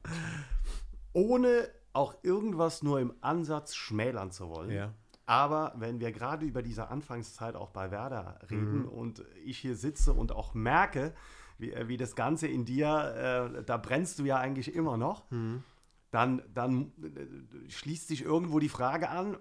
Ohne 1.13 1.69
auch 1.93 2.15
irgendwas 2.21 2.83
nur 2.83 2.99
im 2.99 3.13
Ansatz 3.21 3.73
schmälern 3.73 4.31
zu 4.31 4.49
wollen. 4.49 4.69
Ja 4.69 4.93
aber 5.29 5.73
wenn 5.75 5.99
wir 5.99 6.11
gerade 6.11 6.43
über 6.43 6.63
diese 6.63 6.87
Anfangszeit 6.87 7.55
auch 7.55 7.69
bei 7.69 7.91
Werder 7.91 8.39
reden 8.49 8.79
mhm. 8.79 8.89
und 8.89 9.23
ich 9.45 9.59
hier 9.59 9.75
sitze 9.75 10.11
und 10.11 10.31
auch 10.31 10.55
merke, 10.55 11.13
wie, 11.59 11.71
äh, 11.71 11.87
wie 11.87 11.97
das 11.97 12.15
Ganze 12.15 12.47
in 12.47 12.65
dir, 12.65 13.51
äh, 13.55 13.63
da 13.63 13.77
brennst 13.77 14.17
du 14.17 14.25
ja 14.25 14.37
eigentlich 14.37 14.73
immer 14.73 14.97
noch, 14.97 15.29
mhm. 15.29 15.63
dann, 16.09 16.41
dann 16.51 16.93
äh, 17.03 17.69
schließt 17.69 18.07
sich 18.07 18.23
irgendwo 18.23 18.57
die 18.57 18.69
Frage 18.69 19.09
an, 19.09 19.37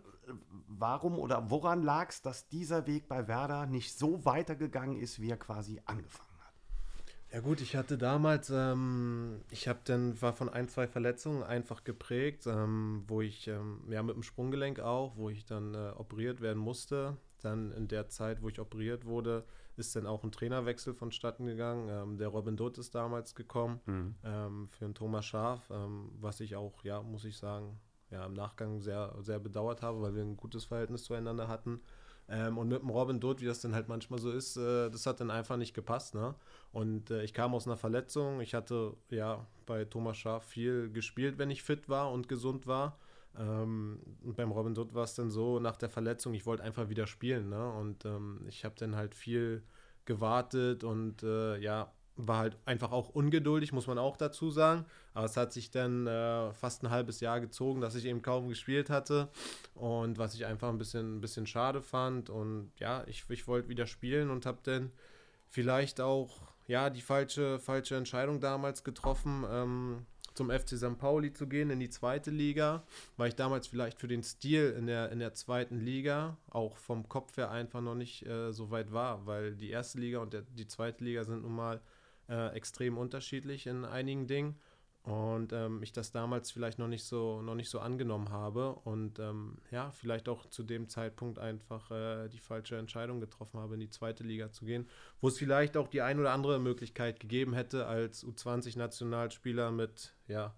warum 0.66 1.18
oder 1.18 1.48
woran 1.48 1.82
lag 1.82 2.10
es, 2.10 2.20
dass 2.20 2.48
dieser 2.48 2.86
Weg 2.86 3.08
bei 3.08 3.26
Werder 3.26 3.64
nicht 3.64 3.96
so 3.96 4.26
weitergegangen 4.26 4.98
ist, 4.98 5.22
wie 5.22 5.30
er 5.30 5.38
quasi 5.38 5.80
angefangen 5.86 6.27
ja 7.32 7.40
gut, 7.40 7.60
ich 7.60 7.76
hatte 7.76 7.98
damals, 7.98 8.50
ähm, 8.50 9.42
ich 9.50 9.68
habe 9.68 9.80
dann, 9.84 10.20
war 10.22 10.32
von 10.32 10.48
ein, 10.48 10.68
zwei 10.68 10.86
Verletzungen 10.86 11.42
einfach 11.42 11.84
geprägt, 11.84 12.46
ähm, 12.46 13.04
wo 13.06 13.20
ich, 13.20 13.48
ähm, 13.48 13.82
ja 13.90 14.02
mit 14.02 14.14
dem 14.14 14.22
Sprunggelenk 14.22 14.80
auch, 14.80 15.16
wo 15.16 15.28
ich 15.28 15.44
dann 15.44 15.74
äh, 15.74 15.90
operiert 15.96 16.40
werden 16.40 16.58
musste. 16.58 17.16
Dann 17.40 17.70
in 17.72 17.86
der 17.86 18.08
Zeit, 18.08 18.42
wo 18.42 18.48
ich 18.48 18.58
operiert 18.58 19.04
wurde, 19.04 19.44
ist 19.76 19.94
dann 19.94 20.06
auch 20.06 20.24
ein 20.24 20.32
Trainerwechsel 20.32 20.94
vonstatten 20.94 21.46
gegangen. 21.46 21.88
Ähm, 21.88 22.18
der 22.18 22.28
Robin 22.28 22.56
Dutt 22.56 22.78
ist 22.78 22.94
damals 22.94 23.34
gekommen 23.34 23.80
mhm. 23.86 24.14
Ähm, 24.24 24.68
für 24.70 24.86
den 24.86 24.94
Thomas 24.94 25.24
Schaf, 25.26 25.70
ähm, 25.70 26.10
was 26.20 26.40
ich 26.40 26.56
auch, 26.56 26.82
ja, 26.82 27.02
muss 27.02 27.24
ich 27.24 27.36
sagen, 27.36 27.78
ja, 28.10 28.24
im 28.24 28.32
Nachgang 28.32 28.80
sehr, 28.80 29.14
sehr 29.20 29.38
bedauert 29.38 29.82
habe, 29.82 30.00
weil 30.00 30.14
wir 30.14 30.22
ein 30.22 30.36
gutes 30.36 30.64
Verhältnis 30.64 31.04
zueinander 31.04 31.46
hatten. 31.48 31.80
Ähm, 32.28 32.58
und 32.58 32.68
mit 32.68 32.82
dem 32.82 32.90
Robin 32.90 33.20
Dutt, 33.20 33.40
wie 33.40 33.46
das 33.46 33.60
dann 33.60 33.74
halt 33.74 33.88
manchmal 33.88 34.18
so 34.18 34.30
ist, 34.30 34.56
äh, 34.56 34.90
das 34.90 35.06
hat 35.06 35.20
dann 35.20 35.30
einfach 35.30 35.56
nicht 35.56 35.74
gepasst. 35.74 36.14
Ne? 36.14 36.34
Und 36.72 37.10
äh, 37.10 37.22
ich 37.22 37.32
kam 37.32 37.54
aus 37.54 37.66
einer 37.66 37.76
Verletzung. 37.76 38.40
Ich 38.40 38.54
hatte 38.54 38.94
ja 39.10 39.46
bei 39.66 39.84
Thomas 39.84 40.18
Schaaf 40.18 40.44
viel 40.44 40.90
gespielt, 40.90 41.38
wenn 41.38 41.50
ich 41.50 41.62
fit 41.62 41.88
war 41.88 42.12
und 42.12 42.28
gesund 42.28 42.66
war. 42.66 42.98
Ähm, 43.38 44.00
und 44.22 44.36
beim 44.36 44.50
Robin 44.50 44.74
Dutt 44.74 44.94
war 44.94 45.04
es 45.04 45.14
dann 45.14 45.30
so, 45.30 45.58
nach 45.58 45.76
der 45.76 45.88
Verletzung, 45.88 46.34
ich 46.34 46.44
wollte 46.44 46.62
einfach 46.64 46.88
wieder 46.88 47.06
spielen. 47.06 47.48
Ne? 47.48 47.72
Und 47.72 48.04
ähm, 48.04 48.44
ich 48.46 48.64
habe 48.64 48.74
dann 48.78 48.96
halt 48.96 49.14
viel 49.14 49.62
gewartet 50.04 50.84
und 50.84 51.22
äh, 51.22 51.58
ja, 51.58 51.92
war 52.18 52.38
halt 52.38 52.56
einfach 52.66 52.90
auch 52.92 53.08
ungeduldig, 53.08 53.72
muss 53.72 53.86
man 53.86 53.96
auch 53.96 54.16
dazu 54.16 54.50
sagen. 54.50 54.84
Aber 55.14 55.24
es 55.24 55.36
hat 55.36 55.52
sich 55.52 55.70
dann 55.70 56.06
äh, 56.06 56.52
fast 56.52 56.82
ein 56.82 56.90
halbes 56.90 57.20
Jahr 57.20 57.40
gezogen, 57.40 57.80
dass 57.80 57.94
ich 57.94 58.04
eben 58.04 58.22
kaum 58.22 58.48
gespielt 58.48 58.90
hatte. 58.90 59.28
Und 59.74 60.18
was 60.18 60.34
ich 60.34 60.44
einfach 60.44 60.68
ein 60.68 60.78
bisschen, 60.78 61.18
ein 61.18 61.20
bisschen 61.20 61.46
schade 61.46 61.80
fand. 61.80 62.28
Und 62.28 62.72
ja, 62.78 63.04
ich, 63.06 63.24
ich 63.28 63.46
wollte 63.46 63.68
wieder 63.68 63.86
spielen 63.86 64.30
und 64.30 64.46
habe 64.46 64.58
dann 64.64 64.90
vielleicht 65.48 66.00
auch 66.00 66.40
ja, 66.66 66.90
die 66.90 67.00
falsche, 67.00 67.58
falsche 67.58 67.96
Entscheidung 67.96 68.40
damals 68.40 68.84
getroffen, 68.84 69.44
ähm, 69.50 70.06
zum 70.34 70.50
FC 70.50 70.76
St. 70.76 70.98
Pauli 70.98 71.32
zu 71.32 71.48
gehen, 71.48 71.70
in 71.70 71.80
die 71.80 71.88
zweite 71.88 72.30
Liga, 72.30 72.84
weil 73.16 73.28
ich 73.28 73.34
damals 73.34 73.66
vielleicht 73.66 73.98
für 73.98 74.06
den 74.06 74.22
Stil 74.22 74.74
in 74.78 74.86
der, 74.86 75.10
in 75.10 75.18
der 75.18 75.34
zweiten 75.34 75.80
Liga 75.80 76.36
auch 76.50 76.76
vom 76.76 77.08
Kopf 77.08 77.36
her 77.36 77.50
einfach 77.50 77.80
noch 77.80 77.96
nicht 77.96 78.24
äh, 78.26 78.52
so 78.52 78.70
weit 78.70 78.92
war, 78.92 79.26
weil 79.26 79.56
die 79.56 79.70
erste 79.70 79.98
Liga 79.98 80.20
und 80.20 80.32
der, 80.32 80.42
die 80.42 80.68
zweite 80.68 81.02
Liga 81.02 81.24
sind 81.24 81.42
nun 81.42 81.56
mal 81.56 81.80
äh, 82.28 82.54
extrem 82.54 82.98
unterschiedlich 82.98 83.66
in 83.66 83.84
einigen 83.84 84.26
Dingen. 84.26 84.58
Und 85.08 85.54
ähm, 85.54 85.82
ich 85.82 85.92
das 85.92 86.12
damals 86.12 86.50
vielleicht 86.50 86.78
noch 86.78 86.88
nicht 86.88 87.04
so 87.04 87.40
noch 87.40 87.54
nicht 87.54 87.70
so 87.70 87.80
angenommen 87.80 88.30
habe 88.30 88.74
und 88.84 89.18
ähm, 89.18 89.56
ja 89.70 89.90
vielleicht 89.90 90.28
auch 90.28 90.44
zu 90.50 90.62
dem 90.62 90.88
Zeitpunkt 90.88 91.38
einfach 91.38 91.90
äh, 91.90 92.28
die 92.28 92.40
falsche 92.40 92.76
Entscheidung 92.76 93.18
getroffen 93.18 93.58
habe 93.58 93.74
in 93.74 93.80
die 93.80 93.88
zweite 93.88 94.22
Liga 94.22 94.52
zu 94.52 94.66
gehen 94.66 94.86
wo 95.22 95.28
es 95.28 95.38
vielleicht 95.38 95.78
auch 95.78 95.88
die 95.88 96.02
ein 96.02 96.20
oder 96.20 96.32
andere 96.32 96.58
Möglichkeit 96.58 97.20
gegeben 97.20 97.54
hätte 97.54 97.86
als 97.86 98.22
U20 98.22 98.76
Nationalspieler 98.76 99.70
mit 99.70 100.14
ja 100.26 100.54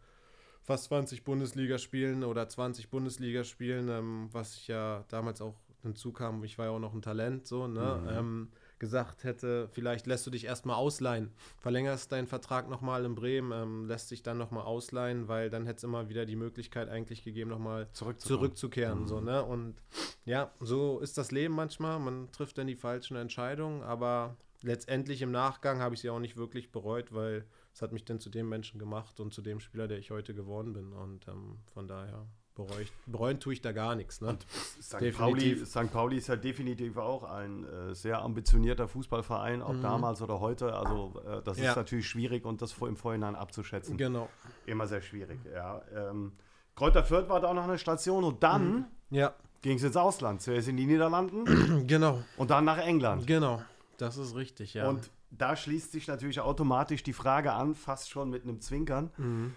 fast 0.62 0.84
20 0.84 1.22
Bundesligaspielen 1.22 2.24
oder 2.24 2.48
20 2.48 2.90
Bundesligaspielen 2.90 3.88
ähm, 3.88 4.28
was 4.32 4.56
ich 4.56 4.66
ja 4.66 5.04
damals 5.08 5.40
auch 5.42 5.54
hinzukam. 5.82 6.42
Ich 6.44 6.58
war 6.58 6.66
ja 6.66 6.72
auch 6.72 6.80
noch 6.80 6.94
ein 6.94 7.02
Talent 7.02 7.46
so 7.46 7.68
ne? 7.68 8.00
Mhm. 8.02 8.48
Gesagt 8.80 9.24
hätte, 9.24 9.68
vielleicht 9.68 10.06
lässt 10.06 10.26
du 10.26 10.30
dich 10.30 10.46
erstmal 10.46 10.76
ausleihen, 10.76 11.30
verlängerst 11.58 12.10
deinen 12.12 12.26
Vertrag 12.26 12.70
nochmal 12.70 13.04
in 13.04 13.14
Bremen, 13.14 13.52
ähm, 13.52 13.86
lässt 13.86 14.10
dich 14.10 14.22
dann 14.22 14.38
nochmal 14.38 14.64
ausleihen, 14.64 15.28
weil 15.28 15.50
dann 15.50 15.66
hätte 15.66 15.76
es 15.76 15.84
immer 15.84 16.08
wieder 16.08 16.24
die 16.24 16.34
Möglichkeit 16.34 16.88
eigentlich 16.88 17.22
gegeben, 17.22 17.50
nochmal 17.50 17.88
zurückzukehren. 17.92 19.02
Mhm. 19.02 19.06
So, 19.06 19.20
ne? 19.20 19.44
Und 19.44 19.74
ja, 20.24 20.50
so 20.60 20.98
ist 21.00 21.18
das 21.18 21.30
Leben 21.30 21.54
manchmal. 21.54 22.00
Man 22.00 22.32
trifft 22.32 22.56
dann 22.56 22.66
die 22.66 22.74
falschen 22.74 23.18
Entscheidungen, 23.18 23.82
aber 23.82 24.38
letztendlich 24.62 25.20
im 25.20 25.30
Nachgang 25.30 25.80
habe 25.80 25.94
ich 25.94 26.00
sie 26.00 26.08
auch 26.08 26.18
nicht 26.18 26.38
wirklich 26.38 26.72
bereut, 26.72 27.12
weil 27.12 27.44
es 27.74 27.82
hat 27.82 27.92
mich 27.92 28.06
dann 28.06 28.18
zu 28.18 28.30
dem 28.30 28.48
Menschen 28.48 28.78
gemacht 28.78 29.20
und 29.20 29.34
zu 29.34 29.42
dem 29.42 29.60
Spieler, 29.60 29.88
der 29.88 29.98
ich 29.98 30.10
heute 30.10 30.34
geworden 30.34 30.72
bin. 30.72 30.94
Und 30.94 31.28
ähm, 31.28 31.58
von 31.74 31.86
daher 31.86 32.26
bereuen, 32.64 32.88
bereuen 33.06 33.40
tue 33.40 33.52
ich 33.54 33.60
da 33.60 33.72
gar 33.72 33.94
nichts. 33.94 34.20
Ne? 34.20 34.36
St. 34.82 35.16
Pauli, 35.16 35.64
St. 35.64 35.92
Pauli 35.92 36.18
ist 36.18 36.28
ja 36.28 36.36
definitiv 36.36 36.96
auch 36.96 37.24
ein 37.24 37.64
äh, 37.64 37.94
sehr 37.94 38.22
ambitionierter 38.22 38.88
Fußballverein, 38.88 39.62
ob 39.62 39.76
mhm. 39.76 39.82
damals 39.82 40.22
oder 40.22 40.40
heute. 40.40 40.74
Also 40.74 41.14
äh, 41.26 41.42
das 41.42 41.58
ja. 41.58 41.70
ist 41.70 41.76
natürlich 41.76 42.08
schwierig 42.08 42.44
und 42.44 42.62
das 42.62 42.72
vor, 42.72 42.88
im 42.88 42.96
Vorhinein 42.96 43.34
abzuschätzen. 43.34 43.96
Genau. 43.96 44.28
Immer 44.66 44.86
sehr 44.86 45.00
schwierig, 45.00 45.38
ja. 45.52 45.82
Ähm, 45.94 46.32
Kräuter 46.74 47.04
Fürth 47.04 47.28
war 47.28 47.40
da 47.40 47.48
auch 47.48 47.54
noch 47.54 47.64
eine 47.64 47.78
Station 47.78 48.24
und 48.24 48.42
dann 48.42 48.72
mhm. 48.72 48.84
ja. 49.10 49.34
ging 49.62 49.76
es 49.76 49.82
ins 49.82 49.96
Ausland. 49.96 50.40
Zuerst 50.40 50.68
in 50.68 50.76
die 50.76 50.86
Niederlanden. 50.86 51.86
genau. 51.86 52.22
Und 52.36 52.50
dann 52.50 52.64
nach 52.64 52.78
England. 52.78 53.26
Genau, 53.26 53.62
das 53.98 54.16
ist 54.16 54.34
richtig, 54.34 54.74
ja. 54.74 54.88
Und 54.88 55.10
da 55.30 55.56
schließt 55.56 55.92
sich 55.92 56.08
natürlich 56.08 56.40
automatisch 56.40 57.02
die 57.02 57.12
Frage 57.12 57.52
an, 57.52 57.74
fast 57.74 58.10
schon 58.10 58.30
mit 58.30 58.44
einem 58.44 58.60
Zwinkern. 58.60 59.10
Mhm. 59.16 59.54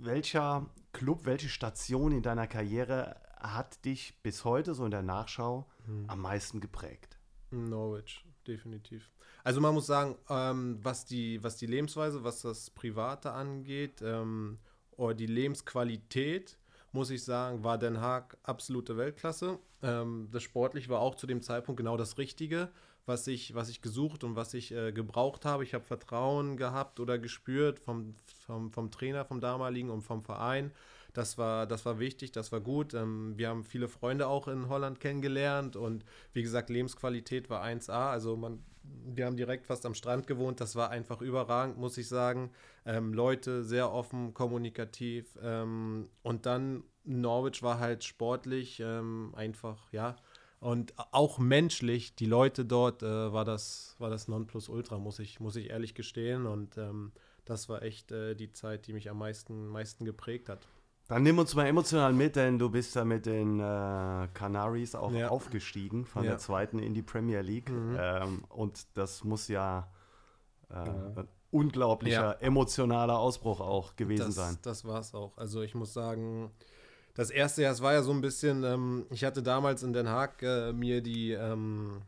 Welcher 0.00 0.66
Club, 0.92 1.24
welche 1.24 1.48
Station 1.48 2.12
in 2.12 2.22
deiner 2.22 2.46
Karriere 2.46 3.16
hat 3.38 3.84
dich 3.84 4.20
bis 4.22 4.44
heute, 4.44 4.74
so 4.74 4.84
in 4.84 4.90
der 4.90 5.02
Nachschau, 5.02 5.66
mhm. 5.86 6.04
am 6.08 6.20
meisten 6.20 6.60
geprägt? 6.60 7.18
Norwich, 7.50 8.24
definitiv. 8.46 9.10
Also 9.42 9.60
man 9.60 9.74
muss 9.74 9.86
sagen, 9.86 10.16
ähm, 10.28 10.78
was, 10.82 11.06
die, 11.06 11.42
was 11.42 11.56
die 11.56 11.66
Lebensweise, 11.66 12.22
was 12.24 12.42
das 12.42 12.70
Private 12.70 13.32
angeht, 13.32 14.02
ähm, 14.02 14.58
oder 14.96 15.14
die 15.14 15.26
Lebensqualität, 15.26 16.58
muss 16.92 17.10
ich 17.10 17.24
sagen, 17.24 17.64
war 17.64 17.78
Den 17.78 18.00
Haag 18.00 18.36
absolute 18.42 18.96
Weltklasse. 18.96 19.58
Ähm, 19.82 20.28
das 20.30 20.42
sportlich 20.42 20.88
war 20.88 21.00
auch 21.00 21.14
zu 21.14 21.26
dem 21.26 21.40
Zeitpunkt 21.40 21.78
genau 21.78 21.96
das 21.96 22.18
Richtige 22.18 22.70
was 23.10 23.26
ich, 23.26 23.54
was 23.54 23.68
ich 23.68 23.82
gesucht 23.82 24.24
und 24.24 24.36
was 24.36 24.54
ich 24.54 24.72
äh, 24.72 24.92
gebraucht 24.92 25.44
habe. 25.44 25.64
Ich 25.64 25.74
habe 25.74 25.84
Vertrauen 25.84 26.56
gehabt 26.56 27.00
oder 27.00 27.18
gespürt 27.18 27.78
vom, 27.78 28.14
vom, 28.46 28.70
vom 28.70 28.90
Trainer, 28.90 29.26
vom 29.26 29.40
damaligen 29.40 29.90
und 29.90 30.02
vom 30.02 30.22
Verein. 30.22 30.70
Das 31.12 31.36
war, 31.38 31.66
das 31.66 31.84
war 31.84 31.98
wichtig, 31.98 32.32
das 32.32 32.52
war 32.52 32.60
gut. 32.60 32.94
Ähm, 32.94 33.36
wir 33.36 33.48
haben 33.48 33.64
viele 33.64 33.88
Freunde 33.88 34.28
auch 34.28 34.48
in 34.48 34.68
Holland 34.68 35.00
kennengelernt 35.00 35.76
und 35.76 36.04
wie 36.32 36.42
gesagt, 36.42 36.70
Lebensqualität 36.70 37.50
war 37.50 37.64
1A. 37.64 38.10
Also 38.10 38.36
man, 38.36 38.62
wir 38.82 39.26
haben 39.26 39.36
direkt 39.36 39.66
fast 39.66 39.84
am 39.84 39.94
Strand 39.94 40.26
gewohnt. 40.26 40.60
Das 40.60 40.76
war 40.76 40.90
einfach 40.90 41.20
überragend, 41.20 41.78
muss 41.78 41.98
ich 41.98 42.08
sagen. 42.08 42.50
Ähm, 42.86 43.12
Leute 43.12 43.64
sehr 43.64 43.92
offen, 43.92 44.32
kommunikativ. 44.34 45.36
Ähm, 45.42 46.08
und 46.22 46.46
dann 46.46 46.84
Norwich 47.04 47.62
war 47.62 47.80
halt 47.80 48.04
sportlich 48.04 48.80
ähm, 48.80 49.32
einfach, 49.34 49.92
ja, 49.92 50.16
und 50.60 50.92
auch 51.12 51.38
menschlich, 51.38 52.14
die 52.14 52.26
Leute 52.26 52.66
dort, 52.66 53.02
äh, 53.02 53.32
war 53.32 53.46
das, 53.46 53.96
war 53.98 54.10
das 54.10 54.28
Nonplusultra, 54.28 54.98
muss 54.98 55.18
ich, 55.18 55.40
muss 55.40 55.56
ich 55.56 55.70
ehrlich 55.70 55.94
gestehen. 55.94 56.46
Und 56.46 56.76
ähm, 56.76 57.12
das 57.46 57.70
war 57.70 57.82
echt 57.82 58.12
äh, 58.12 58.34
die 58.34 58.52
Zeit, 58.52 58.86
die 58.86 58.92
mich 58.92 59.08
am 59.08 59.18
meisten, 59.18 59.68
meisten 59.68 60.04
geprägt 60.04 60.50
hat. 60.50 60.68
Dann 61.08 61.22
nimm 61.22 61.38
uns 61.38 61.54
mal 61.54 61.66
emotional 61.66 62.12
mit, 62.12 62.36
denn 62.36 62.58
du 62.58 62.70
bist 62.70 62.94
ja 62.94 63.04
mit 63.04 63.24
den 63.24 63.58
äh, 63.58 64.28
Canaries 64.34 64.94
auch 64.94 65.12
ja. 65.12 65.28
aufgestiegen 65.28 66.04
von 66.04 66.24
ja. 66.24 66.32
der 66.32 66.38
zweiten 66.38 66.78
in 66.78 66.92
die 66.92 67.02
Premier 67.02 67.40
League. 67.40 67.70
Mhm. 67.70 67.96
Ähm, 67.98 68.44
und 68.50 68.86
das 68.94 69.24
muss 69.24 69.48
ja 69.48 69.90
äh, 70.68 70.74
ein 70.74 71.28
unglaublicher 71.50 72.40
emotionaler 72.42 73.18
Ausbruch 73.18 73.60
auch 73.60 73.96
gewesen 73.96 74.26
das, 74.26 74.34
sein. 74.34 74.58
Das 74.62 74.84
war 74.84 75.00
es 75.00 75.14
auch. 75.14 75.36
Also 75.38 75.62
ich 75.62 75.74
muss 75.74 75.94
sagen, 75.94 76.52
das 77.14 77.30
erste 77.30 77.62
Jahr, 77.62 77.72
es 77.72 77.82
war 77.82 77.92
ja 77.92 78.02
so 78.02 78.12
ein 78.12 78.20
bisschen, 78.20 78.64
ähm, 78.64 79.06
ich 79.10 79.24
hatte 79.24 79.42
damals 79.42 79.82
in 79.82 79.92
Den 79.92 80.08
Haag 80.08 80.42
äh, 80.42 80.72
mir 80.72 81.02
die, 81.02 81.32
ähm, 81.32 82.02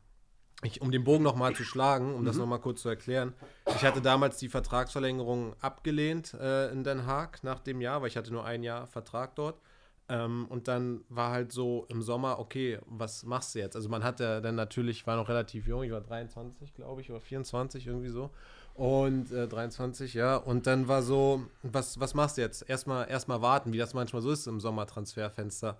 ich, 0.62 0.80
um 0.80 0.92
den 0.92 1.04
Bogen 1.04 1.24
nochmal 1.24 1.54
zu 1.54 1.64
schlagen, 1.64 2.14
um 2.14 2.22
mhm. 2.22 2.26
das 2.26 2.36
nochmal 2.36 2.60
kurz 2.60 2.82
zu 2.82 2.88
erklären, 2.88 3.34
ich 3.66 3.84
hatte 3.84 4.00
damals 4.00 4.38
die 4.38 4.48
Vertragsverlängerung 4.48 5.54
abgelehnt 5.60 6.34
äh, 6.34 6.70
in 6.70 6.84
Den 6.84 7.06
Haag 7.06 7.42
nach 7.42 7.60
dem 7.60 7.80
Jahr, 7.80 8.00
weil 8.00 8.08
ich 8.08 8.16
hatte 8.16 8.32
nur 8.32 8.44
ein 8.44 8.62
Jahr 8.62 8.86
Vertrag 8.86 9.34
dort. 9.34 9.60
Ähm, 10.08 10.46
und 10.48 10.68
dann 10.68 11.04
war 11.08 11.30
halt 11.30 11.52
so 11.52 11.86
im 11.88 12.02
Sommer, 12.02 12.38
okay, 12.38 12.78
was 12.86 13.24
machst 13.24 13.54
du 13.54 13.60
jetzt? 13.60 13.76
Also 13.76 13.88
man 13.88 14.04
hatte 14.04 14.42
dann 14.42 14.56
natürlich, 14.56 15.06
war 15.06 15.16
noch 15.16 15.28
relativ 15.28 15.66
jung, 15.66 15.82
ich 15.84 15.92
war 15.92 16.00
23, 16.00 16.74
glaube 16.74 17.00
ich, 17.00 17.10
oder 17.10 17.20
24, 17.20 17.86
irgendwie 17.86 18.08
so. 18.08 18.30
Und 18.74 19.30
äh, 19.32 19.46
23, 19.46 20.14
ja. 20.14 20.36
Und 20.36 20.66
dann 20.66 20.88
war 20.88 21.02
so, 21.02 21.44
was, 21.62 22.00
was 22.00 22.14
machst 22.14 22.38
du 22.38 22.40
jetzt? 22.40 22.68
Erstmal 22.68 23.08
erstmal 23.08 23.42
warten, 23.42 23.72
wie 23.72 23.78
das 23.78 23.94
manchmal 23.94 24.22
so 24.22 24.30
ist 24.30 24.46
im 24.46 24.60
Sommertransferfenster. 24.60 25.76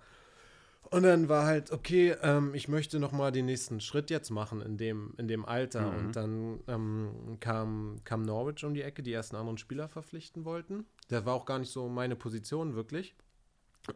Und 0.91 1.03
dann 1.03 1.27
war 1.27 1.45
halt, 1.45 1.71
okay, 1.71 2.15
ähm, 2.21 2.53
ich 2.53 2.67
möchte 2.67 2.99
noch 2.99 3.11
mal 3.11 3.31
den 3.31 3.47
nächsten 3.47 3.79
Schritt 3.79 4.11
jetzt 4.11 4.29
machen 4.29 4.61
in 4.61 4.77
dem, 4.77 5.15
in 5.17 5.27
dem 5.27 5.43
Alter. 5.43 5.91
Mhm. 5.91 5.97
Und 5.97 6.15
dann 6.15 6.59
ähm, 6.67 7.37
kam, 7.39 8.01
kam 8.03 8.21
Norwich 8.21 8.63
um 8.63 8.75
die 8.75 8.83
Ecke, 8.83 9.01
die 9.01 9.13
ersten 9.13 9.35
anderen 9.35 9.57
Spieler 9.57 9.87
verpflichten 9.87 10.45
wollten. 10.45 10.85
Das 11.09 11.25
war 11.25 11.33
auch 11.33 11.45
gar 11.45 11.57
nicht 11.57 11.71
so 11.71 11.89
meine 11.89 12.15
Position, 12.15 12.75
wirklich. 12.75 13.15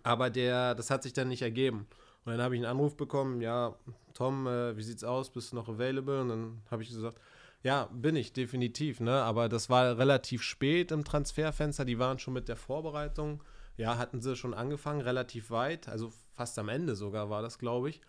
Aber 0.02 0.32
der, 0.32 0.74
das 0.74 0.90
hat 0.90 1.04
sich 1.04 1.14
dann 1.14 1.28
nicht 1.28 1.44
ergeben. 1.44 1.88
Und 2.26 2.32
dann 2.32 2.42
habe 2.42 2.56
ich 2.56 2.60
einen 2.60 2.72
Anruf 2.72 2.98
bekommen, 2.98 3.42
ja, 3.42 3.76
Tom, 4.14 4.48
äh, 4.48 4.76
wie 4.76 4.84
sieht's 4.84 5.04
aus? 5.04 5.30
Bist 5.30 5.52
du 5.52 5.56
noch 5.56 5.70
available? 5.70 6.22
Und 6.22 6.30
dann 6.30 6.62
habe 6.72 6.82
ich 6.82 6.90
gesagt, 6.90 7.22
ja, 7.64 7.90
bin 7.92 8.16
ich 8.16 8.34
definitiv, 8.34 9.00
ne? 9.00 9.22
Aber 9.24 9.50
das 9.50 9.70
war 9.70 9.98
relativ 9.98 10.42
spät 10.42 10.92
im 10.92 11.04
Transferfenster. 11.04 11.86
Die 11.86 12.00
waren 12.00 12.20
schon 12.20 12.34
mit 12.34 12.48
der 12.48 12.56
Vorbereitung. 12.56 13.44
Ja, 13.78 13.98
hatten 13.98 14.22
sie 14.22 14.36
schon 14.36 14.54
angefangen, 14.54 15.02
relativ 15.02 15.52
weit, 15.52 15.88
also 15.88 16.12
fast 16.34 16.58
am 16.58 16.70
Ende 16.70 16.96
sogar 16.96 17.30
war 17.30 17.44
das, 17.44 17.60
glaube 17.60 17.90
ich. 17.90 18.02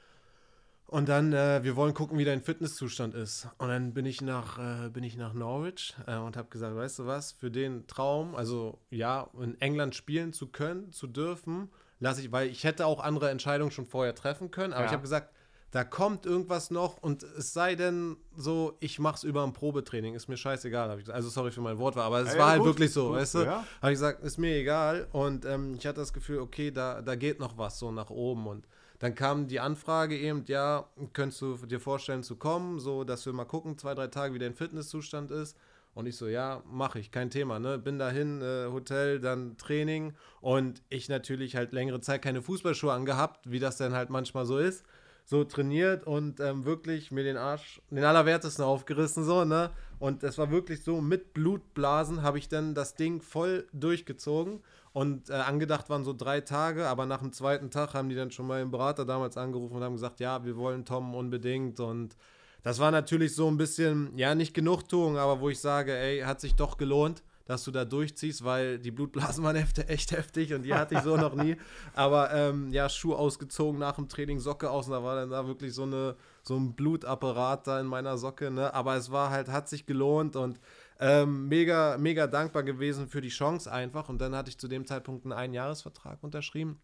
Und 0.87 1.11
dann, 1.11 1.35
äh, 1.35 1.63
wir 1.63 1.77
wollen 1.77 1.93
gucken, 1.93 2.17
wie 2.17 2.25
dein 2.25 2.41
Fitnesszustand 2.41 3.15
ist. 3.15 3.47
Und 3.59 3.69
dann 3.69 3.93
bin 3.93 4.07
ich 4.07 4.23
nach, 4.23 4.59
äh, 4.59 4.89
bin 4.89 5.05
ich 5.05 5.19
nach 5.19 5.35
Norwich 5.35 5.95
äh, 6.07 6.17
und 6.17 6.39
habe 6.39 6.49
gesagt, 6.49 6.75
weißt 6.75 7.01
du 7.01 7.07
was, 7.07 7.33
für 7.33 7.51
den 7.51 7.87
Traum, 7.87 8.35
also 8.35 8.79
ja, 8.89 9.29
in 9.39 9.61
England 9.61 9.95
spielen 9.95 10.33
zu 10.33 10.47
können, 10.47 10.91
zu 10.91 11.07
dürfen, 11.07 11.69
lasse 12.01 12.23
ich, 12.23 12.33
weil 12.33 12.49
ich 12.49 12.65
hätte 12.65 12.87
auch 12.87 13.01
andere 13.01 13.29
Entscheidungen 13.29 13.71
schon 13.71 13.85
vorher 13.85 14.15
treffen 14.15 14.51
können, 14.51 14.73
aber 14.73 14.85
ja. 14.85 14.87
ich 14.87 14.93
habe 14.93 15.03
gesagt, 15.03 15.35
da 15.71 15.85
kommt 15.85 16.25
irgendwas 16.25 16.71
noch 16.71 17.03
und 17.03 17.23
es 17.23 17.53
sei 17.53 17.75
denn 17.75 18.17
so, 18.35 18.77
ich 18.81 18.99
mache 18.99 19.17
es 19.17 19.25
über 19.25 19.45
ein 19.45 19.53
Probetraining, 19.53 20.15
ist 20.15 20.29
mir 20.29 20.39
scheißegal. 20.39 21.03
Also 21.09 21.29
sorry 21.29 21.51
für 21.51 21.61
mein 21.61 21.79
Wort, 21.79 21.97
aber 21.97 22.21
es 22.21 22.33
ja, 22.33 22.39
war 22.39 22.51
halt 22.51 22.61
gut, 22.61 22.69
wirklich 22.69 22.93
so, 22.93 23.09
gut, 23.09 23.17
weißt 23.17 23.35
du? 23.35 23.39
Ja. 23.41 23.65
Habe 23.83 23.93
ich 23.93 23.99
gesagt, 23.99 24.25
ist 24.25 24.39
mir 24.39 24.57
egal 24.57 25.09
und 25.13 25.45
ähm, 25.45 25.75
ich 25.79 25.87
hatte 25.87 26.01
das 26.01 26.13
Gefühl, 26.13 26.39
okay, 26.39 26.71
da, 26.71 27.03
da 27.03 27.17
geht 27.17 27.39
noch 27.39 27.59
was 27.59 27.79
so 27.79 27.93
nach 27.93 28.09
oben 28.09 28.47
und 28.47 28.67
dann 28.99 29.15
kam 29.15 29.47
die 29.47 29.61
Anfrage 29.61 30.17
eben, 30.17 30.45
ja, 30.47 30.89
könntest 31.13 31.43
du 31.43 31.57
dir 31.57 31.81
vorstellen 31.81 32.23
zu 32.23 32.37
kommen, 32.37 32.81
so 32.81 33.05
dass 33.05 33.27
wir 33.27 33.33
mal 33.33 33.45
gucken, 33.45 33.77
zwei, 33.79 33.95
drei 33.95 34.09
Tage, 34.09 34.35
wie 34.35 34.39
dein 34.39 34.55
Fitnesszustand 34.55 35.31
ist. 35.31 35.57
Und 35.95 36.07
ich 36.07 36.17
so, 36.17 36.29
ja, 36.29 36.63
mache 36.71 37.01
ich, 37.01 37.11
kein 37.11 37.29
Thema, 37.29 37.59
ne? 37.59 37.77
Bin 37.77 37.99
dahin, 37.99 38.41
äh, 38.41 38.67
Hotel, 38.71 39.19
dann 39.19 39.57
Training 39.57 40.15
und 40.41 40.83
ich 40.91 41.09
natürlich 41.09 41.57
halt 41.57 41.73
längere 41.73 42.01
Zeit 42.01 42.23
keine 42.23 42.41
Fußballschuhe 42.41 42.93
angehabt, 42.93 43.51
wie 43.51 43.59
das 43.59 43.79
dann 43.79 43.95
halt 43.95 44.09
manchmal 44.11 44.47
so 44.47 44.59
ist 44.59 44.85
so 45.29 45.45
trainiert 45.45 46.07
und 46.07 46.41
ähm, 46.41 46.65
wirklich 46.65 47.11
mir 47.11 47.23
den 47.23 47.37
Arsch, 47.37 47.83
den 47.91 48.03
Allerwertesten 48.03 48.65
aufgerissen, 48.65 49.25
so, 49.25 49.45
ne? 49.45 49.71
Und 49.99 50.23
es 50.23 50.39
war 50.39 50.51
wirklich 50.51 50.83
so, 50.83 51.03
mit 51.03 51.35
Blutblasen 51.35 52.23
habe 52.23 52.39
ich 52.39 52.49
dann 52.49 52.75
das 52.75 52.95
Ding 52.95 53.21
voll 53.21 53.67
durchgezogen. 53.75 54.61
Und 54.95 55.29
äh, 55.29 55.35
angedacht 55.35 55.91
waren 55.91 56.03
so 56.03 56.15
drei 56.15 56.41
Tage, 56.41 56.87
aber 56.87 57.05
nach 57.05 57.21
dem 57.21 57.33
zweiten 57.35 57.71
Tag 57.71 57.93
haben 57.93 58.09
die 58.09 58.15
dann 58.15 58.31
schon 58.31 58.47
mal 58.47 58.61
den 58.61 58.71
Berater 58.71 59.05
damals 59.05 59.37
angerufen 59.37 59.77
und 59.77 59.83
haben 59.83 59.93
gesagt, 59.93 60.19
ja, 60.21 60.47
wir 60.47 60.57
wollen 60.57 60.87
Tom 60.87 61.15
unbedingt. 61.15 61.79
Und 61.79 62.17
das 62.63 62.79
war 62.79 62.91
natürlich 62.91 63.35
so 63.35 63.49
ein 63.49 63.59
bisschen, 63.59 64.17
ja, 64.17 64.35
nicht 64.35 64.55
Genugtuung, 64.55 65.19
aber 65.19 65.41
wo 65.43 65.51
ich 65.51 65.61
sage, 65.61 65.95
ey, 65.95 66.21
hat 66.21 66.41
sich 66.41 66.55
doch 66.55 66.79
gelohnt 66.79 67.23
dass 67.49 67.65
du 67.65 67.71
da 67.71 67.87
durchziehst, 67.87 68.45
weil 68.45 68.79
die 68.79 68.91
Blutblasen 68.91 69.43
waren 69.43 69.57
echt 69.57 70.13
heftig 70.13 70.53
und 70.53 70.65
die 70.65 70.75
hatte 70.75 70.97
ich 70.97 71.01
so 71.01 71.17
noch 71.17 71.35
nie. 71.35 71.57
Aber 71.95 72.31
ähm, 72.31 72.71
ja, 72.73 72.91
Schuh 72.91 73.15
ausgezogen 73.15 73.81
nach 73.81 73.97
dem 73.97 74.07
Training, 74.07 74.39
Socke 74.39 74.71
aus 74.71 74.87
und 74.87 74.93
da 74.93 75.03
war 75.03 75.17
dann 75.17 75.31
da 75.31 75.47
wirklich 75.47 75.73
so, 75.73 75.85
eine, 75.85 76.15
so 76.43 76.57
ein 76.57 76.75
Blutapparat 76.75 77.67
da 77.67 77.81
in 77.81 77.87
meiner 77.87 78.19
Socke. 78.19 78.51
Ne? 78.51 78.73
Aber 78.75 78.97
es 78.97 79.11
war 79.11 79.31
halt, 79.31 79.49
hat 79.49 79.67
sich 79.67 79.87
gelohnt 79.87 80.37
und 80.37 80.61
ähm, 81.01 81.49
mega, 81.49 81.97
mega 81.97 82.27
dankbar 82.27 82.65
gewesen 82.65 83.09
für 83.09 83.23
die 83.23 83.31
Chance 83.31 83.73
einfach. 83.73 84.11
Und 84.11 84.21
dann 84.21 84.37
hatte 84.37 84.51
ich 84.51 84.59
zu 84.59 84.69
dem 84.69 84.85
Zeitpunkt 84.85 85.25
einen 85.25 85.33
Einjahresvertrag 85.33 86.23
unterschrieben. 86.23 86.83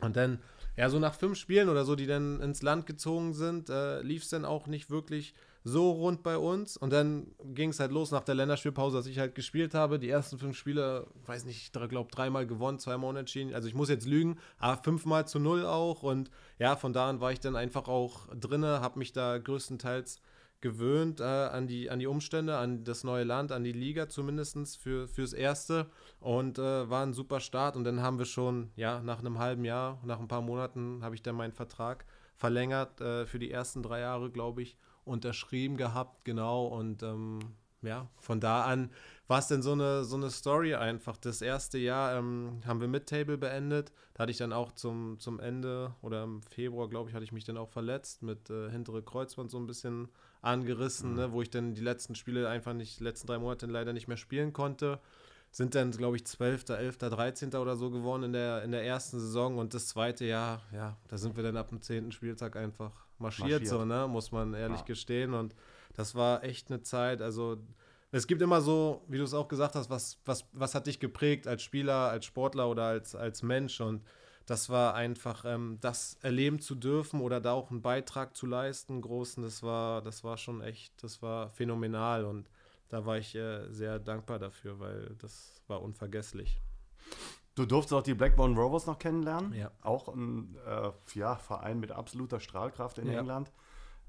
Und 0.00 0.14
dann, 0.14 0.38
ja, 0.76 0.88
so 0.88 1.00
nach 1.00 1.14
fünf 1.14 1.36
Spielen 1.36 1.68
oder 1.68 1.84
so, 1.84 1.96
die 1.96 2.06
dann 2.06 2.40
ins 2.40 2.62
Land 2.62 2.86
gezogen 2.86 3.34
sind, 3.34 3.70
äh, 3.70 4.02
lief 4.02 4.22
es 4.22 4.28
dann 4.28 4.44
auch 4.44 4.68
nicht 4.68 4.88
wirklich 4.88 5.34
so 5.66 5.90
rund 5.90 6.22
bei 6.22 6.38
uns. 6.38 6.76
Und 6.76 6.92
dann 6.92 7.34
ging 7.42 7.70
es 7.70 7.80
halt 7.80 7.90
los 7.90 8.12
nach 8.12 8.22
der 8.22 8.36
Länderspielpause, 8.36 8.96
dass 8.96 9.08
ich 9.08 9.18
halt 9.18 9.34
gespielt 9.34 9.74
habe. 9.74 9.98
Die 9.98 10.08
ersten 10.08 10.38
fünf 10.38 10.56
Spiele, 10.56 11.08
weiß 11.26 11.44
nicht, 11.44 11.60
ich 11.60 11.72
glaube 11.72 12.08
dreimal 12.10 12.46
gewonnen, 12.46 12.78
zweimal 12.78 13.10
unentschieden. 13.10 13.52
Also 13.52 13.66
ich 13.66 13.74
muss 13.74 13.88
jetzt 13.88 14.06
lügen, 14.06 14.38
aber 14.58 14.80
fünfmal 14.80 15.26
zu 15.26 15.40
null 15.40 15.66
auch. 15.66 16.04
Und 16.04 16.30
ja, 16.60 16.76
von 16.76 16.92
da 16.92 17.08
an 17.10 17.20
war 17.20 17.32
ich 17.32 17.40
dann 17.40 17.56
einfach 17.56 17.88
auch 17.88 18.28
drinne, 18.32 18.80
habe 18.80 19.00
mich 19.00 19.12
da 19.12 19.38
größtenteils 19.38 20.20
gewöhnt 20.60 21.18
äh, 21.18 21.24
an, 21.24 21.66
die, 21.66 21.90
an 21.90 21.98
die 21.98 22.06
Umstände, 22.06 22.56
an 22.56 22.84
das 22.84 23.02
neue 23.02 23.24
Land, 23.24 23.50
an 23.50 23.64
die 23.64 23.72
Liga 23.72 24.08
zumindest 24.08 24.78
für, 24.78 25.08
fürs 25.08 25.32
Erste 25.32 25.90
und 26.20 26.58
äh, 26.58 26.88
war 26.88 27.04
ein 27.04 27.12
super 27.12 27.40
Start 27.40 27.76
und 27.76 27.84
dann 27.84 28.00
haben 28.00 28.18
wir 28.18 28.24
schon, 28.24 28.70
ja, 28.74 29.02
nach 29.02 29.18
einem 29.18 29.38
halben 29.38 29.64
Jahr, 29.64 30.00
nach 30.04 30.18
ein 30.18 30.28
paar 30.28 30.40
Monaten 30.40 31.00
habe 31.02 31.14
ich 31.14 31.22
dann 31.22 31.34
meinen 31.34 31.52
Vertrag 31.52 32.06
verlängert 32.36 33.00
äh, 33.00 33.26
für 33.26 33.38
die 33.38 33.50
ersten 33.50 33.82
drei 33.82 34.00
Jahre, 34.00 34.30
glaube 34.30 34.62
ich 34.62 34.78
unterschrieben 35.06 35.76
gehabt, 35.76 36.24
genau. 36.24 36.66
Und 36.66 37.02
ähm, 37.02 37.38
ja, 37.82 38.08
von 38.18 38.40
da 38.40 38.64
an 38.64 38.90
war 39.28 39.38
es 39.38 39.48
denn 39.48 39.62
so 39.62 39.72
eine, 39.72 40.04
so 40.04 40.16
eine 40.16 40.30
Story 40.30 40.74
einfach. 40.74 41.16
Das 41.16 41.42
erste 41.42 41.78
Jahr 41.78 42.16
ähm, 42.16 42.60
haben 42.66 42.80
wir 42.80 42.88
mit 42.88 43.06
Table 43.06 43.38
beendet. 43.38 43.92
Da 44.14 44.22
hatte 44.22 44.32
ich 44.32 44.38
dann 44.38 44.52
auch 44.52 44.72
zum, 44.72 45.18
zum 45.18 45.40
Ende 45.40 45.94
oder 46.02 46.24
im 46.24 46.42
Februar, 46.42 46.88
glaube 46.88 47.10
ich, 47.10 47.14
hatte 47.14 47.24
ich 47.24 47.32
mich 47.32 47.44
dann 47.44 47.56
auch 47.56 47.68
verletzt 47.68 48.22
mit 48.22 48.50
äh, 48.50 48.70
hintere 48.70 49.02
Kreuzband 49.02 49.50
so 49.50 49.58
ein 49.58 49.66
bisschen 49.66 50.08
angerissen, 50.42 51.10
mhm. 51.10 51.16
ne, 51.16 51.32
wo 51.32 51.42
ich 51.42 51.50
dann 51.50 51.74
die 51.74 51.82
letzten 51.82 52.14
Spiele 52.14 52.48
einfach 52.48 52.72
nicht, 52.72 53.00
die 53.00 53.04
letzten 53.04 53.26
drei 53.26 53.38
Monate 53.38 53.66
leider 53.66 53.92
nicht 53.92 54.08
mehr 54.08 54.16
spielen 54.16 54.52
konnte. 54.52 55.00
Sind 55.56 55.74
dann, 55.74 55.90
glaube 55.90 56.16
ich, 56.16 56.26
12., 56.26 56.68
11., 56.68 56.98
13. 56.98 57.54
oder 57.54 57.76
so 57.76 57.90
geworden 57.90 58.24
in 58.24 58.34
der, 58.34 58.62
in 58.62 58.72
der 58.72 58.84
ersten 58.84 59.18
Saison 59.18 59.56
und 59.56 59.72
das 59.72 59.88
zweite 59.88 60.26
Jahr, 60.26 60.60
ja, 60.70 60.98
da 61.08 61.16
sind 61.16 61.34
wir 61.34 61.42
dann 61.42 61.56
ab 61.56 61.70
dem 61.70 61.80
10. 61.80 62.12
Spieltag 62.12 62.56
einfach 62.56 62.92
marschiert, 63.18 63.62
marschiert. 63.62 63.66
so, 63.66 63.86
ne, 63.86 64.06
muss 64.06 64.32
man 64.32 64.52
ehrlich 64.52 64.80
ja. 64.80 64.84
gestehen. 64.84 65.32
Und 65.32 65.54
das 65.94 66.14
war 66.14 66.44
echt 66.44 66.70
eine 66.70 66.82
Zeit, 66.82 67.22
also 67.22 67.56
es 68.12 68.26
gibt 68.26 68.42
immer 68.42 68.60
so, 68.60 69.02
wie 69.08 69.16
du 69.16 69.24
es 69.24 69.32
auch 69.32 69.48
gesagt 69.48 69.76
hast, 69.76 69.88
was, 69.88 70.18
was, 70.26 70.44
was 70.52 70.74
hat 70.74 70.88
dich 70.88 71.00
geprägt 71.00 71.46
als 71.46 71.62
Spieler, 71.62 72.10
als 72.10 72.26
Sportler 72.26 72.68
oder 72.68 72.82
als, 72.84 73.14
als 73.14 73.42
Mensch 73.42 73.80
und 73.80 74.02
das 74.44 74.68
war 74.68 74.94
einfach, 74.94 75.46
ähm, 75.46 75.78
das 75.80 76.18
erleben 76.20 76.60
zu 76.60 76.74
dürfen 76.74 77.22
oder 77.22 77.40
da 77.40 77.52
auch 77.52 77.70
einen 77.70 77.80
Beitrag 77.80 78.36
zu 78.36 78.44
leisten, 78.44 79.00
großen, 79.00 79.42
das 79.42 79.62
war, 79.62 80.02
das 80.02 80.22
war 80.22 80.36
schon 80.36 80.60
echt, 80.60 81.02
das 81.02 81.22
war 81.22 81.48
phänomenal 81.48 82.26
und 82.26 82.50
da 82.88 83.04
war 83.04 83.18
ich 83.18 83.34
äh, 83.34 83.70
sehr 83.72 83.98
dankbar 83.98 84.38
dafür, 84.38 84.78
weil 84.78 85.16
das 85.18 85.62
war 85.66 85.82
unvergesslich. 85.82 86.60
Du 87.54 87.64
durftest 87.64 87.94
auch 87.94 88.02
die 88.02 88.14
Blackburn 88.14 88.56
Rovers 88.56 88.86
noch 88.86 88.98
kennenlernen. 88.98 89.54
Ja. 89.54 89.70
Auch 89.82 90.08
ein 90.08 90.56
äh, 90.66 90.90
ja, 91.14 91.36
Verein 91.36 91.80
mit 91.80 91.90
absoluter 91.90 92.38
Strahlkraft 92.38 92.98
in 92.98 93.10
ja. 93.10 93.18
England. 93.18 93.50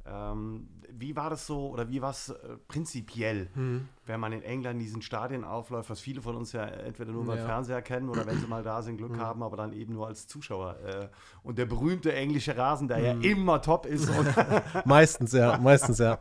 Ähm, 0.10 0.68
wie 1.00 1.16
war 1.16 1.30
das 1.30 1.46
so 1.46 1.70
oder 1.70 1.90
wie 1.90 2.02
war 2.02 2.12
es 2.12 2.30
äh, 2.30 2.36
prinzipiell, 2.68 3.50
hm. 3.54 3.88
wenn 4.06 4.20
man 4.20 4.32
in 4.32 4.42
England 4.42 4.82
diesen 4.82 5.02
Stadien 5.02 5.44
aufläuft, 5.44 5.90
was 5.90 6.00
viele 6.00 6.22
von 6.22 6.36
uns 6.36 6.54
ja 6.54 6.66
entweder 6.66 7.12
nur 7.12 7.26
beim 7.26 7.38
ja. 7.38 7.46
Fernseher 7.46 7.82
kennen 7.82 8.10
oder 8.10 8.26
wenn 8.26 8.40
sie 8.40 8.48
mal 8.48 8.64
da 8.64 8.82
sind, 8.82 8.98
Glück 8.98 9.14
hm. 9.14 9.20
haben, 9.20 9.44
aber 9.44 9.58
dann 9.58 9.74
eben 9.74 9.94
nur 9.94 10.08
als 10.08 10.28
Zuschauer. 10.28 10.78
Äh, 10.86 11.08
und 11.44 11.58
der 11.58 11.66
berühmte 11.66 12.14
englische 12.14 12.58
Rasen, 12.58 12.88
der 12.88 12.98
hm. 12.98 13.22
ja 13.22 13.32
immer 13.32 13.62
top 13.62 13.86
ist. 13.86 14.10
meistens, 14.86 15.34
ja, 15.34 15.58
meistens, 15.58 16.00
ja. 16.00 16.18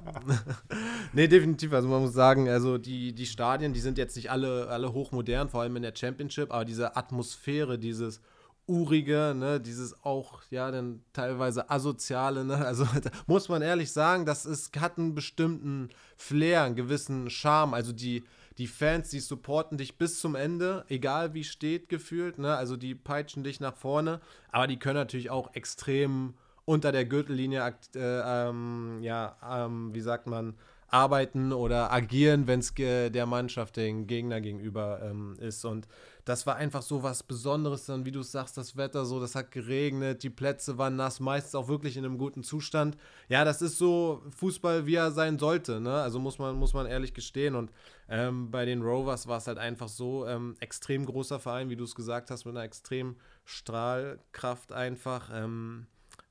nee, 1.13 1.29
definitiv. 1.29 1.73
Also 1.73 1.89
man 1.89 2.03
muss 2.03 2.13
sagen, 2.13 2.49
also 2.49 2.77
die, 2.79 3.15
die 3.15 3.27
Stadien, 3.27 3.73
die 3.73 3.81
sind 3.81 3.99
jetzt 3.99 4.17
nicht 4.17 4.31
alle, 4.31 4.69
alle 4.69 4.93
hochmodern, 4.93 5.49
vor 5.49 5.63
allem 5.63 5.77
in 5.77 5.83
der 5.83 5.95
Championship, 5.95 6.53
aber 6.53 6.65
diese 6.65 6.97
Atmosphäre, 6.97 7.79
dieses 7.79 8.21
urige, 8.67 9.35
ne, 9.37 9.61
dieses 9.61 10.05
auch, 10.05 10.43
ja, 10.51 10.71
dann 10.71 11.03
teilweise 11.13 11.71
asoziale, 11.71 12.45
ne, 12.45 12.57
also 12.57 12.87
muss 13.27 13.49
man 13.49 13.63
ehrlich 13.63 13.93
sagen, 13.93 14.27
das 14.27 14.45
ist, 14.47 14.79
hat 14.81 14.99
einen 14.99 15.15
bestimmten 15.15 15.91
Flair, 16.17 16.63
einen 16.63 16.75
gewissen 16.75 17.31
Charme, 17.31 17.75
also 17.75 17.93
die, 17.93 18.25
die 18.59 18.67
Fans, 18.67 19.11
die 19.11 19.21
supporten 19.21 19.79
dich 19.79 19.99
bis 19.99 20.19
zum 20.19 20.35
Ende, 20.35 20.85
egal 20.89 21.35
wie 21.35 21.45
steht 21.45 21.89
gefühlt, 21.89 22.39
ne, 22.39 22.57
also 22.57 22.77
die 22.77 22.95
peitschen 22.95 23.45
dich 23.45 23.61
nach 23.61 23.77
vorne, 23.77 24.21
aber 24.51 24.67
die 24.67 24.79
können 24.79 24.97
natürlich 24.97 25.31
auch 25.31 25.55
extrem 25.55 26.35
unter 26.65 26.91
der 26.91 27.05
Gürtellinie, 27.05 27.75
äh, 27.95 28.49
ähm, 28.49 28.99
ja, 29.01 29.37
ähm, 29.49 29.95
wie 29.95 30.01
sagt 30.01 30.27
man, 30.27 30.55
arbeiten 30.97 31.53
oder 31.53 31.93
agieren, 31.93 32.47
wenn 32.47 32.61
es 32.61 32.73
der 32.75 33.27
Mannschaft, 33.27 33.77
den 33.77 34.07
Gegner 34.07 34.41
gegenüber 34.41 35.01
ähm, 35.03 35.37
ist. 35.39 35.65
Und 35.67 35.87
das 36.25 36.47
war 36.47 36.57
einfach 36.57 36.81
so 36.81 37.03
was 37.03 37.23
Besonderes 37.23 37.85
dann, 37.85 38.07
wie 38.07 38.13
du 38.13 38.23
sagst, 38.23 38.57
das 38.57 38.79
Wetter 38.79 39.05
so, 39.05 39.21
das 39.21 39.35
hat 39.35 39.51
geregnet, 39.51 40.23
die 40.23 40.31
Plätze 40.31 40.79
waren 40.79 40.97
nass, 40.97 41.21
meistens 41.21 41.55
auch 41.55 41.69
wirklich 41.69 41.99
in 41.99 42.05
einem 42.07 42.17
guten 42.17 42.43
Zustand. 42.43 42.97
Ja, 43.29 43.45
das 43.45 43.61
ist 43.61 43.77
so 43.77 44.23
Fußball, 44.31 44.87
wie 44.87 44.95
er 44.95 45.11
sein 45.11 45.39
sollte, 45.39 45.81
ne? 45.81 46.01
Also 46.01 46.19
muss 46.19 46.39
man, 46.39 46.57
muss 46.57 46.73
man 46.73 46.87
ehrlich 46.87 47.13
gestehen. 47.13 47.55
Und 47.55 47.71
ähm, 48.09 48.51
bei 48.51 48.65
den 48.65 48.81
Rovers 48.81 49.27
war 49.29 49.37
es 49.37 49.47
halt 49.47 49.59
einfach 49.59 49.89
so, 49.89 50.27
ähm, 50.27 50.57
extrem 50.61 51.05
großer 51.05 51.39
Verein, 51.39 51.69
wie 51.69 51.77
du 51.77 51.85
es 51.85 51.95
gesagt 51.95 52.31
hast, 52.31 52.47
mit 52.47 52.57
einer 52.57 52.65
extremen 52.65 53.17
Strahlkraft 53.45 54.73
einfach. 54.73 55.29
Ähm, 55.31 55.87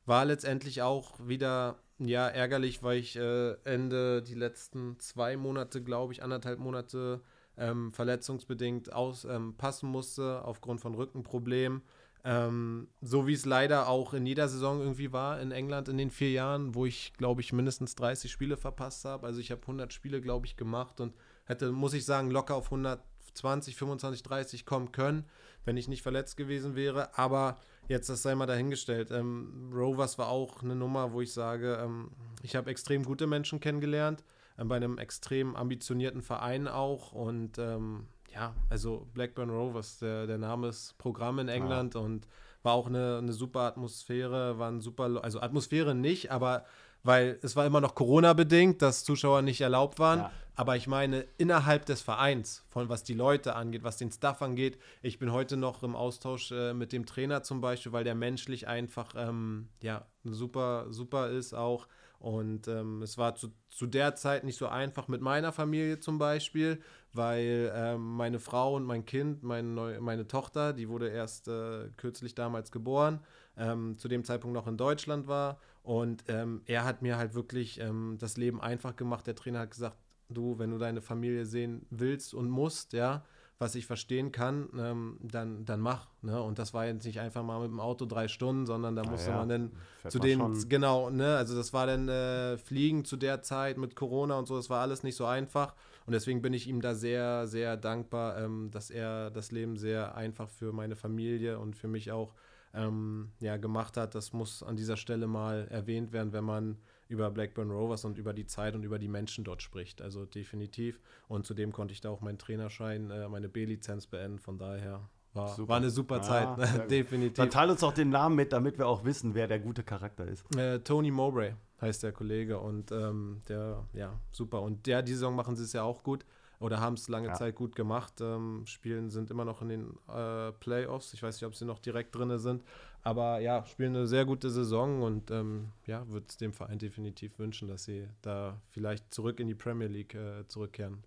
war 0.07 0.25
letztendlich 0.25 0.81
auch 0.81 1.19
wieder 1.19 1.77
ja, 1.99 2.27
ärgerlich, 2.27 2.83
weil 2.83 2.99
ich 2.99 3.15
äh, 3.15 3.53
Ende 3.63 4.21
die 4.21 4.35
letzten 4.35 4.99
zwei 4.99 5.37
Monate, 5.37 5.81
glaube 5.81 6.13
ich, 6.13 6.23
anderthalb 6.23 6.59
Monate 6.59 7.21
ähm, 7.57 7.93
verletzungsbedingt 7.93 8.91
auspassen 8.91 9.85
ähm, 9.85 9.91
musste 9.91 10.43
aufgrund 10.43 10.81
von 10.81 10.95
Rückenproblemen. 10.95 11.81
Ähm, 12.25 12.87
so 13.01 13.27
wie 13.27 13.33
es 13.33 13.45
leider 13.45 13.87
auch 13.87 14.15
in 14.15 14.25
jeder 14.25 14.47
Saison 14.49 14.79
irgendwie 14.79 15.13
war 15.13 15.39
in 15.39 15.51
England 15.51 15.89
in 15.89 15.97
den 15.97 16.09
vier 16.09 16.31
Jahren, 16.31 16.73
wo 16.73 16.87
ich, 16.87 17.13
glaube 17.13 17.41
ich, 17.41 17.53
mindestens 17.53 17.93
30 17.95 18.31
Spiele 18.31 18.57
verpasst 18.57 19.05
habe. 19.05 19.27
Also 19.27 19.39
ich 19.39 19.51
habe 19.51 19.61
100 19.61 19.93
Spiele, 19.93 20.21
glaube 20.21 20.47
ich, 20.47 20.57
gemacht 20.57 20.99
und 20.99 21.13
hätte, 21.45 21.71
muss 21.71 21.93
ich 21.93 22.03
sagen, 22.03 22.31
locker 22.31 22.55
auf 22.55 22.65
120, 22.65 23.75
25, 23.75 24.23
30 24.23 24.65
kommen 24.65 24.91
können, 24.91 25.25
wenn 25.65 25.77
ich 25.77 25.87
nicht 25.87 26.01
verletzt 26.01 26.35
gewesen 26.35 26.75
wäre. 26.75 27.15
Aber 27.15 27.57
Jetzt, 27.87 28.09
das 28.09 28.23
sei 28.23 28.33
mal 28.35 28.45
dahingestellt. 28.45 29.11
Ähm, 29.11 29.71
Rovers 29.73 30.17
war 30.17 30.29
auch 30.29 30.63
eine 30.63 30.75
Nummer, 30.75 31.13
wo 31.13 31.21
ich 31.21 31.33
sage, 31.33 31.79
ähm, 31.81 32.11
ich 32.41 32.55
habe 32.55 32.69
extrem 32.69 33.03
gute 33.03 33.27
Menschen 33.27 33.59
kennengelernt, 33.59 34.23
äh, 34.57 34.63
bei 34.65 34.75
einem 34.75 34.97
extrem 34.97 35.55
ambitionierten 35.55 36.21
Verein 36.21 36.67
auch. 36.67 37.11
Und 37.11 37.57
ähm, 37.59 38.07
ja, 38.33 38.55
also 38.69 39.07
Blackburn 39.13 39.49
Rovers, 39.49 39.99
der, 39.99 40.27
der 40.27 40.37
Name 40.37 40.69
ist 40.69 40.97
Programm 40.97 41.39
in 41.39 41.47
England 41.47 41.95
ja. 41.95 42.01
und 42.01 42.27
war 42.63 42.73
auch 42.73 42.87
eine, 42.87 43.19
eine 43.19 43.33
super 43.33 43.61
Atmosphäre, 43.61 44.57
war 44.57 44.71
ein 44.71 44.81
super, 44.81 45.23
also 45.23 45.39
Atmosphäre 45.39 45.93
nicht, 45.93 46.31
aber 46.31 46.65
weil 47.05 47.37
es 47.43 47.55
war 47.55 47.65
immer 47.65 47.81
noch 47.81 47.93
Corona-bedingt, 47.93 48.81
dass 48.81 49.03
Zuschauer 49.03 49.43
nicht 49.43 49.61
erlaubt 49.61 49.99
waren. 49.99 50.19
Ja. 50.19 50.31
Aber 50.55 50.75
ich 50.75 50.87
meine, 50.87 51.25
innerhalb 51.37 51.85
des 51.85 52.01
Vereins, 52.01 52.63
von 52.69 52.89
was 52.89 53.03
die 53.03 53.13
Leute 53.13 53.55
angeht, 53.55 53.83
was 53.83 53.97
den 53.97 54.11
Staff 54.11 54.41
angeht, 54.41 54.79
ich 55.01 55.19
bin 55.19 55.31
heute 55.31 55.55
noch 55.57 55.83
im 55.83 55.95
Austausch 55.95 56.51
äh, 56.51 56.73
mit 56.73 56.93
dem 56.93 57.05
Trainer 57.05 57.43
zum 57.43 57.61
Beispiel, 57.61 57.91
weil 57.91 58.05
der 58.05 58.15
menschlich 58.15 58.67
einfach 58.67 59.13
ähm, 59.15 59.67
ja, 59.81 60.05
super, 60.23 60.87
super 60.89 61.29
ist 61.29 61.53
auch. 61.53 61.87
Und 62.17 62.67
ähm, 62.67 63.03
es 63.03 63.17
war 63.17 63.35
zu, 63.35 63.49
zu 63.69 63.85
der 63.85 64.15
Zeit 64.15 64.45
nicht 64.45 64.57
so 64.57 64.67
einfach 64.67 65.07
mit 65.07 65.21
meiner 65.21 65.51
Familie 65.51 65.99
zum 65.99 66.17
Beispiel, 66.17 66.81
weil 67.13 67.71
ähm, 67.75 68.15
meine 68.15 68.39
Frau 68.39 68.75
und 68.75 68.83
mein 68.83 69.05
Kind, 69.05 69.43
meine, 69.43 69.99
meine 69.99 70.25
Tochter, 70.25 70.73
die 70.73 70.89
wurde 70.89 71.09
erst 71.09 71.49
äh, 71.49 71.89
kürzlich 71.97 72.33
damals 72.33 72.71
geboren, 72.71 73.19
ähm, 73.57 73.97
zu 73.97 74.07
dem 74.07 74.23
Zeitpunkt 74.23 74.53
noch 74.53 74.67
in 74.67 74.77
Deutschland 74.77 75.27
war. 75.27 75.59
Und 75.83 76.23
ähm, 76.27 76.61
er 76.65 76.83
hat 76.83 77.01
mir 77.01 77.17
halt 77.17 77.35
wirklich 77.35 77.79
ähm, 77.79 78.17
das 78.19 78.37
Leben 78.37 78.61
einfach 78.61 78.95
gemacht. 78.95 79.27
Der 79.27 79.35
Trainer 79.35 79.59
hat 79.59 79.71
gesagt, 79.71 79.97
du, 80.29 80.57
wenn 80.57 80.71
du 80.71 80.77
deine 80.77 81.01
Familie 81.01 81.45
sehen 81.45 81.85
willst 81.89 82.33
und 82.33 82.49
musst, 82.49 82.93
ja, 82.93 83.23
was 83.57 83.75
ich 83.75 83.85
verstehen 83.85 84.31
kann, 84.31 84.67
ähm, 84.77 85.17
dann, 85.21 85.63
dann 85.63 85.79
mach. 85.79 86.09
Ne? 86.21 86.41
Und 86.41 86.59
das 86.59 86.73
war 86.73 86.85
jetzt 86.87 87.05
nicht 87.05 87.21
einfach 87.21 87.43
mal 87.43 87.61
mit 87.61 87.69
dem 87.69 87.79
Auto 87.79 88.05
drei 88.05 88.27
Stunden, 88.27 88.65
sondern 88.65 88.95
da 88.95 89.03
musste 89.03 89.29
ja, 89.29 89.37
man 89.37 89.49
dann 89.49 89.71
zu 90.09 90.19
den, 90.19 90.39
schon. 90.39 90.69
genau, 90.69 91.09
ne, 91.09 91.37
also 91.37 91.55
das 91.55 91.71
war 91.71 91.87
dann 91.87 92.09
äh, 92.09 92.57
Fliegen 92.57 93.05
zu 93.05 93.15
der 93.15 93.41
Zeit 93.43 93.77
mit 93.77 93.95
Corona 93.95 94.37
und 94.37 94.47
so, 94.47 94.57
das 94.57 94.69
war 94.69 94.81
alles 94.81 95.03
nicht 95.03 95.15
so 95.15 95.25
einfach. 95.25 95.73
Und 96.05 96.11
deswegen 96.11 96.41
bin 96.41 96.53
ich 96.53 96.67
ihm 96.67 96.81
da 96.81 96.93
sehr, 96.95 97.47
sehr 97.47 97.77
dankbar, 97.77 98.37
ähm, 98.39 98.71
dass 98.71 98.89
er 98.89 99.31
das 99.31 99.51
Leben 99.51 99.77
sehr 99.77 100.15
einfach 100.15 100.49
für 100.49 100.73
meine 100.73 100.97
Familie 100.97 101.57
und 101.57 101.77
für 101.77 101.87
mich 101.87 102.11
auch 102.11 102.33
ähm, 102.75 103.31
ja, 103.39 103.57
gemacht 103.57 103.97
hat. 103.97 104.15
Das 104.15 104.33
muss 104.33 104.63
an 104.63 104.75
dieser 104.75 104.97
Stelle 104.97 105.27
mal 105.27 105.67
erwähnt 105.69 106.11
werden, 106.11 106.33
wenn 106.33 106.43
man 106.43 106.77
über 107.07 107.29
Blackburn 107.31 107.71
Rovers 107.71 108.05
und 108.05 108.17
über 108.17 108.33
die 108.33 108.45
Zeit 108.45 108.75
und 108.75 108.83
über 108.83 108.99
die 108.99 109.07
Menschen 109.07 109.43
dort 109.43 109.61
spricht. 109.61 110.01
Also 110.01 110.25
definitiv. 110.25 110.99
Und 111.27 111.45
zudem 111.45 111.71
konnte 111.71 111.93
ich 111.93 112.01
da 112.01 112.09
auch 112.09 112.21
meinen 112.21 112.37
Trainerschein, 112.37 113.11
äh, 113.11 113.27
meine 113.29 113.49
B-Lizenz 113.49 114.07
beenden. 114.07 114.39
Von 114.39 114.57
daher 114.57 115.07
war, 115.33 115.67
war 115.67 115.77
eine 115.77 115.89
super 115.89 116.21
Zeit, 116.21 116.57
ne? 116.57 116.85
definitiv. 116.89 117.35
Dann 117.35 117.49
teile 117.49 117.73
uns 117.73 117.83
auch 117.83 117.93
den 117.93 118.09
Namen 118.09 118.35
mit, 118.35 118.53
damit 118.53 118.77
wir 118.77 118.87
auch 118.87 119.03
wissen, 119.03 119.35
wer 119.35 119.47
der 119.47 119.59
gute 119.59 119.83
Charakter 119.83 120.25
ist. 120.25 120.45
Äh, 120.55 120.79
Tony 120.79 121.11
Mowbray 121.11 121.53
heißt 121.81 122.03
der 122.03 122.13
Kollege 122.13 122.59
und 122.59 122.91
ähm, 122.91 123.41
der, 123.47 123.85
ja, 123.93 124.19
super. 124.31 124.61
Und 124.61 124.85
der, 124.87 125.01
die 125.01 125.13
Saison 125.13 125.35
machen 125.35 125.55
sie 125.55 125.63
es 125.63 125.73
ja 125.73 125.83
auch 125.83 126.03
gut 126.03 126.25
oder 126.65 126.79
haben 126.79 126.95
es 126.95 127.07
lange 127.09 127.27
ja. 127.27 127.33
Zeit 127.35 127.55
gut 127.55 127.75
gemacht. 127.75 128.15
Ähm, 128.21 128.63
spielen 128.65 129.11
sind 129.11 129.29
immer 129.29 129.45
noch 129.45 129.61
in 129.61 129.69
den 129.69 129.97
äh, 130.09 130.51
Playoffs. 130.53 131.13
Ich 131.13 131.21
weiß 131.21 131.35
nicht, 131.35 131.45
ob 131.45 131.53
sie 131.53 131.63
noch 131.63 131.77
direkt 131.77 132.15
drin 132.15 132.35
sind. 132.39 132.63
Aber 133.03 133.39
ja, 133.39 133.63
spielen 133.65 133.95
eine 133.95 134.07
sehr 134.07 134.25
gute 134.25 134.49
Saison 134.49 135.03
und 135.03 135.29
ähm, 135.29 135.69
ja, 135.85 136.09
würde 136.09 136.25
es 136.27 136.37
dem 136.37 136.53
Verein 136.53 136.79
definitiv 136.79 137.37
wünschen, 137.37 137.67
dass 137.67 137.83
sie 137.83 138.07
da 138.23 138.59
vielleicht 138.71 139.13
zurück 139.13 139.39
in 139.39 139.47
die 139.47 139.53
Premier 139.53 139.87
League 139.87 140.15
äh, 140.15 140.47
zurückkehren. 140.47 141.03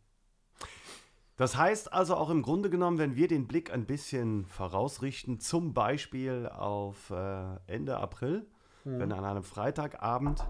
Das 1.37 1.57
heißt 1.57 1.93
also 1.93 2.15
auch 2.15 2.31
im 2.31 2.43
Grunde 2.43 2.71
genommen, 2.71 2.99
wenn 2.99 3.17
wir 3.17 3.27
den 3.27 3.49
Blick 3.49 3.73
ein 3.73 3.85
bisschen 3.85 4.47
vorausrichten, 4.47 5.41
zum 5.41 5.75
Beispiel 5.75 6.49
auf 6.49 7.11
äh, 7.11 7.57
Ende 7.67 7.97
April, 7.97 8.47
mhm. 8.85 9.01
wenn 9.01 9.11
an 9.11 9.25
einem 9.25 9.43
Freitagabend 9.43 10.41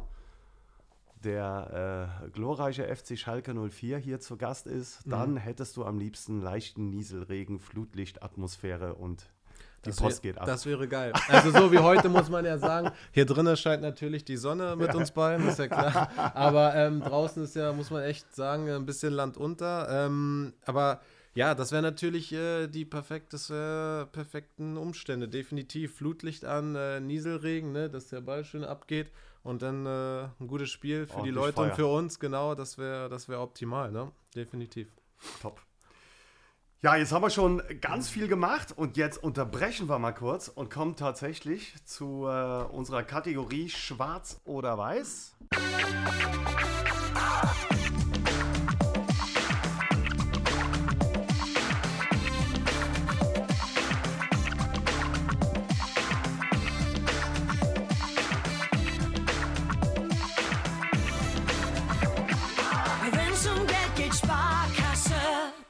der 1.25 2.21
äh, 2.25 2.31
glorreiche 2.31 2.85
FC 2.95 3.19
Schalke 3.19 3.55
04 3.55 3.99
hier 3.99 4.21
zu 4.21 4.37
Gast 4.37 4.67
ist, 4.67 5.07
mhm. 5.07 5.11
dann 5.11 5.37
hättest 5.37 5.77
du 5.77 5.85
am 5.85 5.99
liebsten 5.99 6.41
leichten 6.41 6.91
Nieselregen, 6.91 7.59
Flutlicht, 7.59 8.23
Atmosphäre 8.23 8.95
und 8.95 9.29
Die 9.85 9.91
Das 9.91 9.97
Post 9.97 10.25
wär- 10.25 10.33
geht 10.33 10.41
ab. 10.41 10.47
Das 10.47 10.67
wäre 10.67 10.89
geil. 10.89 11.13
Also 11.29 11.51
so 11.51 11.73
wie 11.73 11.79
heute 11.79 12.09
muss 12.09 12.29
man 12.29 12.45
ja 12.45 12.59
sagen, 12.59 12.91
hier 13.13 13.27
drinnen 13.27 13.57
scheint 13.57 13.83
natürlich 13.83 14.25
die 14.25 14.37
Sonne 14.37 14.77
mit 14.77 14.95
uns 14.95 15.11
beiden, 15.13 15.47
ist 15.49 15.59
ja 15.59 15.69
klar. 15.69 16.11
Aber 16.35 16.75
ähm, 16.75 17.01
draußen 17.01 17.45
ist 17.45 17.55
ja, 17.55 17.73
muss 17.73 17.91
man 17.91 18.03
echt 18.03 18.35
sagen, 18.35 18.69
ein 18.71 18.87
bisschen 18.87 19.13
Land 19.13 19.37
unter. 19.37 19.89
Ähm, 20.07 20.53
aber 20.67 21.01
ja, 21.39 21.55
das 21.55 21.71
wäre 21.71 21.83
natürlich 21.83 22.33
äh, 22.33 22.67
die 22.67 22.85
perfekt, 22.85 23.33
das 23.33 23.49
wär 23.49 24.09
perfekten 24.11 24.77
Umstände. 24.77 25.29
Definitiv 25.29 25.95
Flutlicht 25.95 26.45
an, 26.45 26.75
äh, 26.75 26.99
Nieselregen, 26.99 27.71
ne, 27.71 27.89
dass 27.89 28.09
der 28.09 28.21
Ball 28.21 28.45
schön 28.45 28.65
abgeht 28.65 29.13
und 29.45 29.63
dann 29.63 29.87
äh, 29.87 30.25
ein 30.41 30.49
gutes 30.49 30.69
Spiel 30.69 31.07
für 31.07 31.23
die 31.23 31.31
Leute 31.31 31.53
Feuer. 31.53 31.67
und 31.67 31.77
für 31.77 31.87
uns, 31.87 32.19
genau, 32.19 32.57
das 32.57 32.77
wäre 32.77 33.09
das 33.09 33.29
wär 33.29 33.41
optimal, 33.41 33.93
ne? 33.93 34.11
Definitiv. 34.35 34.89
Top. 35.41 35.63
Ja, 36.83 36.97
jetzt 36.97 37.13
haben 37.13 37.23
wir 37.23 37.31
schon 37.31 37.63
ganz 37.81 38.09
viel 38.09 38.27
gemacht 38.27 38.73
und 38.77 38.97
jetzt 38.97 39.23
unterbrechen 39.23 39.89
wir 39.89 40.01
mal 40.01 40.11
kurz 40.11 40.49
und 40.49 40.71
kommen 40.71 40.97
tatsächlich 40.97 41.73
zu 41.85 42.27
äh, 42.27 42.65
unserer 42.65 43.05
Kategorie 43.05 43.69
Schwarz 43.69 44.41
oder 44.45 44.77
Weiß. 44.77 45.37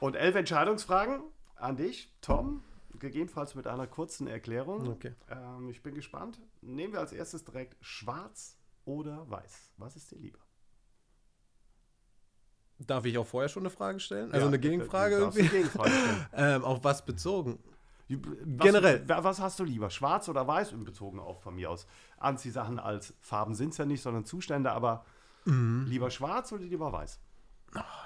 Und 0.09 0.15
elf 0.15 0.33
Entscheidungsfragen 0.33 1.21
an 1.55 1.77
dich, 1.77 2.11
Tom, 2.19 2.63
gegebenenfalls 2.97 3.53
mit 3.53 3.67
einer 3.67 3.85
kurzen 3.85 4.25
Erklärung. 4.25 4.89
Okay. 4.89 5.13
Ähm, 5.29 5.69
ich 5.69 5.83
bin 5.83 5.93
gespannt. 5.93 6.41
Nehmen 6.61 6.93
wir 6.93 6.99
als 6.99 7.13
erstes 7.13 7.45
direkt 7.45 7.77
Schwarz 7.79 8.57
oder 8.85 9.29
Weiß. 9.29 9.71
Was 9.77 9.95
ist 9.95 10.09
dir 10.09 10.17
lieber? 10.17 10.39
Darf 12.79 13.05
ich 13.05 13.19
auch 13.19 13.27
vorher 13.27 13.49
schon 13.49 13.61
eine 13.61 13.69
Frage 13.69 13.99
stellen? 13.99 14.31
Also 14.31 14.45
Ja, 14.45 14.47
eine 14.47 14.57
Gegenfrage 14.57 15.17
irgendwie? 15.17 15.41
eine 15.41 15.49
Gegenfrage. 15.49 15.91
Ähm, 16.33 16.63
auf 16.63 16.83
was 16.83 17.05
bezogen? 17.05 17.59
Was, 18.07 18.65
Generell. 18.65 19.07
wa- 19.07 19.23
Was 19.23 19.39
hast 19.39 19.59
du 19.59 19.63
lieber? 19.63 19.91
Schwarz 19.91 20.27
oder 20.27 20.47
weiß? 20.47 20.71
Bezogen 20.83 21.19
auch 21.19 21.39
von 21.39 21.53
mir 21.53 21.69
aus. 21.69 21.85
Anziehsachen 22.17 22.79
als 22.79 23.13
Farben 23.21 23.53
sind 23.53 23.73
es 23.73 23.77
ja 23.77 23.85
nicht, 23.85 24.01
sondern 24.01 24.25
Zustände, 24.25 24.71
aber 24.71 25.05
Mhm. 25.45 25.85
lieber 25.87 26.09
schwarz 26.09 26.51
oder 26.51 26.63
lieber 26.63 26.91
weiß? 26.91 27.19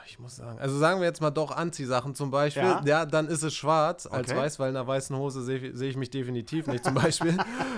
Ich 0.05 0.19
muss 0.19 0.35
sagen, 0.35 0.59
also 0.59 0.77
sagen 0.77 0.99
wir 0.99 1.07
jetzt 1.07 1.21
mal 1.21 1.31
doch 1.31 1.49
Anziehsachen 1.51 2.13
zum 2.13 2.29
Beispiel. 2.29 2.61
Ja. 2.63 2.81
Ja, 2.85 3.05
dann 3.05 3.27
ist 3.27 3.41
es 3.41 3.55
schwarz 3.55 4.05
als 4.05 4.29
Okay. 4.29 4.39
weiß, 4.39 4.59
weil 4.59 4.69
in 4.69 4.75
einer 4.75 4.85
weißen 4.85 5.15
Hose 5.17 5.41
sehe 5.41 5.75
seh 5.75 5.87
ich 5.89 5.97
mich 5.97 6.11
definitiv 6.11 6.67
nicht 6.67 6.83
zum 6.83 6.93
Beispiel. 6.93 7.35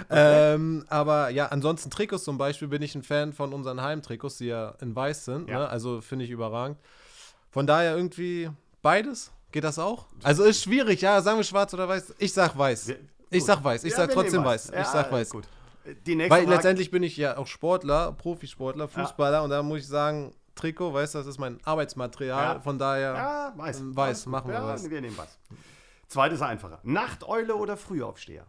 ähm, 0.10 0.84
aber 0.90 1.30
ja, 1.30 1.46
ansonsten 1.48 1.90
Trikots 1.90 2.24
zum 2.26 2.38
Beispiel 2.38 2.68
bin 2.68 2.82
ich 2.82 2.94
ein 2.96 3.04
Fan 3.04 3.32
von 3.32 3.54
unseren 3.54 3.82
Heimtrikots, 3.82 4.38
die 4.38 4.48
ja 4.48 4.74
in 4.82 4.96
weiß 4.96 5.26
sind. 5.26 5.48
Ja. 5.50 5.60
Ne? 5.60 5.70
Also 5.70 6.02
finde 6.02 6.26
ich 6.26 6.32
überragend. 6.32 6.78
Von 7.52 7.68
daher 7.68 7.96
irgendwie 7.96 8.50
beides. 8.82 9.32
Geht 9.52 9.64
das 9.64 9.80
auch? 9.80 10.06
Also 10.24 10.44
ist 10.44 10.62
schwierig, 10.64 11.00
ja, 11.02 11.22
sagen 11.22 11.38
wir 11.38 11.44
schwarz 11.46 11.74
oder 11.74 11.88
weiß. 11.88 12.16
Ich 12.18 12.34
sag 12.34 12.58
weiß. 12.58 12.90
Wir- 12.90 13.00
ich 13.30 13.46
sag 13.46 13.64
weiß. 13.64 13.84
Ich 13.86 13.92
Ja, 13.92 13.98
sag 13.98 14.12
trotzdem 14.12 14.44
weiß. 14.44 14.72
Ja, 14.74 14.82
Ich 14.82 14.88
sag 14.88 15.12
weiß. 15.12 15.30
Gut. 15.30 15.46
Weil 16.06 16.28
Frage. 16.28 16.46
letztendlich 16.48 16.92
bin 16.92 17.04
ich 17.04 17.16
ja 17.16 17.38
auch 17.38 17.48
Sportler, 17.48 18.12
Profisportler, 18.14 18.88
Fußballer 18.90 19.44
und 19.44 19.52
da 19.52 19.62
muss 19.64 19.80
ich 19.80 19.88
sagen, 19.88 20.34
Trikot, 20.56 20.94
weißt 20.94 21.16
du, 21.16 21.20
das 21.20 21.28
ist 21.28 21.38
mein 21.38 21.60
Arbeitsmaterial. 21.66 22.56
Ja. 22.56 22.60
Von 22.62 22.80
daher, 22.80 23.14
Ja, 23.14 23.54
weiß. 23.58 23.80
Ähm, 23.82 23.96
weiß, 23.96 24.26
machen 24.28 24.48
wir 24.48 24.56
ja, 24.56 24.66
weiß. 24.68 24.90
Wir 24.90 25.02
nehmen 25.02 25.18
weiß. 25.18 25.38
Zweites 26.08 26.42
einfacher. 26.42 26.80
Nachteule 26.84 27.56
oder 27.56 27.78
Frühaufsteher? 27.78 28.46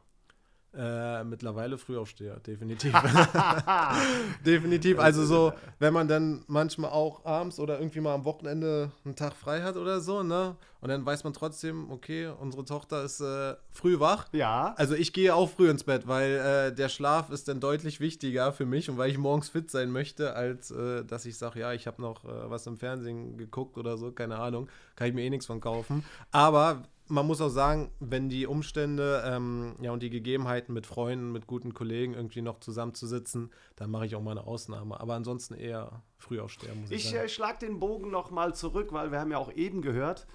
Äh, 0.77 1.25
mittlerweile 1.25 1.79
Frühaufsteher, 1.79 2.39
definitiv. 2.41 2.93
definitiv. 4.45 4.99
Also 4.99 5.25
so, 5.25 5.53
wenn 5.79 5.93
man 5.93 6.09
dann 6.09 6.45
manchmal 6.47 6.91
auch 6.91 7.25
abends 7.25 7.59
oder 7.59 7.79
irgendwie 7.79 8.01
mal 8.01 8.15
am 8.15 8.25
Wochenende 8.25 8.91
einen 9.05 9.17
Tag 9.17 9.35
frei 9.35 9.63
hat 9.63 9.77
oder 9.77 10.01
so, 10.01 10.23
ne? 10.23 10.57
Und 10.81 10.91
dann 10.91 11.05
weiß 11.05 11.25
man 11.25 11.33
trotzdem, 11.33 11.91
okay, 11.91 12.27
unsere 12.27 12.65
Tochter 12.65 13.03
ist 13.03 13.21
äh, 13.21 13.55
früh 13.71 13.99
wach. 13.99 14.29
Ja. 14.33 14.75
Also 14.77 14.95
ich 14.95 15.13
gehe 15.13 15.35
auch 15.35 15.51
früh 15.51 15.69
ins 15.71 15.85
Bett, 15.85 16.07
weil 16.07 16.33
äh, 16.33 16.75
der 16.75 16.89
Schlaf 16.89 17.31
ist 17.31 17.49
dann 17.49 17.59
deutlich 17.59 17.99
wichtiger 17.99 18.53
für 18.53 18.67
mich 18.67 18.89
und 18.91 18.99
weil 18.99 19.11
ich 19.11 19.19
morgens 19.19 19.49
fit 19.49 19.71
sein 19.71 19.91
möchte, 19.91 20.35
als 20.35 20.71
äh, 20.71 21.05
dass 21.05 21.25
ich 21.27 21.39
sage, 21.39 21.61
ja, 21.61 21.73
ich 21.73 21.87
habe 21.87 22.01
noch 22.03 22.25
äh, 22.25 22.51
was 22.51 22.67
im 22.67 22.77
Fernsehen 22.77 23.37
geguckt 23.37 23.79
oder 23.79 23.97
so, 23.97 24.13
keine 24.13 24.39
Ahnung, 24.39 24.69
kann 24.95 25.09
ich 25.09 25.15
mir 25.15 25.23
eh 25.23 25.31
nichts 25.31 25.47
von 25.47 25.61
kaufen. 25.61 26.05
Aber 26.31 26.83
man 27.09 27.27
muss 27.27 27.41
auch 27.41 27.49
sagen, 27.51 27.91
wenn 28.01 28.29
die 28.29 28.47
Umstände 28.47 29.23
ähm, 29.27 29.77
ja, 29.81 29.93
und 29.93 30.03
die 30.03 30.11
Gegebenheiten 30.11 30.73
mit 30.75 30.87
Freunden, 30.87 31.33
mit 31.33 31.47
guten 31.47 31.73
Kollegen 31.75 32.15
irgendwie 32.15 32.43
noch 32.43 32.61
zusammenzusitzen, 32.61 33.51
dann 33.77 33.91
mache 33.91 34.07
ich 34.07 34.17
auch 34.17 34.23
mal 34.23 34.33
eine 34.33 34.47
Ausnahme. 34.47 34.99
Aber 35.01 35.15
ansonsten 35.15 35.55
eher 35.55 36.03
Frühaufsteher, 36.19 36.75
muss 36.75 36.91
ich, 36.91 37.07
Ich 37.07 37.15
äh, 37.15 37.29
schlag 37.29 37.61
den 37.61 37.79
Bogen 37.79 38.11
noch 38.11 38.31
mal 38.31 38.55
zurück, 38.55 38.89
weil 38.93 39.13
wir 39.13 39.21
haben 39.21 39.31
ja 39.31 39.39
auch 39.39 39.53
eben 39.53 39.83
gehört, 39.83 40.27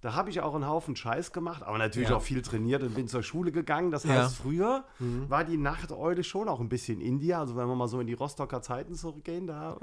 da 0.00 0.14
habe 0.14 0.28
ich 0.28 0.40
auch 0.42 0.54
einen 0.54 0.68
Haufen 0.68 0.96
Scheiß 0.96 1.32
gemacht, 1.32 1.62
aber 1.62 1.78
natürlich 1.78 2.10
Ja. 2.10 2.16
auch 2.16 2.22
viel 2.22 2.42
trainiert 2.42 2.82
und 2.82 2.94
bin 2.94 3.08
zur 3.08 3.22
Schule 3.22 3.52
gegangen. 3.52 3.90
Das 3.90 4.04
Ja. 4.04 4.10
Mhm. 4.10 4.16
heißt, 4.18 4.36
früher 4.36 4.84
war 5.28 5.44
die 5.44 5.56
Nachteule 5.56 6.22
schon 6.24 6.48
auch 6.48 6.60
ein 6.60 6.68
bisschen 6.68 7.00
India. 7.00 7.40
Also 7.40 7.56
wenn 7.56 7.66
wir 7.68 7.74
mal 7.74 7.88
so 7.88 8.00
in 8.00 8.06
die 8.06 8.12
Rostocker 8.12 8.60
Zeiten 8.60 8.94
zurückgehen, 8.94 9.46
da 9.46 9.78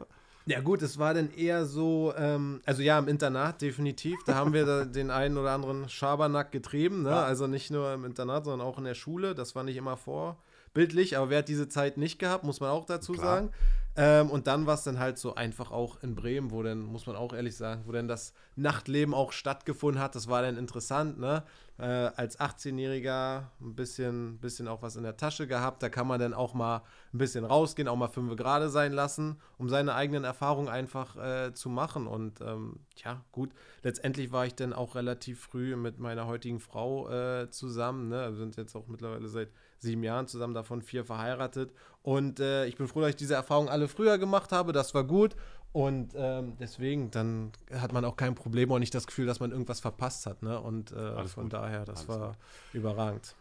Ja 0.45 0.59
gut, 0.61 0.81
es 0.81 0.97
war 0.97 1.13
dann 1.13 1.31
eher 1.33 1.65
so, 1.65 2.13
ähm, 2.17 2.61
also 2.65 2.81
ja, 2.81 2.97
im 2.97 3.07
Internat 3.07 3.61
definitiv. 3.61 4.19
Da 4.25 4.35
haben 4.35 4.53
wir 4.53 4.85
den 4.85 5.11
einen 5.11 5.37
oder 5.37 5.51
anderen 5.51 5.87
Schabernack 5.87 6.51
getrieben. 6.51 7.03
Ne? 7.03 7.09
Ja. 7.09 7.23
Also 7.23 7.47
nicht 7.47 7.71
nur 7.71 7.93
im 7.93 8.05
Internat, 8.05 8.45
sondern 8.45 8.65
auch 8.65 8.77
in 8.77 8.83
der 8.83 8.95
Schule. 8.95 9.35
Das 9.35 9.55
war 9.55 9.63
nicht 9.63 9.77
immer 9.77 9.97
vorbildlich, 9.97 11.17
aber 11.17 11.29
wer 11.29 11.39
hat 11.39 11.47
diese 11.47 11.67
Zeit 11.67 11.97
nicht 11.97 12.19
gehabt, 12.19 12.43
muss 12.43 12.59
man 12.59 12.69
auch 12.69 12.85
dazu 12.85 13.13
Klar. 13.13 13.25
sagen. 13.25 13.51
Ähm, 13.97 14.29
und 14.29 14.47
dann 14.47 14.65
war 14.65 14.75
es 14.75 14.83
dann 14.83 14.99
halt 14.99 15.17
so 15.17 15.35
einfach 15.35 15.69
auch 15.71 16.01
in 16.01 16.15
Bremen, 16.15 16.51
wo 16.51 16.63
dann, 16.63 16.81
muss 16.81 17.07
man 17.07 17.17
auch 17.17 17.33
ehrlich 17.33 17.57
sagen, 17.57 17.83
wo 17.85 17.91
dann 17.91 18.07
das 18.07 18.33
Nachtleben 18.55 19.13
auch 19.13 19.33
stattgefunden 19.33 20.01
hat. 20.01 20.15
Das 20.15 20.29
war 20.29 20.41
dann 20.41 20.57
interessant, 20.57 21.19
ne? 21.19 21.43
Äh, 21.77 22.11
als 22.15 22.39
18-Jähriger 22.39 23.45
ein 23.59 23.75
bisschen, 23.75 24.37
bisschen 24.37 24.67
auch 24.67 24.83
was 24.83 24.95
in 24.95 25.03
der 25.03 25.17
Tasche 25.17 25.47
gehabt. 25.47 25.81
Da 25.81 25.89
kann 25.89 26.05
man 26.05 26.19
dann 26.19 26.33
auch 26.33 26.53
mal 26.53 26.83
ein 27.13 27.17
bisschen 27.17 27.43
rausgehen, 27.43 27.87
auch 27.87 27.95
mal 27.95 28.07
fünf 28.07 28.35
gerade 28.35 28.69
sein 28.69 28.93
lassen, 28.93 29.37
um 29.57 29.67
seine 29.67 29.95
eigenen 29.95 30.23
Erfahrungen 30.23 30.69
einfach 30.69 31.17
äh, 31.17 31.53
zu 31.53 31.69
machen. 31.69 32.05
Und 32.05 32.39
ähm, 32.41 32.81
ja, 32.97 33.23
gut, 33.31 33.51
letztendlich 33.81 34.31
war 34.31 34.45
ich 34.45 34.53
dann 34.53 34.73
auch 34.73 34.93
relativ 34.93 35.39
früh 35.41 35.75
mit 35.75 35.97
meiner 35.97 36.27
heutigen 36.27 36.59
Frau 36.59 37.09
äh, 37.09 37.49
zusammen. 37.49 38.09
Ne? 38.09 38.29
Wir 38.29 38.37
sind 38.37 38.57
jetzt 38.57 38.75
auch 38.75 38.87
mittlerweile 38.87 39.27
seit 39.27 39.49
sieben 39.79 40.03
Jahren 40.03 40.27
zusammen, 40.27 40.53
davon 40.53 40.83
vier 40.83 41.03
verheiratet. 41.03 41.73
Und 42.03 42.39
äh, 42.39 42.65
ich 42.65 42.77
bin 42.77 42.87
froh, 42.87 43.01
dass 43.01 43.11
ich 43.11 43.15
diese 43.15 43.33
Erfahrungen 43.33 43.69
alle 43.69 43.87
früher 43.87 44.17
gemacht 44.17 44.51
habe. 44.51 44.71
Das 44.71 44.93
war 44.93 45.03
gut. 45.03 45.35
Und 45.73 46.13
ähm, 46.17 46.57
deswegen, 46.59 47.11
dann 47.11 47.51
hat 47.73 47.93
man 47.93 48.03
auch 48.03 48.17
kein 48.17 48.35
Problem 48.35 48.71
und 48.71 48.81
nicht 48.81 48.93
das 48.93 49.07
Gefühl, 49.07 49.25
dass 49.25 49.39
man 49.39 49.51
irgendwas 49.51 49.79
verpasst 49.79 50.25
hat. 50.25 50.41
Ne? 50.43 50.59
Und 50.59 50.91
äh, 50.91 50.95
Alles 50.95 51.33
von 51.33 51.43
gut. 51.43 51.53
daher, 51.53 51.85
das 51.85 52.07
Alles 52.09 52.19
war 52.19 52.35
überragend. 52.73 53.35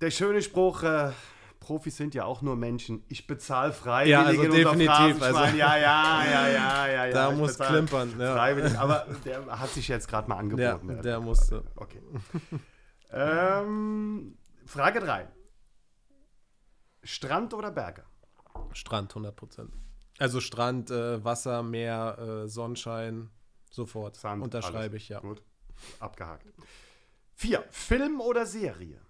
der 0.00 0.10
schöne 0.10 0.42
Spruch, 0.42 0.82
äh, 0.82 1.12
Profis 1.60 1.96
sind 1.96 2.14
ja 2.14 2.24
auch 2.24 2.42
nur 2.42 2.54
Menschen. 2.56 3.02
Ich 3.08 3.26
bezahle 3.26 3.72
freiwillig 3.72 4.10
Ja, 4.12 4.24
also 4.24 4.42
in 4.42 4.50
definitiv, 4.52 5.22
also- 5.22 5.38
ja, 5.56 5.76
ja, 5.76 5.76
ja, 5.76 6.24
ja, 6.48 6.86
ja, 6.86 7.06
ja. 7.06 7.12
Da 7.12 7.30
ich 7.32 7.36
muss 7.38 7.58
klimpern, 7.58 8.14
ja. 8.18 8.34
Freiwillig, 8.34 8.78
aber 8.78 9.06
der 9.24 9.46
hat 9.58 9.70
sich 9.70 9.88
jetzt 9.88 10.08
gerade 10.08 10.28
mal 10.28 10.34
Ja, 10.36 10.40
angeboten. 10.74 11.02
der 11.02 11.20
musste. 11.20 11.62
Okay. 11.76 12.02
ähm, 13.12 14.36
Frage 14.66 15.00
3. 15.00 15.28
Strand 17.04 17.54
oder 17.54 17.70
Berge? 17.70 18.02
Strand, 18.72 19.12
100 19.12 19.34
Prozent. 19.36 19.70
Also 20.18 20.40
Strand, 20.40 20.90
äh, 20.90 21.22
Wasser, 21.24 21.62
Meer, 21.62 22.44
äh, 22.44 22.48
Sonnenschein, 22.48 23.30
sofort. 23.70 24.16
Sand, 24.16 24.42
Unterschreibe 24.42 24.78
alles. 24.78 25.02
ich, 25.02 25.08
ja. 25.08 25.20
Gut, 25.20 25.42
abgehakt. 26.00 26.46
4. 27.34 27.64
Film 27.70 28.20
oder 28.20 28.46
Serie? 28.46 29.00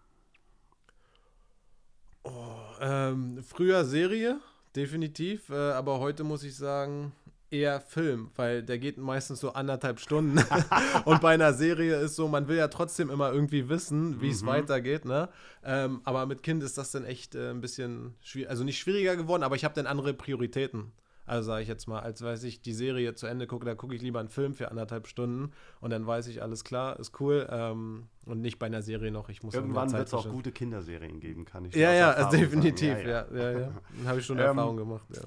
Ähm, 2.81 3.42
früher 3.42 3.85
Serie, 3.85 4.40
definitiv, 4.75 5.49
äh, 5.51 5.55
aber 5.55 6.01
heute 6.01 6.25
muss 6.25 6.42
ich 6.42 6.57
sagen, 6.57 7.12
eher 7.51 7.81
Film, 7.81 8.31
weil 8.37 8.63
der 8.63 8.79
geht 8.79 8.99
meistens 8.99 9.41
so 9.41 9.53
anderthalb 9.53 10.01
Stunden. 10.01 10.39
und 11.05 11.21
bei 11.21 11.35
einer 11.35 11.53
Serie 11.53 11.97
ist 11.97 12.17
so, 12.17 12.29
man 12.29 12.49
will 12.49 12.57
ja 12.57 12.69
trotzdem 12.69 13.11
immer 13.11 13.33
irgendwie 13.33 13.69
wissen, 13.69 14.21
wie 14.21 14.31
es 14.31 14.45
weitergeht, 14.45 15.05
ne? 15.05 15.29
Ähm, 15.65 16.01
aber 16.05 16.27
mit 16.27 16.43
Kind 16.43 16.63
ist 16.63 16.79
das 16.79 16.91
dann 16.91 17.05
echt 17.05 17.35
äh, 17.35 17.51
ein 17.51 17.61
bisschen 17.61 18.15
schwierig, 18.21 18.51
also 18.51 18.65
nicht 18.65 18.79
schwieriger 18.79 19.17
geworden, 19.17 19.43
aber 19.43 19.57
ich 19.57 19.65
habe 19.65 19.75
dann 19.75 19.87
andere 19.87 20.15
Prioritäten. 20.15 20.93
Also 21.27 21.49
sage 21.49 21.63
ich 21.63 21.69
jetzt 21.69 21.89
mal, 21.89 21.99
als 21.99 22.23
weiß 22.23 22.45
ich 22.45 22.63
die 22.63 22.73
Serie 22.73 23.15
zu 23.15 23.27
Ende 23.27 23.49
gucke, 23.49 23.67
da 23.67 23.75
gucke 23.75 23.97
ich 23.97 24.01
lieber 24.01 24.21
einen 24.21 24.29
Film 24.29 24.55
für 24.55 24.71
anderthalb 24.71 25.09
Stunden 25.09 25.53
und 25.81 25.91
dann 25.91 26.07
weiß 26.07 26.29
ich, 26.29 26.41
alles 26.41 26.63
klar, 26.63 27.01
ist 27.01 27.21
cool. 27.21 27.49
Ähm, 27.51 28.05
und 28.27 28.41
nicht 28.41 28.61
bei 28.61 28.67
einer 28.67 28.83
Serie 28.83 29.11
noch, 29.11 29.29
ich 29.29 29.43
muss 29.43 29.55
Irgendwann 29.55 29.93
wird 29.93 30.07
es 30.07 30.15
auch 30.15 30.29
gute 30.29 30.53
Kinderserien 30.53 31.18
geben, 31.18 31.45
kann 31.45 31.64
ich 31.64 31.75
Ja, 31.75 31.93
ja, 31.93 32.31
definitiv, 32.31 32.93
sagen. 32.93 33.09
ja, 33.09 33.27
ja, 33.35 33.51
ja. 33.59 33.73
Dann 33.97 34.07
habe 34.07 34.20
ich 34.20 34.27
schon 34.27 34.39
Ähm, 34.47 34.47
Erfahrung 34.47 34.77
gemacht, 34.77 35.07
ja. 35.12 35.23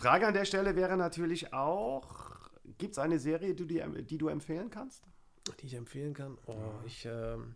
Frage 0.00 0.26
an 0.26 0.34
der 0.34 0.44
Stelle 0.44 0.76
wäre 0.76 0.96
natürlich 0.96 1.52
auch: 1.52 2.50
Gibt 2.78 2.92
es 2.92 2.98
eine 2.98 3.18
Serie, 3.18 3.54
die, 3.54 3.66
du- 3.66 4.02
die 4.02 4.18
du 4.18 4.28
empfehlen 4.28 4.70
kannst? 4.70 5.02
Die 5.60 5.66
ich 5.66 5.74
empfehlen 5.74 6.14
kann? 6.14 6.36
Oh, 6.46 6.54
ich, 6.86 7.06
ähm, 7.10 7.54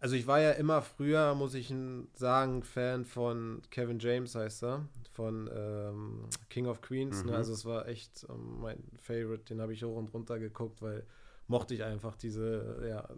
Also 0.00 0.14
ich 0.16 0.26
war 0.26 0.40
ja 0.40 0.52
immer 0.52 0.82
früher, 0.82 1.34
muss 1.34 1.54
ich 1.54 1.72
sagen, 2.14 2.62
Fan 2.62 3.04
von 3.04 3.62
Kevin 3.70 3.98
James 3.98 4.34
heißt 4.34 4.64
er, 4.64 4.88
von 5.12 5.48
ähm, 5.52 6.28
King 6.50 6.66
of 6.66 6.80
Queens. 6.82 7.22
Mhm. 7.24 7.30
Ne? 7.30 7.36
Also 7.36 7.52
es 7.52 7.64
war 7.64 7.88
echt 7.88 8.26
ähm, 8.28 8.60
mein 8.60 8.82
Favorite, 8.98 9.44
den 9.44 9.60
habe 9.60 9.72
ich 9.72 9.82
hoch 9.82 9.96
und 9.96 10.12
runter 10.12 10.38
geguckt, 10.38 10.82
weil 10.82 11.06
mochte 11.46 11.74
ich 11.74 11.82
einfach 11.84 12.14
diese, 12.16 12.84
ja, 12.88 13.08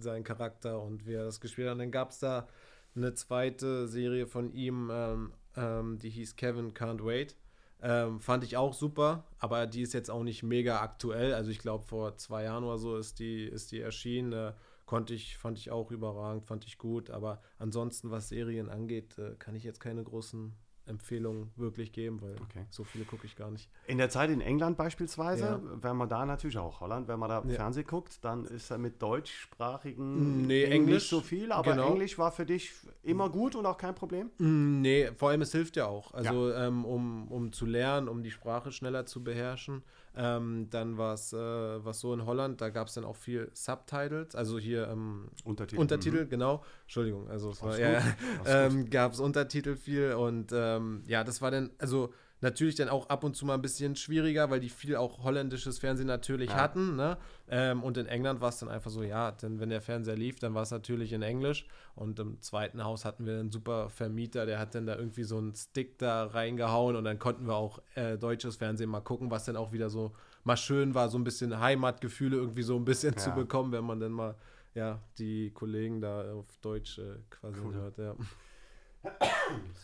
seinen 0.00 0.22
Charakter 0.22 0.80
und 0.82 1.06
wie 1.06 1.14
er 1.14 1.24
das 1.24 1.40
gespielt 1.40 1.68
hat. 1.68 1.72
Und 1.74 1.78
dann 1.80 1.90
gab 1.90 2.10
es 2.10 2.18
da 2.18 2.46
eine 2.94 3.14
zweite 3.14 3.88
Serie 3.88 4.26
von 4.26 4.52
ihm, 4.52 4.90
ähm, 4.92 5.32
ähm, 5.56 5.98
die 5.98 6.10
hieß 6.10 6.36
Kevin 6.36 6.74
Can't 6.74 7.04
Wait. 7.04 7.36
Ähm, 7.80 8.20
fand 8.20 8.42
ich 8.44 8.56
auch 8.56 8.74
super, 8.74 9.24
aber 9.38 9.66
die 9.66 9.82
ist 9.82 9.94
jetzt 9.94 10.10
auch 10.10 10.24
nicht 10.24 10.42
mega 10.42 10.80
aktuell. 10.80 11.34
Also 11.34 11.50
ich 11.50 11.58
glaube, 11.60 11.84
vor 11.84 12.16
zwei 12.16 12.44
Jahren 12.44 12.64
oder 12.64 12.78
so 12.78 12.96
ist 12.96 13.18
die, 13.20 13.44
ist 13.44 13.70
die 13.72 13.80
erschienen. 13.80 14.32
Äh, 14.32 14.52
konnte 14.86 15.14
ich, 15.14 15.36
fand 15.36 15.58
ich 15.58 15.70
auch 15.70 15.90
überragend, 15.90 16.46
fand 16.46 16.64
ich 16.64 16.78
gut. 16.78 17.10
Aber 17.10 17.40
ansonsten, 17.58 18.10
was 18.10 18.30
Serien 18.30 18.68
angeht, 18.68 19.18
äh, 19.18 19.34
kann 19.38 19.54
ich 19.54 19.62
jetzt 19.62 19.80
keine 19.80 20.02
großen 20.02 20.54
Empfehlungen 20.88 21.50
wirklich 21.56 21.92
geben, 21.92 22.20
weil 22.22 22.36
Okay. 22.42 22.64
so 22.70 22.82
viele 22.84 23.04
gucke 23.04 23.26
ich 23.26 23.36
gar 23.36 23.50
nicht. 23.50 23.68
In 23.86 23.98
der 23.98 24.10
Zeit 24.10 24.30
in 24.30 24.40
England 24.40 24.76
beispielsweise, 24.76 25.44
Ja. 25.46 25.60
wenn 25.82 25.96
man 25.96 26.08
da 26.08 26.24
natürlich 26.26 26.58
auch 26.58 26.80
Holland, 26.80 27.06
wenn 27.08 27.18
man 27.18 27.28
da 27.28 27.42
Ja. 27.46 27.54
Fernsehen 27.54 27.86
guckt, 27.86 28.24
dann 28.24 28.44
ist 28.46 28.70
er 28.70 28.78
mit 28.78 29.00
deutschsprachigen 29.02 30.42
Nee, 30.42 30.62
Dingen 30.62 30.72
Englisch, 30.72 30.94
nicht 31.02 31.08
so 31.10 31.20
viel, 31.20 31.52
aber 31.52 31.72
genau. 31.72 31.90
Englisch 31.90 32.18
war 32.18 32.32
für 32.32 32.46
dich 32.46 32.72
immer 33.02 33.28
gut 33.28 33.54
und 33.54 33.66
auch 33.66 33.76
kein 33.78 33.94
Problem. 33.94 34.30
Mm, 34.38 34.80
Nee, 34.80 35.10
vor 35.16 35.30
allem 35.30 35.42
es 35.42 35.52
hilft 35.52 35.76
ja 35.76 35.86
auch. 35.86 36.14
Also 36.14 36.52
ähm, 36.52 36.84
um, 36.84 37.28
um 37.28 37.52
zu 37.52 37.66
lernen, 37.66 38.08
um 38.08 38.22
die 38.22 38.30
Sprache 38.30 38.72
schneller 38.72 39.06
zu 39.06 39.22
beherrschen. 39.24 39.82
Ähm, 40.20 40.66
dann 40.70 40.98
war 40.98 41.14
es 41.14 41.32
äh, 41.32 41.36
was 41.38 42.00
so 42.00 42.12
in 42.12 42.26
Holland, 42.26 42.60
da 42.60 42.70
gab 42.70 42.88
es 42.88 42.94
dann 42.94 43.04
auch 43.04 43.14
viel 43.14 43.50
Subtitles, 43.54 44.34
also 44.34 44.58
hier 44.58 44.88
ähm, 44.88 45.28
Untertitel. 45.44 45.80
Untertitel, 45.80 46.26
genau. 46.26 46.64
Entschuldigung, 46.82 47.30
also 47.30 47.50
es 47.50 47.62
war 47.62 47.78
ja, 47.78 48.02
ähm, 48.44 48.90
gab 48.90 49.12
es 49.12 49.20
Untertitel 49.20 49.76
viel 49.76 50.14
und 50.14 50.50
ähm, 50.52 51.04
ja, 51.06 51.22
das 51.22 51.40
war 51.40 51.52
dann, 51.52 51.70
also 51.78 52.12
natürlich 52.40 52.74
dann 52.76 52.88
auch 52.88 53.08
ab 53.08 53.24
und 53.24 53.34
zu 53.36 53.44
mal 53.46 53.54
ein 53.54 53.62
bisschen 53.62 53.96
schwieriger, 53.96 54.50
weil 54.50 54.60
die 54.60 54.68
viel 54.68 54.96
auch 54.96 55.22
holländisches 55.24 55.78
Fernsehen 55.78 56.06
natürlich 56.06 56.50
Ja. 56.50 56.56
hatten, 56.56 56.96
ne? 56.96 57.16
Ähm, 57.48 57.82
und 57.82 57.96
in 57.96 58.06
England 58.06 58.40
war 58.40 58.50
es 58.50 58.58
dann 58.58 58.68
einfach 58.68 58.90
so, 58.90 59.02
ja, 59.02 59.32
denn 59.32 59.58
wenn 59.60 59.70
der 59.70 59.80
Fernseher 59.80 60.16
lief, 60.16 60.38
dann 60.38 60.54
war 60.54 60.62
es 60.62 60.70
natürlich 60.70 61.12
in 61.12 61.22
Englisch 61.22 61.66
und 61.94 62.18
im 62.18 62.40
zweiten 62.42 62.84
Haus 62.84 63.04
hatten 63.04 63.24
wir 63.26 63.38
einen 63.38 63.50
super 63.50 63.88
Vermieter, 63.90 64.46
der 64.46 64.58
hat 64.58 64.74
dann 64.74 64.86
da 64.86 64.96
irgendwie 64.96 65.24
so 65.24 65.38
einen 65.38 65.54
Stick 65.54 65.98
da 65.98 66.26
reingehauen 66.26 66.94
und 66.96 67.04
dann 67.04 67.18
konnten 67.18 67.46
wir 67.46 67.56
auch 67.56 67.80
äh, 67.94 68.16
deutsches 68.18 68.56
Fernsehen 68.56 68.90
mal 68.90 69.00
gucken, 69.00 69.30
was 69.30 69.44
dann 69.46 69.56
auch 69.56 69.72
wieder 69.72 69.90
so 69.90 70.12
mal 70.44 70.56
schön 70.56 70.94
war, 70.94 71.08
so 71.08 71.18
ein 71.18 71.24
bisschen 71.24 71.58
Heimatgefühle 71.58 72.36
irgendwie 72.36 72.62
so 72.62 72.76
ein 72.76 72.84
bisschen 72.84 73.16
zu 73.16 73.30
Ja. 73.30 73.34
bekommen, 73.34 73.72
wenn 73.72 73.84
man 73.84 73.98
dann 74.00 74.12
mal 74.12 74.34
ja, 74.74 75.00
die 75.18 75.50
Kollegen 75.50 76.00
da 76.00 76.32
auf 76.34 76.46
Deutsch 76.58 76.98
äh, 76.98 77.16
quasi 77.30 77.58
Cool. 77.64 77.74
hört, 77.74 77.98
ja. 77.98 78.14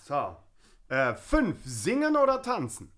So. 0.06 0.36
Äh, 0.88 1.14
fünf, 1.14 1.56
singen 1.64 2.16
oder 2.16 2.42
tanzen? 2.42 2.90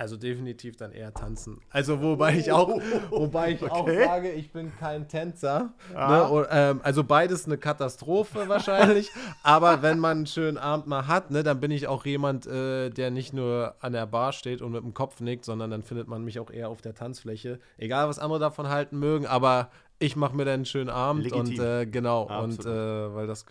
Also 0.00 0.16
definitiv 0.16 0.76
dann 0.76 0.92
eher 0.92 1.12
tanzen. 1.12 1.60
Also 1.68 2.00
wobei 2.00 2.34
ich 2.34 2.50
auch, 2.50 2.68
wobei 3.10 3.52
ich 3.52 3.62
auch 3.70 3.82
Okay. 3.82 4.02
sage, 4.02 4.32
ich 4.32 4.50
bin 4.50 4.72
kein 4.78 5.08
Tänzer. 5.08 5.74
Ah. 5.94 6.08
Ne? 6.16 6.28
Und, 6.28 6.46
ähm, 6.50 6.80
also 6.82 7.04
beides 7.04 7.44
eine 7.44 7.58
Katastrophe 7.58 8.48
wahrscheinlich. 8.48 9.10
aber 9.42 9.82
wenn 9.82 9.98
man 9.98 10.18
einen 10.18 10.26
schönen 10.26 10.56
Abend 10.56 10.86
mal 10.86 11.06
hat, 11.06 11.30
ne, 11.30 11.42
dann 11.42 11.60
bin 11.60 11.70
ich 11.70 11.86
auch 11.86 12.06
jemand, 12.06 12.46
äh, 12.46 12.88
der 12.88 13.10
nicht 13.10 13.34
nur 13.34 13.74
an 13.80 13.92
der 13.92 14.06
Bar 14.06 14.32
steht 14.32 14.62
und 14.62 14.72
mit 14.72 14.82
dem 14.82 14.94
Kopf 14.94 15.20
nickt, 15.20 15.44
sondern 15.44 15.70
dann 15.70 15.82
findet 15.82 16.08
man 16.08 16.24
mich 16.24 16.40
auch 16.40 16.50
eher 16.50 16.70
auf 16.70 16.80
der 16.80 16.94
Tanzfläche. 16.94 17.58
Egal, 17.76 18.08
was 18.08 18.18
andere 18.18 18.38
davon 18.38 18.70
halten 18.70 18.98
mögen, 18.98 19.26
aber 19.26 19.70
ich 19.98 20.16
mache 20.16 20.34
mir 20.34 20.46
dann 20.46 20.54
einen 20.54 20.64
schönen 20.64 20.88
Abend 20.88 21.24
Legitim. 21.24 21.58
und 21.58 21.58
äh, 21.58 21.84
genau, 21.84 22.26
Absolut. 22.26 22.64
und 22.64 22.72
äh, 22.72 23.14
weil 23.14 23.26
das 23.26 23.44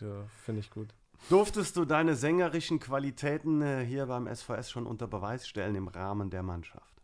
finde 0.44 0.62
ich 0.62 0.72
gut. 0.72 0.88
Durftest 1.30 1.76
du 1.76 1.86
deine 1.86 2.16
sängerischen 2.16 2.80
Qualitäten 2.80 3.62
äh, 3.62 3.86
hier 3.86 4.06
beim 4.08 4.34
SVS 4.34 4.72
schon 4.72 4.88
unter 4.88 5.08
Beweis 5.08 5.48
stellen 5.48 5.76
im 5.76 5.88
Rahmen 5.88 6.30
der 6.30 6.42
Mannschaft? 6.44 7.02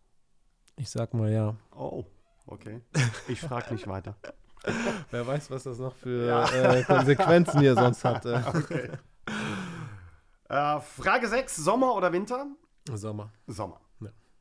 Ich 0.78 0.90
sag 0.90 1.14
mal 1.14 1.32
ja. 1.32 1.56
Oh, 1.76 2.06
okay. 2.48 2.82
Ich 3.28 3.40
frage 3.42 3.74
nicht 3.74 3.88
weiter. 3.88 4.16
Wer 5.12 5.28
weiß, 5.28 5.52
was 5.52 5.64
das 5.64 5.78
noch 5.78 5.96
für 5.96 6.28
Ja. 6.28 6.50
äh, 6.74 6.84
Konsequenzen 6.84 7.60
hier 7.60 7.76
sonst 7.76 8.04
hatte. 8.04 8.44
Äh, 10.48 10.80
Frage 10.80 11.28
6, 11.28 11.56
Sommer 11.56 11.96
oder 11.96 12.14
Winter? 12.14 12.46
Sommer. 12.94 13.32
Sommer. 13.48 13.82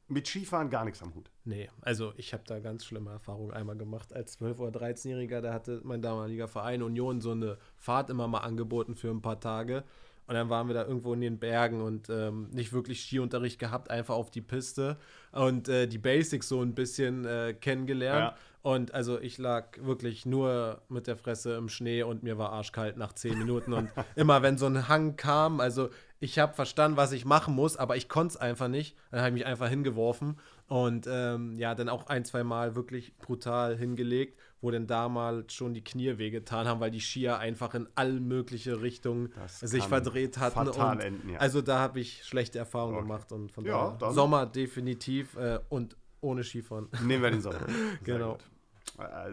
Mit 0.07 0.27
Skifahren 0.27 0.69
gar 0.69 0.85
nichts 0.85 1.03
am 1.03 1.15
Hut. 1.15 1.31
Nee, 1.45 1.71
also 1.81 2.13
ich 2.17 2.35
habe 2.35 2.45
da 2.47 2.59
ganz 2.59 2.85
schlimme 2.85 3.11
Erfahrungen 3.11 3.53
einmal 3.53 3.77
gemacht. 3.77 4.13
Als 4.13 4.39
12- 4.39 4.59
oder 4.59 4.81
13-Jähriger, 4.81 5.41
da 5.41 5.53
hatte 5.55 5.81
mein 5.85 6.03
damaliger 6.03 6.47
Verein 6.47 6.83
Union 6.83 7.21
so 7.21 7.31
eine 7.31 7.57
Fahrt 7.77 8.11
immer 8.11 8.29
mal 8.29 8.41
angeboten 8.41 8.97
für 8.97 9.11
ein 9.11 9.23
paar 9.23 9.41
Tage. 9.41 9.85
Und 10.27 10.35
dann 10.35 10.49
waren 10.49 10.69
wir 10.69 10.75
da 10.75 10.85
irgendwo 10.85 11.13
in 11.13 11.21
den 11.21 11.39
Bergen 11.39 11.83
und 11.83 12.09
ähm, 12.09 12.49
nicht 12.51 12.73
wirklich 12.73 13.03
Skiunterricht 13.03 13.59
gehabt, 13.59 13.91
einfach 13.91 14.15
auf 14.15 14.31
die 14.31 14.41
Piste 14.41 14.97
und 15.33 15.69
äh, 15.69 15.87
die 15.87 15.99
Basics 15.99 16.49
so 16.49 16.63
ein 16.63 16.75
bisschen 16.75 17.27
äh, 17.27 17.55
kennengelernt. 17.55 18.33
Ja. 18.33 18.37
Und 18.65 18.95
also 18.95 19.21
ich 19.21 19.37
lag 19.37 19.77
wirklich 19.83 20.25
nur 20.25 20.81
mit 20.89 21.07
der 21.07 21.19
Fresse 21.19 21.55
im 21.57 21.69
Schnee 21.69 22.03
und 22.03 22.23
mir 22.23 22.39
war 22.39 22.51
arschkalt 22.51 22.97
nach 22.97 23.13
zehn 23.13 23.39
Minuten. 23.39 23.75
Und 23.75 23.91
immer 24.17 24.41
wenn 24.41 24.57
so 24.57 24.65
ein 24.65 24.89
Hang 24.89 25.17
kam, 25.17 25.61
also 25.61 25.91
ich 26.19 26.39
habe 26.39 26.55
verstanden, 26.55 26.97
was 26.97 27.13
ich 27.13 27.27
machen 27.27 27.55
muss, 27.55 27.77
aber 27.77 27.95
ich 27.99 28.09
konnte 28.09 28.33
es 28.33 28.37
einfach 28.39 28.69
nicht. 28.69 28.97
Dann 29.11 29.21
habe 29.21 29.29
ich 29.29 29.35
mich 29.35 29.45
einfach 29.45 29.69
hingeworfen 29.69 30.39
und 30.67 31.07
ähm, 31.07 31.59
ja, 31.59 31.75
dann 31.75 31.91
auch 31.91 32.07
ein, 32.07 32.25
zwei 32.25 32.43
Mal 32.43 32.75
wirklich 32.75 33.19
brutal 33.19 33.77
hingelegt, 33.77 34.41
wo 34.63 34.71
dann 34.71 34.87
damals 34.87 35.53
schon 35.53 35.75
die 35.75 35.85
Knie 35.85 36.17
wehgetan 36.17 36.67
haben, 36.67 36.81
weil 36.81 36.91
die 36.91 37.03
Skier 37.03 37.37
einfach 37.37 37.75
in 37.75 37.87
alle 37.97 38.19
mögliche 38.19 38.81
Richtungen 38.81 39.31
sich 39.61 39.85
verdreht 39.85 40.39
hatten. 40.39 40.69
und 40.69 41.01
enden, 41.01 41.29
ja. 41.29 41.39
Also 41.39 41.61
da 41.61 41.81
habe 41.81 42.01
ich 42.01 42.25
schlechte 42.25 42.61
Erfahrungen 42.61 42.95
Okay. 42.97 43.03
gemacht 43.03 43.31
und 43.31 43.53
von 43.53 43.67
Ja, 43.67 43.95
daher 43.99 44.15
Sommer 44.15 44.47
definitiv 44.47 45.37
äh, 45.37 45.59
und 45.69 45.99
ohne 46.23 46.43
Skifahren. 46.43 46.89
Nehmen 47.03 47.23
wir 47.23 47.31
den 47.31 47.43
Sommer. 47.43 47.67
Genau. 48.03 48.33
gut. 48.33 48.45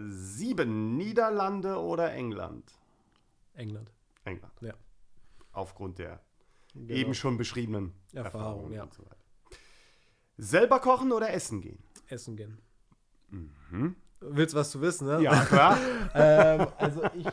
Sieben, 0.07 0.97
Niederlande 0.97 1.79
oder 1.79 2.11
England? 2.13 2.71
England. 3.53 3.91
England. 4.23 4.53
Ja. 4.61 4.73
Aufgrund 5.51 5.99
der 5.99 6.21
Genau. 6.73 6.93
eben 6.93 7.13
schon 7.13 7.37
beschriebenen 7.37 7.93
Erfahrung, 8.13 8.25
Erfahrungen 8.25 8.73
ja. 8.73 8.83
und 8.83 8.93
so 8.93 9.03
weiter. 9.03 9.17
Selber 10.37 10.79
kochen 10.79 11.11
oder 11.11 11.33
essen 11.33 11.61
gehen? 11.61 11.79
Essen 12.07 12.35
gehen. 12.35 12.59
Mhm. 13.29 13.95
Willst 14.21 14.55
was 14.55 14.71
zu 14.71 14.81
wissen, 14.81 15.07
ne? 15.07 15.21
Ja, 15.21 15.45
klar. 15.45 15.77
ähm, 16.15 16.67
also 16.77 17.03
ich 17.13 17.27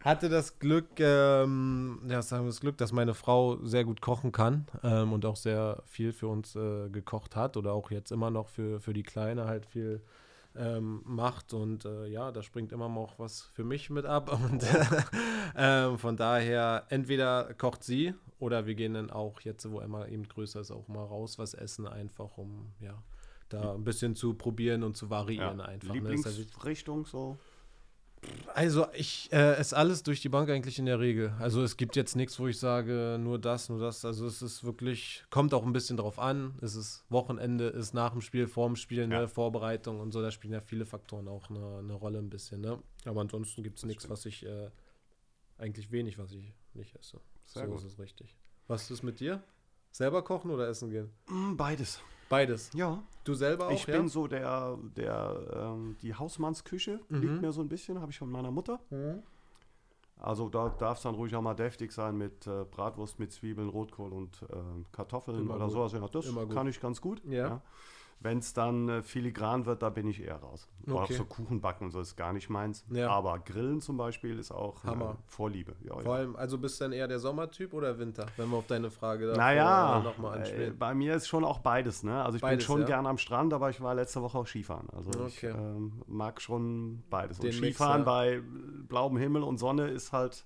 hatte 0.00 0.28
das 0.28 0.58
Glück, 0.58 0.98
ähm, 0.98 2.00
ja, 2.08 2.22
sagen 2.22 2.44
wir 2.44 2.48
das 2.48 2.60
Glück, 2.60 2.78
dass 2.78 2.92
meine 2.92 3.14
Frau 3.14 3.62
sehr 3.64 3.84
gut 3.84 4.00
kochen 4.00 4.32
kann 4.32 4.66
ähm, 4.82 5.12
und 5.12 5.24
auch 5.24 5.36
sehr 5.36 5.82
viel 5.86 6.12
für 6.12 6.28
uns 6.28 6.56
äh, 6.56 6.88
gekocht 6.88 7.36
hat 7.36 7.56
oder 7.56 7.72
auch 7.72 7.90
jetzt 7.90 8.10
immer 8.10 8.30
noch 8.30 8.48
für, 8.48 8.80
für 8.80 8.92
die 8.92 9.02
Kleine 9.02 9.46
halt 9.46 9.66
viel 9.66 10.02
ähm, 10.56 11.02
macht 11.04 11.54
und 11.54 11.84
äh, 11.84 12.06
ja, 12.06 12.32
da 12.32 12.42
springt 12.42 12.72
immer 12.72 12.88
noch 12.88 13.18
was 13.18 13.42
für 13.42 13.64
mich 13.64 13.90
mit 13.90 14.04
ab 14.04 14.32
und 14.50 14.64
ähm, 15.56 15.98
von 15.98 16.16
daher 16.16 16.86
entweder 16.88 17.54
kocht 17.54 17.84
sie 17.84 18.14
oder 18.38 18.66
wir 18.66 18.74
gehen 18.74 18.94
dann 18.94 19.10
auch 19.10 19.40
jetzt, 19.42 19.70
wo 19.70 19.80
Emma 19.80 20.06
eben 20.06 20.28
größer 20.28 20.60
ist, 20.60 20.70
auch 20.70 20.88
mal 20.88 21.04
raus 21.04 21.38
was 21.38 21.54
essen, 21.54 21.86
einfach 21.86 22.36
um 22.38 22.72
ja 22.80 23.02
da 23.48 23.74
ein 23.74 23.84
bisschen 23.84 24.14
zu 24.14 24.34
probieren 24.34 24.82
und 24.82 24.96
zu 24.96 25.10
variieren 25.10 25.60
einfach. 25.60 25.88
ne? 25.88 26.00
Ja. 26.00 26.08
Lieblingsrichtung 26.08 27.04
so? 27.04 27.38
Also 28.54 28.86
ich 28.92 29.32
äh, 29.32 29.54
esse 29.54 29.76
alles 29.76 30.02
durch 30.02 30.20
die 30.20 30.28
Bank 30.28 30.50
eigentlich 30.50 30.78
in 30.78 30.86
der 30.86 31.00
Regel. 31.00 31.32
Also 31.38 31.62
es 31.62 31.76
gibt 31.76 31.96
jetzt 31.96 32.16
nichts, 32.16 32.38
wo 32.38 32.48
ich 32.48 32.58
sage, 32.58 33.16
nur 33.18 33.38
das, 33.38 33.68
nur 33.68 33.78
das. 33.80 34.04
Also 34.04 34.26
es 34.26 34.42
ist 34.42 34.64
wirklich, 34.64 35.24
kommt 35.30 35.54
auch 35.54 35.64
ein 35.64 35.72
bisschen 35.72 35.96
drauf 35.96 36.18
an. 36.18 36.54
Es 36.60 36.74
ist 36.74 37.04
Wochenende, 37.08 37.68
ist 37.68 37.94
nach 37.94 38.12
dem 38.12 38.20
Spiel, 38.20 38.46
vor 38.48 38.66
dem 38.66 38.76
Spiel, 38.76 39.02
eine 39.04 39.14
Ja. 39.14 39.26
Vorbereitung 39.28 40.00
und 40.00 40.12
so. 40.12 40.20
Da 40.20 40.30
spielen 40.30 40.52
ja 40.52 40.60
viele 40.60 40.84
Faktoren 40.84 41.28
auch 41.28 41.48
eine, 41.48 41.78
eine 41.78 41.94
Rolle 41.94 42.18
ein 42.18 42.28
bisschen. 42.28 42.60
Ne? 42.60 42.78
Aber 43.04 43.20
ansonsten 43.22 43.62
gibt 43.62 43.78
es 43.78 43.84
nichts, 43.84 44.10
was 44.10 44.26
ich, 44.26 44.44
äh, 44.44 44.70
eigentlich 45.58 45.90
wenig, 45.90 46.18
was 46.18 46.32
ich 46.32 46.52
nicht 46.74 46.94
esse. 46.96 47.20
Sehr 47.46 47.64
so 47.66 47.70
gut. 47.72 47.80
ist 47.80 47.92
es 47.92 47.98
richtig. 47.98 48.36
Was 48.66 48.90
ist 48.90 49.02
mit 49.02 49.20
dir? 49.20 49.42
Selber 49.92 50.22
kochen 50.22 50.50
oder 50.50 50.68
essen 50.68 50.90
gehen? 50.90 51.10
Mm, 51.28 51.56
Beides. 51.56 52.00
Beides. 52.30 52.70
Ja. 52.74 53.02
Du 53.24 53.34
selber 53.34 53.66
auch, 53.68 53.72
ich 53.72 53.86
ja? 53.86 53.96
bin 53.98 54.08
so 54.08 54.26
der, 54.26 54.78
der 54.96 55.40
ähm, 55.54 55.96
die 56.00 56.14
Hausmannsküche 56.14 57.00
liegt 57.10 57.34
Mhm. 57.34 57.40
mir 57.42 57.52
so 57.52 57.60
ein 57.60 57.68
bisschen, 57.68 58.00
habe 58.00 58.10
ich 58.12 58.18
von 58.18 58.30
meiner 58.30 58.50
Mutter. 58.50 58.80
Also 60.16 60.48
da 60.48 60.68
darf 60.70 60.98
es 60.98 61.02
dann 61.02 61.14
ruhig 61.14 61.34
auch 61.34 61.42
mal 61.42 61.54
deftig 61.54 61.92
sein 61.92 62.16
mit 62.16 62.46
äh, 62.46 62.64
Bratwurst 62.70 63.18
mit 63.18 63.32
Zwiebeln, 63.32 63.68
Rotkohl 63.68 64.12
und 64.12 64.42
ähm, 64.52 64.84
Kartoffeln 64.92 65.38
Immer 65.40 65.56
oder 65.56 65.64
gut. 65.66 65.72
sowas. 65.72 65.92
Ja, 65.92 66.06
das 66.08 66.54
kann 66.54 66.66
ich 66.66 66.80
ganz 66.80 67.00
gut. 67.00 67.22
Ja. 67.28 67.60
Wenn 68.22 68.36
es 68.38 68.52
dann 68.52 68.88
äh, 68.90 69.02
filigran 69.02 69.64
wird, 69.64 69.80
da 69.82 69.88
bin 69.88 70.06
ich 70.06 70.22
eher 70.22 70.36
raus. 70.36 70.68
Auch 70.90 71.04
Okay. 71.04 71.14
so 71.14 71.24
Kuchen 71.24 71.62
backen 71.62 71.84
und 71.86 71.90
so 71.90 72.00
ist 72.00 72.16
gar 72.16 72.34
nicht 72.34 72.50
meins. 72.50 72.84
Ja. 72.90 73.08
Aber 73.08 73.38
Grillen 73.38 73.80
zum 73.80 73.96
Beispiel 73.96 74.38
ist 74.38 74.50
auch 74.52 74.84
Hammer. 74.84 75.12
Äh, 75.12 75.22
Vorliebe. 75.26 75.74
Ja, 75.82 75.98
Vor 76.00 76.16
allem, 76.16 76.36
also 76.36 76.58
bist 76.58 76.78
du 76.78 76.84
dann 76.84 76.92
eher 76.92 77.08
der 77.08 77.18
Sommertyp 77.18 77.72
oder 77.72 77.98
Winter, 77.98 78.26
wenn 78.36 78.50
wir 78.50 78.58
auf 78.58 78.66
deine 78.66 78.90
Frage 78.90 79.26
da 79.28 79.36
Naja, 79.36 80.02
nochmal 80.04 80.36
äh, 80.36 80.40
anspielen. 80.40 80.78
bei 80.78 80.92
mir 80.94 81.14
ist 81.14 81.28
schon 81.28 81.44
auch 81.44 81.60
beides. 81.60 82.02
Ne? 82.02 82.22
Also 82.22 82.36
ich 82.36 82.42
Beides, 82.42 82.58
bin 82.58 82.66
schon 82.66 82.80
ja. 82.82 82.86
gern 82.88 83.06
am 83.06 83.16
Strand, 83.16 83.54
aber 83.54 83.70
ich 83.70 83.80
war 83.80 83.94
letzte 83.94 84.20
Woche 84.20 84.36
auch 84.36 84.46
Skifahren. 84.46 84.88
Also 84.94 85.10
ich 85.26 85.38
Okay. 85.38 85.54
ähm, 85.56 86.02
mag 86.06 86.42
schon 86.42 87.02
beides. 87.08 87.38
Und 87.38 87.44
Den 87.44 87.58
Mix, 87.60 87.76
Skifahren 87.78 88.00
ja. 88.00 88.04
bei 88.04 88.42
blauem 88.86 89.16
Himmel 89.16 89.42
und 89.44 89.56
Sonne 89.56 89.88
ist 89.88 90.12
halt 90.12 90.44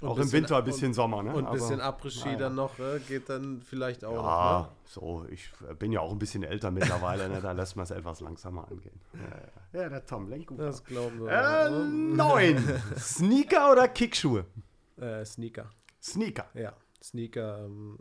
Und 0.00 0.08
auch 0.08 0.18
im 0.18 0.30
Winter 0.30 0.58
ein 0.58 0.64
bisschen 0.64 0.92
Sommer. 0.92 1.22
Ne? 1.22 1.34
Und 1.34 1.46
ein 1.46 1.52
bisschen 1.52 1.78
naja. 1.78 2.36
dann 2.36 2.54
noch, 2.54 2.78
äh, 2.78 2.98
geht 3.00 3.28
dann 3.30 3.62
vielleicht 3.62 4.04
auch 4.04 4.14
Ja, 4.14 4.58
noch. 4.58 4.66
Ne? 4.66 4.72
so, 4.84 5.26
ich 5.30 5.50
bin 5.78 5.90
ja 5.92 6.00
auch 6.00 6.12
ein 6.12 6.18
bisschen 6.18 6.42
älter 6.42 6.70
mittlerweile, 6.70 7.28
ne? 7.28 7.40
da 7.40 7.52
lässt 7.52 7.76
man 7.76 7.84
es 7.84 7.90
etwas 7.90 8.20
langsamer 8.20 8.68
angehen. 8.70 9.00
Ja, 9.72 9.80
ja 9.82 9.88
der 9.88 10.04
Tom 10.04 10.28
lenkt 10.28 10.48
gut. 10.48 10.60
Das 10.60 10.84
glauben 10.84 11.24
wir. 11.24 11.30
Äh, 11.30 11.70
ne? 11.70 12.14
neun. 12.14 12.80
Sneaker 12.98 13.72
oder 13.72 13.88
Kickschuhe? 13.88 14.44
Äh, 14.98 15.24
Sneaker. 15.24 15.70
Sneaker. 16.02 16.46
Ja, 16.54 16.74
Sneaker. 17.02 17.64
Ähm, 17.64 17.98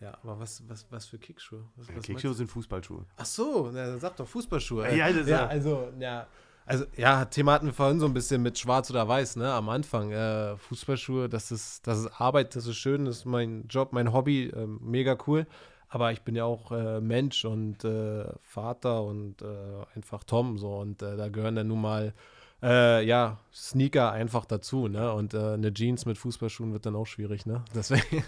ja, 0.00 0.18
aber 0.22 0.38
was, 0.40 0.68
was, 0.68 0.86
was 0.90 1.06
für 1.06 1.18
Kickschuhe? 1.18 1.64
Was, 1.76 1.88
was 1.94 2.04
Kickschuhe 2.04 2.34
sind 2.34 2.48
Fußballschuhe. 2.48 3.06
Ach 3.16 3.24
so, 3.24 3.70
na, 3.72 3.86
dann 3.86 4.00
sag 4.00 4.16
doch 4.16 4.26
Fußballschuhe. 4.26 4.84
Ja, 4.96 5.08
ja, 5.08 5.20
ja- 5.20 5.46
also, 5.46 5.92
ja. 5.98 6.26
Also, 6.64 6.84
ja, 6.96 7.24
Thema 7.24 7.52
hatten 7.52 7.66
wir 7.66 7.72
vorhin 7.72 7.98
so 7.98 8.06
ein 8.06 8.14
bisschen 8.14 8.42
mit 8.42 8.58
Schwarz 8.58 8.90
oder 8.90 9.08
Weiß, 9.08 9.36
ne, 9.36 9.52
am 9.52 9.68
Anfang. 9.68 10.12
Äh, 10.12 10.56
Fußballschuhe, 10.56 11.28
das 11.28 11.50
ist, 11.50 11.86
das 11.86 11.98
ist 11.98 12.20
Arbeit, 12.20 12.54
das 12.54 12.66
ist 12.66 12.76
schön, 12.76 13.04
das 13.04 13.18
ist 13.18 13.24
mein 13.24 13.66
Job, 13.68 13.92
mein 13.92 14.12
Hobby, 14.12 14.44
ähm, 14.54 14.78
mega 14.82 15.16
cool. 15.26 15.46
Aber 15.88 16.12
ich 16.12 16.22
bin 16.22 16.34
ja 16.36 16.44
auch 16.44 16.72
äh, 16.72 17.00
Mensch 17.00 17.44
und 17.44 17.84
äh, 17.84 18.24
Vater 18.42 19.02
und 19.02 19.42
äh, 19.42 19.46
einfach 19.94 20.24
Tom 20.24 20.56
so. 20.56 20.76
Und 20.76 21.02
äh, 21.02 21.16
da 21.16 21.28
gehören 21.28 21.56
dann 21.56 21.68
nun 21.68 21.82
mal, 21.82 22.14
äh, 22.62 23.04
ja, 23.04 23.38
Sneaker 23.52 24.12
einfach 24.12 24.44
dazu, 24.44 24.88
ne? 24.88 25.12
Und 25.12 25.34
äh, 25.34 25.54
eine 25.54 25.72
Jeans 25.72 26.06
mit 26.06 26.18
Fußballschuhen 26.18 26.72
wird 26.72 26.86
dann 26.86 26.94
auch 26.94 27.06
schwierig, 27.06 27.46
ne? 27.46 27.64
Deswegen. 27.74 28.24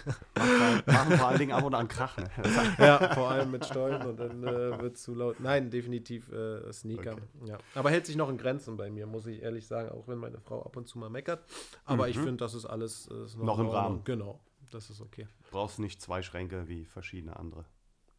Machen 0.85 1.17
vor 1.17 1.27
allen 1.27 1.39
Dingen 1.39 1.51
ab 1.53 1.63
und 1.63 1.73
an 1.75 1.87
Krach. 1.87 2.17
Ne? 2.17 2.29
ja, 2.79 3.13
vor 3.13 3.31
allem 3.31 3.51
mit 3.51 3.65
Stollen 3.65 4.01
und 4.01 4.19
dann 4.19 4.43
äh, 4.43 4.79
wird 4.81 4.95
es 4.95 5.03
zu 5.03 5.13
laut. 5.13 5.39
Nein, 5.39 5.69
definitiv 5.69 6.31
äh, 6.31 6.71
Sneaker. 6.73 7.13
Okay. 7.13 7.49
Ja. 7.49 7.57
Aber 7.75 7.89
hält 7.91 8.05
sich 8.05 8.15
noch 8.15 8.29
in 8.29 8.37
Grenzen 8.37 8.75
bei 8.77 8.89
mir, 8.89 9.07
muss 9.07 9.25
ich 9.27 9.41
ehrlich 9.41 9.67
sagen, 9.67 9.89
auch 9.89 10.07
wenn 10.07 10.17
meine 10.17 10.39
Frau 10.39 10.63
ab 10.63 10.75
und 10.75 10.87
zu 10.87 10.99
mal 10.99 11.09
meckert. 11.09 11.43
Aber 11.85 12.09
ich 12.09 12.17
finde, 12.17 12.37
das 12.37 12.53
ist 12.53 12.65
alles 12.65 13.07
äh, 13.11 13.23
ist 13.23 13.35
Mhm. 13.37 13.45
Noch 13.45 13.59
in 13.59 13.65
im. 13.65 13.71
Rahmen. 13.71 14.01
Genau, 14.03 14.39
das 14.71 14.89
ist 14.89 15.01
okay. 15.01 15.27
Brauchst 15.51 15.79
nicht 15.79 16.01
zwei 16.01 16.21
Schränke 16.21 16.67
wie 16.67 16.85
verschiedene 16.85 17.37
andere. 17.37 17.65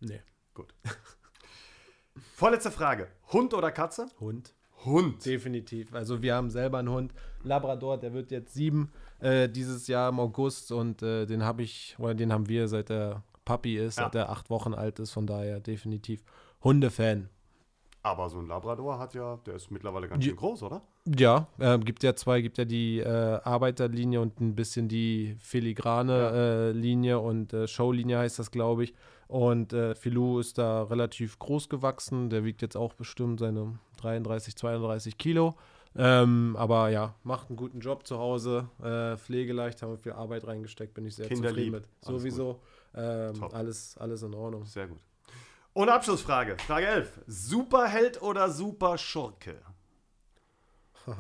Nee, 0.01 0.23
Gut. 0.57 0.75
Vorletzte 2.35 2.71
Frage. 2.71 3.09
Hund 3.31 3.53
oder 3.53 3.71
Katze? 3.71 4.09
Hund. 4.19 4.55
Hund. 4.85 5.25
Definitiv. 5.25 5.95
Also 5.95 6.23
wir 6.23 6.35
haben 6.35 6.51
selber 6.51 6.79
einen 6.79 6.91
Hund, 6.91 7.13
Labrador, 7.43 7.99
der 7.99 8.13
wird 8.13 8.31
jetzt 8.31 8.55
sieben 8.55 8.91
äh, 9.21 9.49
dieses 9.49 9.87
Jahr 9.89 10.11
im 10.11 10.21
August 10.21 10.71
und 10.73 11.03
äh, 11.03 11.27
den 11.27 11.43
habe 11.45 11.63
ich, 11.63 11.97
oder 11.99 12.15
den 12.15 12.33
haben 12.33 12.49
wir 12.49 12.69
seit 12.69 12.89
der 12.91 13.23
Papi 13.45 13.79
ist, 13.79 13.99
Ja. 13.99 14.05
seit 14.05 14.15
er 14.17 14.31
acht 14.31 14.51
Wochen 14.51 14.75
alt 14.75 14.99
ist, 14.99 15.13
von 15.13 15.27
daher 15.27 15.61
definitiv 15.61 16.23
Hundefan. 16.63 17.29
Aber 18.03 18.29
so 18.29 18.39
ein 18.39 18.47
Labrador 18.47 18.99
hat 19.01 19.15
ja, 19.15 19.39
der 19.47 19.55
ist 19.55 19.71
mittlerweile 19.71 20.07
ganz 20.09 20.25
Ja. 20.25 20.29
schön 20.31 20.37
groß, 20.37 20.63
oder? 20.63 20.83
Ja, 21.19 21.49
äh, 21.59 21.79
gibt 21.79 22.03
ja 22.05 22.15
zwei, 22.15 22.41
gibt 22.41 22.59
ja 22.59 22.65
die 22.65 22.99
äh, 23.01 23.07
Arbeiterlinie 23.43 24.21
und 24.21 24.41
ein 24.41 24.55
bisschen 24.55 24.89
die 24.89 25.37
filigrane 25.41 26.13
Ja. 26.13 26.31
äh, 26.31 26.71
Linie 26.73 27.19
und 27.19 27.53
äh, 27.53 27.67
Showlinie 27.67 28.19
heißt 28.19 28.39
das, 28.39 28.51
glaube 28.51 28.85
ich. 28.85 28.95
Und 29.29 29.73
äh, 29.73 29.97
Filou 29.97 30.39
ist 30.39 30.59
da 30.59 30.85
relativ 30.85 31.39
groß 31.41 31.69
gewachsen, 31.69 32.31
der 32.31 32.45
wiegt 32.45 32.63
jetzt 32.63 32.77
auch 32.77 32.93
bestimmt 32.93 33.41
seine 33.41 33.77
33, 33.97 34.57
32 34.57 35.19
Kilo. 35.19 35.55
Ähm, 35.99 36.57
aber 36.59 36.91
ja, 36.91 37.15
macht 37.23 37.49
einen 37.49 37.57
guten 37.57 37.81
Job 37.81 38.07
zu 38.07 38.19
Hause, 38.19 38.69
äh, 38.83 39.17
pflegeleicht, 39.17 39.81
haben 39.81 39.93
wir 39.93 39.99
viel 39.99 40.13
Arbeit 40.13 40.47
reingesteckt, 40.47 40.93
bin 40.93 41.07
ich 41.07 41.17
sehr 41.17 41.27
Kinderlieb, 41.27 41.73
zufrieden 41.73 41.73
mit. 41.73 41.85
alles 42.07 42.23
Sowieso, 42.23 42.61
ähm, 42.95 43.45
alles, 43.53 43.97
alles 43.97 44.23
in 44.23 44.35
Ordnung. 44.35 44.67
Sehr 44.67 44.89
gut. 44.89 44.99
Und 45.73 45.89
Abschlussfrage. 45.89 46.57
Frage 46.67 46.87
11. 46.87 47.21
Superheld 47.27 48.23
oder 48.23 48.51
Superschurke? 48.51 49.61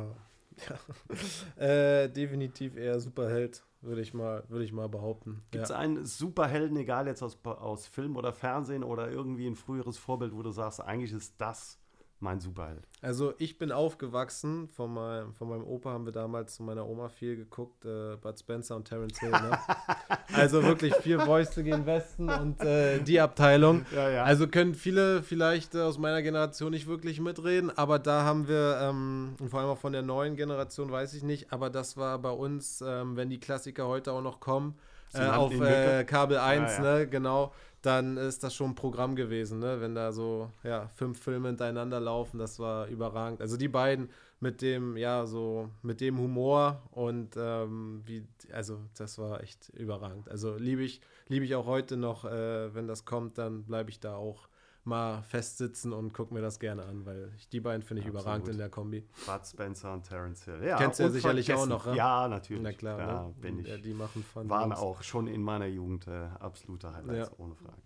Äh, 1.58 2.08
definitiv 2.08 2.76
eher 2.76 2.98
Superheld, 2.98 3.62
würde 3.82 4.00
ich 4.00 4.14
mal, 4.14 4.42
würde 4.48 4.64
ich 4.64 4.72
mal 4.72 4.88
behaupten. 4.88 5.42
Gibt 5.50 5.64
es 5.64 5.68
ja. 5.68 5.76
einen 5.76 6.06
Superhelden, 6.06 6.78
egal 6.78 7.06
jetzt 7.06 7.22
aus, 7.22 7.38
aus 7.44 7.86
Film 7.86 8.16
oder 8.16 8.32
Fernsehen 8.32 8.82
oder 8.82 9.10
irgendwie 9.10 9.46
ein 9.46 9.54
früheres 9.54 9.98
Vorbild, 9.98 10.34
wo 10.34 10.42
du 10.42 10.50
sagst, 10.50 10.80
eigentlich 10.80 11.12
ist 11.12 11.34
das 11.36 11.78
mein 12.20 12.40
Superheld? 12.40 12.86
Also 13.02 13.34
ich 13.38 13.58
bin 13.58 13.72
aufgewachsen, 13.72 14.68
von 14.68 14.94
meinem, 14.94 15.34
von 15.34 15.48
meinem 15.48 15.64
Opa 15.64 15.90
haben 15.90 16.06
wir 16.06 16.12
damals 16.12 16.56
zu 16.56 16.62
meiner 16.62 16.86
Oma 16.88 17.08
viel 17.08 17.36
geguckt, 17.36 17.84
äh, 17.84 18.16
Bud 18.16 18.38
Spencer 18.38 18.76
und 18.76 18.86
Terence 18.86 19.20
Hill. 19.20 19.30
Ne? 19.30 19.58
also 20.32 20.62
wirklich 20.62 20.94
vier 20.96 21.20
Fäuste 21.20 21.62
gegen 21.62 21.84
Westen 21.84 22.30
und 22.30 22.60
äh, 22.62 23.00
die 23.00 23.20
Abteilung. 23.20 23.84
Ja, 23.94 24.10
ja. 24.10 24.24
Also 24.24 24.48
können 24.48 24.74
viele 24.74 25.22
vielleicht 25.22 25.74
äh, 25.74 25.82
aus 25.82 25.98
meiner 25.98 26.22
Generation 26.22 26.70
nicht 26.70 26.86
wirklich 26.86 27.20
mitreden, 27.20 27.70
aber 27.76 27.98
da 27.98 28.24
haben 28.24 28.48
wir, 28.48 28.78
ähm, 28.80 29.36
und 29.38 29.50
vor 29.50 29.60
allem 29.60 29.68
auch 29.68 29.78
von 29.78 29.92
der 29.92 30.02
neuen 30.02 30.36
Generation 30.36 30.90
weiß 30.90 31.14
ich 31.14 31.22
nicht, 31.22 31.52
aber 31.52 31.70
das 31.70 31.96
war 31.96 32.18
bei 32.18 32.30
uns, 32.30 32.82
ähm, 32.86 33.16
wenn 33.16 33.28
die 33.28 33.38
Klassiker 33.40 33.86
heute 33.86 34.12
auch 34.12 34.22
noch 34.22 34.40
kommen, 34.40 34.74
äh, 35.14 35.26
auf 35.28 35.52
äh, 35.60 36.04
Kabel 36.04 36.38
1, 36.38 36.78
Ja, 36.78 36.84
ja. 36.84 36.98
ne, 36.98 37.06
genau, 37.06 37.52
dann 37.86 38.16
ist 38.16 38.42
das 38.42 38.54
schon 38.54 38.70
ein 38.72 38.74
Programm 38.74 39.14
gewesen, 39.14 39.60
ne, 39.60 39.80
wenn 39.80 39.94
da 39.94 40.12
so, 40.12 40.50
ja, 40.64 40.88
fünf 40.96 41.20
Filme 41.20 41.48
hintereinander 41.48 42.00
laufen, 42.00 42.38
das 42.38 42.58
war 42.58 42.88
überragend. 42.88 43.40
Also 43.40 43.56
die 43.56 43.68
beiden 43.68 44.10
mit 44.40 44.60
dem, 44.60 44.96
ja, 44.96 45.24
so, 45.26 45.70
mit 45.82 46.00
dem 46.00 46.18
Humor 46.18 46.82
und 46.90 47.36
ähm, 47.36 48.02
wie, 48.04 48.26
also 48.52 48.80
das 48.98 49.18
war 49.18 49.40
echt 49.42 49.70
überragend. 49.70 50.28
Also 50.28 50.56
liebe 50.56 50.82
ich, 50.82 51.00
liebe 51.28 51.44
ich 51.44 51.54
auch 51.54 51.66
heute 51.66 51.96
noch, 51.96 52.24
äh, 52.24 52.74
wenn 52.74 52.88
das 52.88 53.04
kommt, 53.04 53.38
dann 53.38 53.64
bleibe 53.64 53.90
ich 53.90 54.00
da 54.00 54.16
auch 54.16 54.48
mal 54.86 55.22
festsitzen 55.22 55.92
und 55.92 56.12
gucke 56.12 56.32
mir 56.32 56.40
das 56.40 56.58
gerne 56.58 56.84
an, 56.84 57.04
weil 57.06 57.32
ich, 57.36 57.48
die 57.48 57.60
beiden 57.60 57.82
finde 57.82 58.00
ich 58.02 58.06
Absolut. 58.08 58.22
überragend 58.24 58.48
in 58.48 58.58
der 58.58 58.68
Kombi. 58.70 59.06
Bud 59.26 59.46
Spencer 59.46 59.92
und 59.92 60.04
Terence 60.04 60.44
Hill. 60.44 60.62
Ja, 60.64 60.76
Kennst 60.76 60.98
du 61.00 61.04
ja 61.04 61.10
sicherlich 61.10 61.52
auch 61.52 61.66
noch, 61.66 61.86
ne? 61.86 61.96
Ja, 61.96 62.28
natürlich. 62.28 62.62
Na 62.62 62.72
klar, 62.72 62.98
da 62.98 63.22
ne? 63.24 63.34
bin 63.40 63.58
ich. 63.60 63.66
Ja, 63.66 63.76
die 63.78 63.94
machen 63.94 64.22
von 64.22 64.48
waren 64.48 64.70
uns. 64.70 64.80
auch 64.80 65.02
schon 65.02 65.26
in 65.26 65.42
meiner 65.42 65.66
Jugend 65.66 66.06
äh, 66.06 66.28
absolute 66.40 66.94
Highlights, 66.94 67.30
Ja. 67.30 67.34
ohne 67.38 67.54
Frage. 67.56 67.82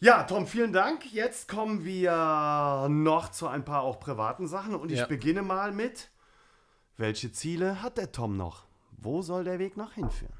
Ja, 0.00 0.24
Tom, 0.24 0.46
vielen 0.48 0.72
Dank. 0.72 1.12
Jetzt 1.12 1.48
kommen 1.48 1.84
wir 1.84 2.88
noch 2.90 3.30
zu 3.30 3.46
ein 3.46 3.64
paar 3.64 3.82
auch 3.82 4.00
privaten 4.00 4.48
Sachen 4.48 4.74
und 4.74 4.90
ich 4.90 4.98
Ja. 4.98 5.06
beginne 5.06 5.42
mal 5.42 5.70
mit, 5.70 6.10
welche 6.96 7.30
Ziele 7.30 7.82
hat 7.82 7.98
der 7.98 8.10
Tom 8.10 8.36
noch? 8.36 8.66
Wo 8.96 9.22
soll 9.22 9.44
der 9.44 9.58
Weg 9.60 9.76
noch 9.76 9.92
hinführen? 9.92 10.34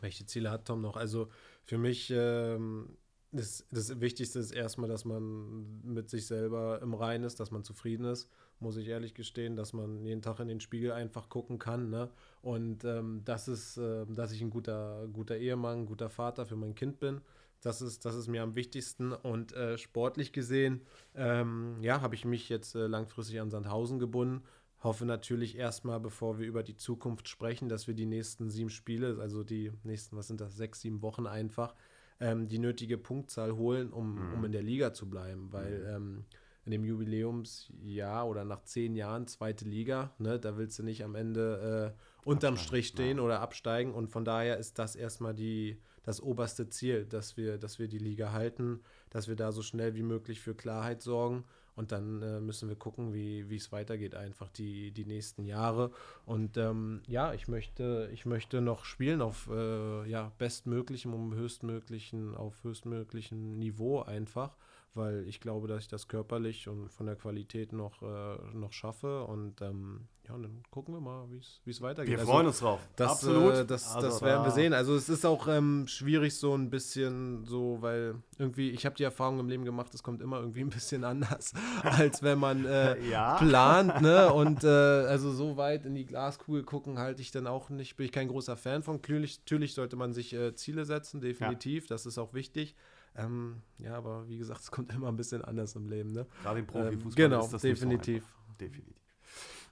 Welche 0.00 0.26
Ziele 0.26 0.50
hat 0.50 0.66
Tom 0.66 0.80
noch? 0.80 0.96
Also 0.96 1.30
für 1.64 1.78
mich 1.78 2.10
ähm, 2.14 2.96
ist 3.32 3.66
das 3.70 4.00
Wichtigste 4.00 4.38
ist 4.38 4.52
erstmal, 4.52 4.88
dass 4.88 5.04
man 5.04 5.80
mit 5.82 6.10
sich 6.10 6.26
selber 6.26 6.80
im 6.82 6.94
Reinen 6.94 7.24
ist, 7.24 7.38
dass 7.40 7.50
man 7.50 7.64
zufrieden 7.64 8.04
ist, 8.04 8.28
muss 8.58 8.76
ich 8.76 8.88
ehrlich 8.88 9.14
gestehen, 9.14 9.56
dass 9.56 9.72
man 9.72 10.04
jeden 10.04 10.22
Tag 10.22 10.40
in 10.40 10.48
den 10.48 10.60
Spiegel 10.60 10.92
einfach 10.92 11.28
gucken 11.28 11.58
kann. 11.58 11.90
Ne? 11.90 12.10
Und 12.42 12.84
ähm, 12.84 13.22
das 13.24 13.48
ist, 13.48 13.76
ähm, 13.76 14.14
dass 14.14 14.32
ich 14.32 14.42
ein 14.42 14.50
guter, 14.50 15.08
guter 15.12 15.36
Ehemann, 15.36 15.80
ein 15.80 15.86
guter 15.86 16.10
Vater 16.10 16.46
für 16.46 16.56
mein 16.56 16.74
Kind 16.74 16.98
bin. 16.98 17.20
Das 17.60 17.82
ist, 17.82 18.04
das 18.04 18.14
ist 18.14 18.28
mir 18.28 18.42
am 18.42 18.54
wichtigsten. 18.54 19.12
Und 19.12 19.52
äh, 19.52 19.78
sportlich 19.78 20.32
gesehen, 20.32 20.80
ähm, 21.14 21.76
ja, 21.82 22.00
habe 22.00 22.14
ich 22.14 22.24
mich 22.24 22.48
jetzt 22.48 22.74
äh, 22.74 22.86
langfristig 22.86 23.40
an 23.40 23.50
Sandhausen 23.50 23.98
gebunden. 23.98 24.42
Hoffe 24.82 25.04
natürlich 25.04 25.58
erstmal, 25.58 26.00
bevor 26.00 26.38
wir 26.38 26.46
über 26.46 26.62
die 26.62 26.76
Zukunft 26.76 27.28
sprechen, 27.28 27.68
dass 27.68 27.86
wir 27.86 27.94
die 27.94 28.06
nächsten 28.06 28.48
sieben 28.48 28.70
Spiele, 28.70 29.18
also 29.20 29.44
die 29.44 29.72
nächsten, 29.84 30.16
was 30.16 30.28
sind 30.28 30.40
das, 30.40 30.56
sechs, 30.56 30.80
sieben 30.80 31.02
Wochen 31.02 31.26
einfach, 31.26 31.74
ähm, 32.20 32.48
die 32.48 32.58
nötige 32.58 32.98
Punktzahl 32.98 33.56
holen, 33.56 33.92
um, 33.92 34.32
um 34.34 34.44
in 34.44 34.52
der 34.52 34.62
Liga 34.62 34.92
zu 34.92 35.08
bleiben. 35.08 35.48
Weil 35.50 35.86
ähm, 35.88 36.24
in 36.64 36.72
dem 36.72 36.84
Jubiläumsjahr 36.84 38.28
oder 38.28 38.44
nach 38.44 38.62
zehn 38.62 38.94
Jahren 38.94 39.26
zweite 39.26 39.64
Liga, 39.64 40.14
ne, 40.18 40.38
da 40.38 40.56
willst 40.56 40.78
du 40.78 40.82
nicht 40.82 41.02
am 41.02 41.14
Ende 41.14 41.94
äh, 41.96 42.28
unterm 42.28 42.56
Strich 42.56 42.88
stehen 42.88 43.18
oder 43.18 43.40
absteigen. 43.40 43.92
Und 43.92 44.08
von 44.08 44.24
daher 44.24 44.58
ist 44.58 44.78
das 44.78 44.94
erstmal 44.94 45.34
die, 45.34 45.80
das 46.02 46.20
oberste 46.20 46.68
Ziel, 46.68 47.06
dass 47.06 47.36
wir, 47.36 47.58
dass 47.58 47.78
wir 47.78 47.88
die 47.88 47.98
Liga 47.98 48.32
halten, 48.32 48.80
dass 49.08 49.26
wir 49.26 49.36
da 49.36 49.52
so 49.52 49.62
schnell 49.62 49.94
wie 49.94 50.02
möglich 50.02 50.40
für 50.40 50.54
Klarheit 50.54 51.02
sorgen. 51.02 51.44
Und 51.80 51.92
dann 51.92 52.20
äh, 52.20 52.40
müssen 52.40 52.68
wir 52.68 52.76
gucken, 52.76 53.14
wie 53.14 53.56
es 53.56 53.72
weitergeht, 53.72 54.14
einfach 54.14 54.50
die, 54.50 54.90
die 54.90 55.06
nächsten 55.06 55.46
Jahre. 55.46 55.90
Und 56.26 56.58
ähm, 56.58 57.00
ja, 57.06 57.32
ich 57.32 57.48
möchte, 57.48 58.10
ich 58.12 58.26
möchte 58.26 58.60
noch 58.60 58.84
spielen 58.84 59.22
auf 59.22 59.48
äh, 59.50 60.06
ja, 60.06 60.30
bestmöglichem, 60.36 61.14
um 61.14 61.32
höchstmöglichen, 61.32 62.34
auf 62.34 62.62
höchstmöglichen 62.64 63.58
Niveau 63.58 64.02
einfach 64.02 64.58
weil 64.92 65.24
ich 65.28 65.40
glaube, 65.40 65.68
dass 65.68 65.84
ich 65.84 65.88
das 65.88 66.08
körperlich 66.08 66.66
und 66.66 66.90
von 66.90 67.06
der 67.06 67.14
Qualität 67.14 67.72
noch, 67.72 68.02
äh, 68.02 68.36
noch 68.52 68.72
schaffe. 68.72 69.22
Und 69.22 69.62
ähm, 69.62 70.08
ja, 70.30 70.36
und 70.36 70.42
dann 70.44 70.62
gucken 70.70 70.94
wir 70.94 71.00
mal, 71.00 71.28
wie 71.30 71.70
es 71.70 71.80
weitergeht. 71.80 72.18
Wir 72.18 72.24
freuen 72.24 72.46
uns 72.46 72.60
drauf. 72.60 72.80
Das, 72.96 73.10
Absolut. 73.10 73.54
Äh, 73.54 73.66
das, 73.66 73.96
Also 73.96 74.06
das 74.06 74.22
werden 74.22 74.44
wir 74.44 74.52
sehen. 74.52 74.72
Also 74.72 74.94
es 74.94 75.08
ist 75.08 75.26
auch 75.26 75.48
ähm, 75.48 75.86
schwierig 75.88 76.36
so 76.36 76.54
ein 76.54 76.70
bisschen 76.70 77.44
so, 77.44 77.78
weil 77.80 78.14
irgendwie, 78.38 78.70
ich 78.70 78.86
habe 78.86 78.94
die 78.94 79.02
Erfahrung 79.02 79.40
im 79.40 79.48
Leben 79.48 79.64
gemacht, 79.64 79.92
es 79.92 80.02
kommt 80.02 80.22
immer 80.22 80.38
irgendwie 80.38 80.60
ein 80.60 80.70
bisschen 80.70 81.04
anders, 81.12 81.52
als 81.82 82.22
wenn 82.22 82.38
man 82.38 82.64
äh, 82.64 83.00
Ja. 83.10 83.36
plant. 83.38 84.00
Ne? 84.02 84.32
Und 84.32 84.62
äh, 84.62 84.68
also 84.68 85.32
so 85.32 85.56
weit 85.56 85.84
in 85.84 85.94
die 85.94 86.06
Glaskugel 86.06 86.62
gucken 86.62 86.98
halte 86.98 87.22
ich 87.22 87.32
dann 87.32 87.46
auch 87.46 87.68
nicht, 87.70 87.96
bin 87.96 88.06
ich 88.06 88.12
kein 88.12 88.28
großer 88.28 88.56
Fan 88.56 88.82
von. 88.82 88.96
Natürlich, 88.96 89.40
natürlich 89.40 89.74
sollte 89.74 89.96
man 89.96 90.12
sich 90.12 90.32
äh, 90.32 90.54
Ziele 90.54 90.84
setzen, 90.84 91.20
definitiv. 91.20 91.86
Das 91.86 92.06
ist 92.06 92.18
auch 92.18 92.34
wichtig. 92.34 92.76
Ähm, 93.16 93.62
ja, 93.78 93.94
aber 93.96 94.28
wie 94.28 94.38
gesagt, 94.38 94.60
es 94.60 94.70
kommt 94.70 94.94
immer 94.94 95.08
ein 95.08 95.16
bisschen 95.16 95.42
anders 95.42 95.74
im 95.74 95.88
Leben. 95.88 96.12
Ne? 96.12 96.26
Gerade 96.42 96.60
im 96.60 96.66
Profifußball 96.68 97.24
Ähm, 97.24 97.30
genau, 97.30 97.44
ist 97.44 97.52
das 97.52 97.62
nicht 97.64 97.80
so 97.80 97.88
definitiv. 97.88 98.24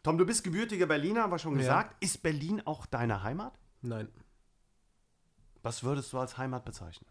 Tom, 0.03 0.17
du 0.19 0.25
bist 0.25 0.45
gebürtiger 0.45 0.87
Berliner, 0.87 1.23
haben 1.23 1.33
wir 1.33 1.39
schon 1.39 1.53
Ja. 1.55 1.59
gesagt. 1.59 2.03
Ist 2.03 2.23
Berlin 2.23 2.63
auch 2.65 2.87
deine 2.87 3.23
Heimat? 3.23 3.59
Nein. 3.83 4.09
Was 5.63 5.83
würdest 5.83 6.13
du 6.13 6.19
als 6.19 6.39
Heimat 6.39 6.65
bezeichnen? 6.65 7.09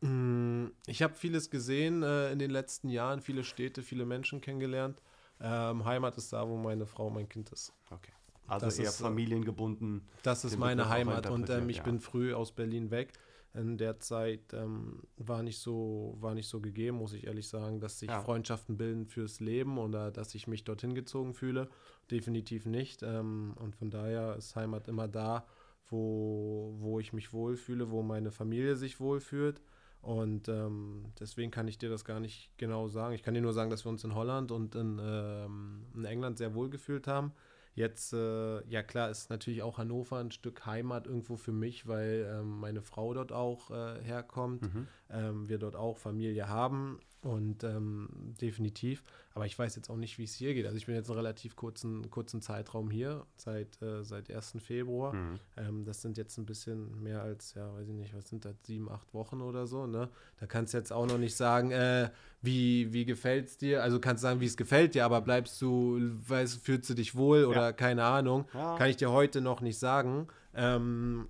Mm, 0.00 0.72
Ich 0.86 1.02
habe 1.02 1.14
vieles 1.14 1.50
gesehen 1.50 2.02
äh, 2.02 2.32
in 2.32 2.38
den 2.38 2.50
letzten 2.50 2.88
Jahren, 2.88 3.20
viele 3.20 3.44
Städte, 3.44 3.82
viele 3.82 4.06
Menschen 4.06 4.40
kennengelernt. 4.40 5.02
Ähm, 5.40 5.84
Heimat 5.84 6.16
ist 6.16 6.32
da, 6.32 6.48
wo 6.48 6.56
meine 6.56 6.86
Frau 6.86 7.10
mein 7.10 7.28
Kind 7.28 7.50
ist. 7.50 7.72
Okay. 7.90 8.12
Also 8.46 8.66
Das 8.66 8.78
eher 8.78 8.88
ist, 8.88 9.00
äh, 9.00 9.04
familiengebunden. 9.04 10.08
Das 10.22 10.44
ist 10.44 10.58
meine 10.58 10.88
Heimat 10.88 11.26
und 11.30 11.48
ähm, 11.50 11.68
ich 11.68 11.76
ja. 11.78 11.82
bin 11.82 12.00
früh 12.00 12.34
aus 12.34 12.52
Berlin 12.52 12.90
weg. 12.90 13.12
In 13.52 13.78
der 13.78 13.98
Zeit 13.98 14.52
ähm, 14.52 15.02
war, 15.16 15.42
nicht 15.42 15.58
so, 15.58 16.16
war 16.20 16.34
nicht 16.34 16.48
so 16.48 16.60
gegeben, 16.60 16.98
muss 16.98 17.12
ich 17.12 17.26
ehrlich 17.26 17.48
sagen, 17.48 17.80
dass 17.80 17.98
sich 17.98 18.08
Ja. 18.08 18.20
Freundschaften 18.20 18.76
bilden 18.76 19.06
fürs 19.06 19.40
Leben 19.40 19.76
oder 19.78 20.12
dass 20.12 20.34
ich 20.36 20.46
mich 20.46 20.62
dorthin 20.64 20.94
gezogen 20.94 21.34
fühle. 21.34 21.68
Definitiv 22.10 22.64
nicht. 22.66 23.02
Ähm, 23.02 23.54
und 23.56 23.74
von 23.74 23.90
daher 23.90 24.36
ist 24.36 24.54
Heimat 24.54 24.86
immer 24.86 25.08
da, 25.08 25.44
wo, 25.88 26.74
wo 26.78 27.00
ich 27.00 27.12
mich 27.12 27.32
wohlfühle, 27.32 27.90
wo 27.90 28.02
meine 28.02 28.30
Familie 28.30 28.76
sich 28.76 29.00
wohlfühlt. 29.00 29.60
Und 30.02 30.48
ähm, 30.48 31.06
deswegen 31.18 31.50
kann 31.50 31.68
ich 31.68 31.76
dir 31.76 31.90
das 31.90 32.04
gar 32.04 32.20
nicht 32.20 32.50
genau 32.56 32.88
sagen. 32.88 33.14
Ich 33.14 33.22
kann 33.22 33.34
dir 33.34 33.42
nur 33.42 33.52
sagen, 33.52 33.70
dass 33.70 33.84
wir 33.84 33.90
uns 33.90 34.04
in 34.04 34.14
Holland 34.14 34.50
und 34.52 34.74
in, 34.74 34.98
ähm, 35.02 35.84
in 35.94 36.04
England 36.04 36.38
sehr 36.38 36.54
wohl 36.54 36.70
gefühlt 36.70 37.06
haben. 37.06 37.32
Jetzt, 37.74 38.12
äh, 38.12 38.66
ja 38.68 38.82
klar, 38.82 39.10
ist 39.10 39.30
natürlich 39.30 39.62
auch 39.62 39.78
Hannover 39.78 40.18
ein 40.18 40.30
Stück 40.30 40.66
Heimat 40.66 41.06
irgendwo 41.06 41.36
für 41.36 41.52
mich, 41.52 41.86
weil 41.86 42.28
ähm, 42.30 42.60
meine 42.60 42.82
Frau 42.82 43.14
dort 43.14 43.32
auch 43.32 43.70
äh, 43.70 44.02
herkommt, 44.02 44.64
ähm, 45.08 45.48
wir 45.48 45.58
dort 45.58 45.76
auch 45.76 45.98
Familie 45.98 46.48
haben 46.48 47.00
und 47.22 47.64
ähm, 47.64 48.08
definitiv. 48.40 49.02
Aber 49.34 49.46
ich 49.46 49.56
weiß 49.58 49.76
jetzt 49.76 49.90
auch 49.90 49.96
nicht, 49.96 50.18
wie 50.18 50.24
es 50.24 50.34
hier 50.34 50.54
geht. 50.54 50.64
Also 50.66 50.76
ich 50.76 50.86
bin 50.86 50.94
jetzt 50.94 51.08
einen 51.08 51.18
relativ 51.18 51.54
kurzen, 51.54 52.10
kurzen 52.10 52.40
Zeitraum 52.42 52.90
hier, 52.90 53.24
seit, 53.36 53.80
äh, 53.82 54.02
seit 54.02 54.28
1. 54.30 54.54
Februar. 54.60 55.14
Ähm, 55.56 55.84
das 55.84 56.02
sind 56.02 56.16
jetzt 56.18 56.36
ein 56.38 56.46
bisschen 56.46 57.00
mehr 57.02 57.22
als, 57.22 57.54
ja, 57.54 57.72
weiß 57.74 57.86
ich 57.88 57.94
nicht, 57.94 58.14
was 58.16 58.28
sind 58.28 58.44
das, 58.44 58.56
sieben, 58.64 58.90
acht 58.90 59.12
Wochen 59.14 59.40
oder 59.40 59.66
so, 59.66 59.86
ne? 59.86 60.08
Da 60.40 60.46
kannst 60.46 60.74
du 60.74 60.78
jetzt 60.78 60.92
auch 60.92 61.06
noch 61.06 61.18
nicht 61.18 61.36
sagen, 61.36 61.70
äh, 61.70 62.10
wie, 62.42 62.92
wie 62.92 63.04
gefällt 63.04 63.48
es 63.48 63.58
dir? 63.58 63.82
Also 63.82 64.00
kannst 64.00 64.22
sagen, 64.22 64.40
wie 64.40 64.46
es 64.46 64.56
gefällt 64.56 64.94
dir, 64.94 65.04
aber 65.04 65.20
bleibst 65.20 65.60
du, 65.62 65.98
weißt, 66.26 66.58
fühlst 66.64 66.88
du 66.90 66.94
dich 66.94 67.14
wohl 67.14 67.44
oder 67.44 67.72
keine 67.72 68.04
Ahnung, 68.04 68.46
Ja. 68.54 68.76
kann 68.76 68.88
ich 68.90 68.96
dir 68.96 69.10
heute 69.12 69.40
noch 69.40 69.60
nicht 69.60 69.78
sagen. 69.78 70.26
Ähm, 70.54 71.28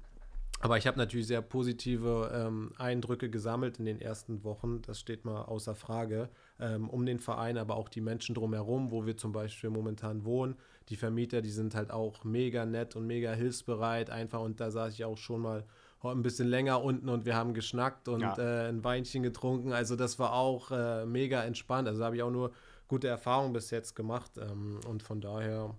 aber 0.61 0.77
ich 0.79 0.87
habe 0.87 0.99
natürlich 0.99 1.27
sehr 1.27 1.43
positive 1.43 2.31
ähm, 2.35 2.73
Eindrücke 2.79 3.31
gesammelt 3.31 3.79
in 3.79 3.87
den 3.87 4.01
ersten 4.01 4.45
Wochen. 4.45 4.83
Das 4.83 5.01
steht 5.01 5.25
mal 5.25 5.43
außer 5.43 5.75
Frage. 5.75 6.29
Ähm, 6.59 6.91
um 6.91 7.07
den 7.07 7.19
Verein, 7.19 7.57
aber 7.57 7.77
auch 7.77 7.89
die 7.89 8.03
Menschen 8.03 8.35
drumherum, 8.35 8.91
wo 8.91 9.07
wir 9.07 9.17
zum 9.17 9.33
Beispiel 9.33 9.71
momentan 9.71 10.25
wohnen. 10.25 10.57
Die 10.91 10.97
Vermieter, 10.97 11.41
die 11.41 11.51
sind 11.51 11.75
halt 11.75 11.91
auch 11.91 12.25
mega 12.25 12.67
nett 12.67 12.95
und 12.97 13.07
mega 13.07 13.33
hilfsbereit. 13.33 14.11
Einfach 14.11 14.41
und 14.41 14.61
da 14.61 14.71
saß 14.71 14.93
ich 14.93 15.05
auch 15.05 15.17
schon 15.17 15.41
mal 15.41 15.65
ein 16.03 16.23
bisschen 16.23 16.49
länger 16.49 16.83
unten 16.83 17.09
und 17.09 17.25
wir 17.27 17.35
haben 17.35 17.55
geschnackt 17.55 18.09
und 18.09 18.21
Ja. 18.21 18.37
äh, 18.39 18.69
ein 18.69 18.85
Weinchen 18.85 19.23
getrunken. 19.23 19.73
Also 19.73 19.97
das 19.97 20.19
war 20.19 20.33
auch 20.35 20.71
äh, 20.71 21.07
mega 21.07 21.43
entspannt. 21.43 21.89
Also 21.89 22.01
da 22.01 22.07
habe 22.07 22.17
ich 22.17 22.23
auch 22.23 22.31
nur 22.31 22.53
gute 22.89 23.09
Erfahrungen 23.09 23.53
bis 23.53 23.71
jetzt 23.71 23.95
gemacht. 23.97 24.33
Ähm, 24.39 24.81
und 24.87 25.03
von 25.03 25.21
daher 25.21 25.75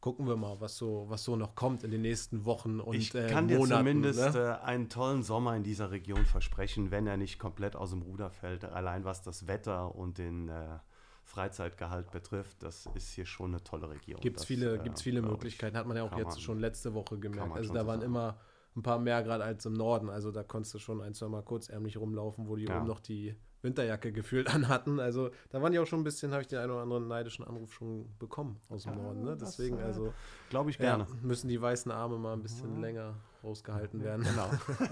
gucken 0.00 0.26
wir 0.28 0.36
mal, 0.36 0.60
was 0.60 0.76
so, 0.76 1.06
was 1.08 1.24
so 1.24 1.34
noch 1.36 1.54
kommt 1.54 1.82
in 1.84 1.90
den 1.90 2.02
nächsten 2.02 2.44
Wochen 2.44 2.80
und 2.80 2.94
ich 2.94 3.14
äh, 3.14 3.26
kann 3.26 3.48
dir 3.48 3.58
Monaten. 3.58 3.80
zumindest 3.86 4.34
ne? 4.34 4.58
äh, 4.62 4.64
einen 4.64 4.88
tollen 4.88 5.22
Sommer 5.22 5.56
in 5.56 5.62
dieser 5.64 5.90
Region 5.90 6.24
versprechen, 6.24 6.90
wenn 6.90 7.06
er 7.06 7.16
nicht 7.16 7.38
komplett 7.38 7.74
aus 7.76 7.90
dem 7.90 8.02
Ruder 8.02 8.30
fällt. 8.30 8.64
Allein 8.64 9.04
was 9.04 9.22
das 9.22 9.46
Wetter 9.46 9.94
und 9.94 10.18
den 10.18 10.48
äh, 10.48 10.78
Freizeitgehalt 11.24 12.10
betrifft, 12.10 12.62
das 12.62 12.86
ist 12.94 13.10
hier 13.12 13.26
schon 13.26 13.50
eine 13.52 13.62
tolle 13.62 13.90
Region. 13.90 14.20
Gibt 14.20 14.38
es 14.38 14.44
viele, 14.46 14.76
äh, 14.76 14.78
gibt's 14.78 15.02
viele 15.02 15.20
Möglichkeiten. 15.20 15.74
ich, 15.74 15.78
Hat 15.78 15.86
man 15.86 15.96
ja 15.96 16.04
auch 16.04 16.16
jetzt 16.16 16.26
man- 16.28 16.40
schon 16.40 16.58
letzte 16.58 16.94
Woche 16.94 17.18
gemerkt. 17.18 17.54
Also 17.54 17.74
da 17.74 17.80
so 17.82 17.86
waren 17.86 18.00
sagen. 18.00 18.10
immer 18.12 18.38
ein 18.76 18.82
paar 18.82 18.98
mehr 18.98 19.22
Grad 19.22 19.40
als 19.42 19.66
im 19.66 19.72
Norden. 19.74 20.08
Also 20.08 20.30
da 20.30 20.42
konntest 20.42 20.74
du 20.74 20.78
schon 20.78 21.00
ein, 21.02 21.12
zwei 21.14 21.28
Mal 21.28 21.42
kurzärmlich 21.42 21.96
rumlaufen, 21.96 22.48
wo 22.48 22.56
die 22.56 22.64
Ja. 22.64 22.78
oben 22.78 22.86
noch 22.86 23.00
die 23.00 23.34
Winterjacke 23.62 24.12
gefühlt 24.12 24.52
anhatten. 24.54 25.00
Also 25.00 25.30
da 25.50 25.60
waren 25.62 25.72
die 25.72 25.78
auch 25.78 25.86
schon 25.86 26.00
ein 26.00 26.04
bisschen, 26.04 26.32
habe 26.32 26.42
ich 26.42 26.48
den 26.48 26.58
einen 26.58 26.70
oder 26.70 26.82
anderen 26.82 27.08
neidischen 27.08 27.44
Anruf 27.44 27.72
schon 27.72 28.06
bekommen 28.18 28.60
aus 28.68 28.84
dem 28.84 28.92
Ja, 28.94 28.98
Norden. 28.98 29.24
Ne? 29.24 29.36
das, 29.36 29.56
Deswegen, 29.56 29.78
äh, 29.78 29.82
also 29.82 30.12
Glaube 30.50 30.70
ich 30.70 30.78
ja, 30.78 30.96
gerne. 30.96 31.06
müssen 31.22 31.48
die 31.48 31.60
weißen 31.60 31.90
Arme 31.90 32.18
mal 32.18 32.32
ein 32.32 32.42
bisschen 32.42 32.80
länger 32.80 33.14
rausgehalten 33.42 34.02
werden. 34.02 34.24
Genau. 34.24 34.50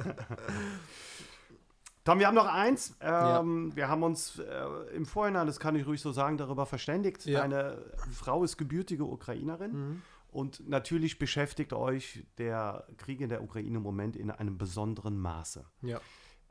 Tom, 2.05 2.21
wir 2.21 2.29
haben 2.29 2.37
noch 2.37 2.47
eins. 2.47 2.97
Ähm, 3.01 3.75
Wir 3.75 3.89
haben 3.89 4.05
uns 4.05 4.39
äh, 4.39 4.95
im 4.95 5.07
Vorhinein, 5.07 5.49
das 5.49 5.59
kann 5.59 5.75
ich 5.75 5.87
ruhig 5.87 6.01
so 6.01 6.13
sagen, 6.13 6.39
darüber 6.39 6.65
verständigt. 6.65 7.27
Ja. 7.27 7.41
Deine 7.41 7.79
Frau 8.13 8.45
ist 8.45 8.57
gebürtige 8.57 9.05
Ukrainerin. 9.05 9.73
Mhm. 9.73 10.03
Und 10.31 10.69
natürlich 10.69 11.19
beschäftigt 11.19 11.73
euch 11.73 12.25
der 12.39 12.87
Krieg 12.99 13.21
in 13.21 13.29
der 13.29 13.43
Ukraine 13.43 13.79
im 13.79 13.83
Moment 13.83 14.17
in 14.17 14.31
einem 14.31 14.57
besonderen 14.59 15.19
Maße. 15.19 15.65
Ja. 15.83 16.01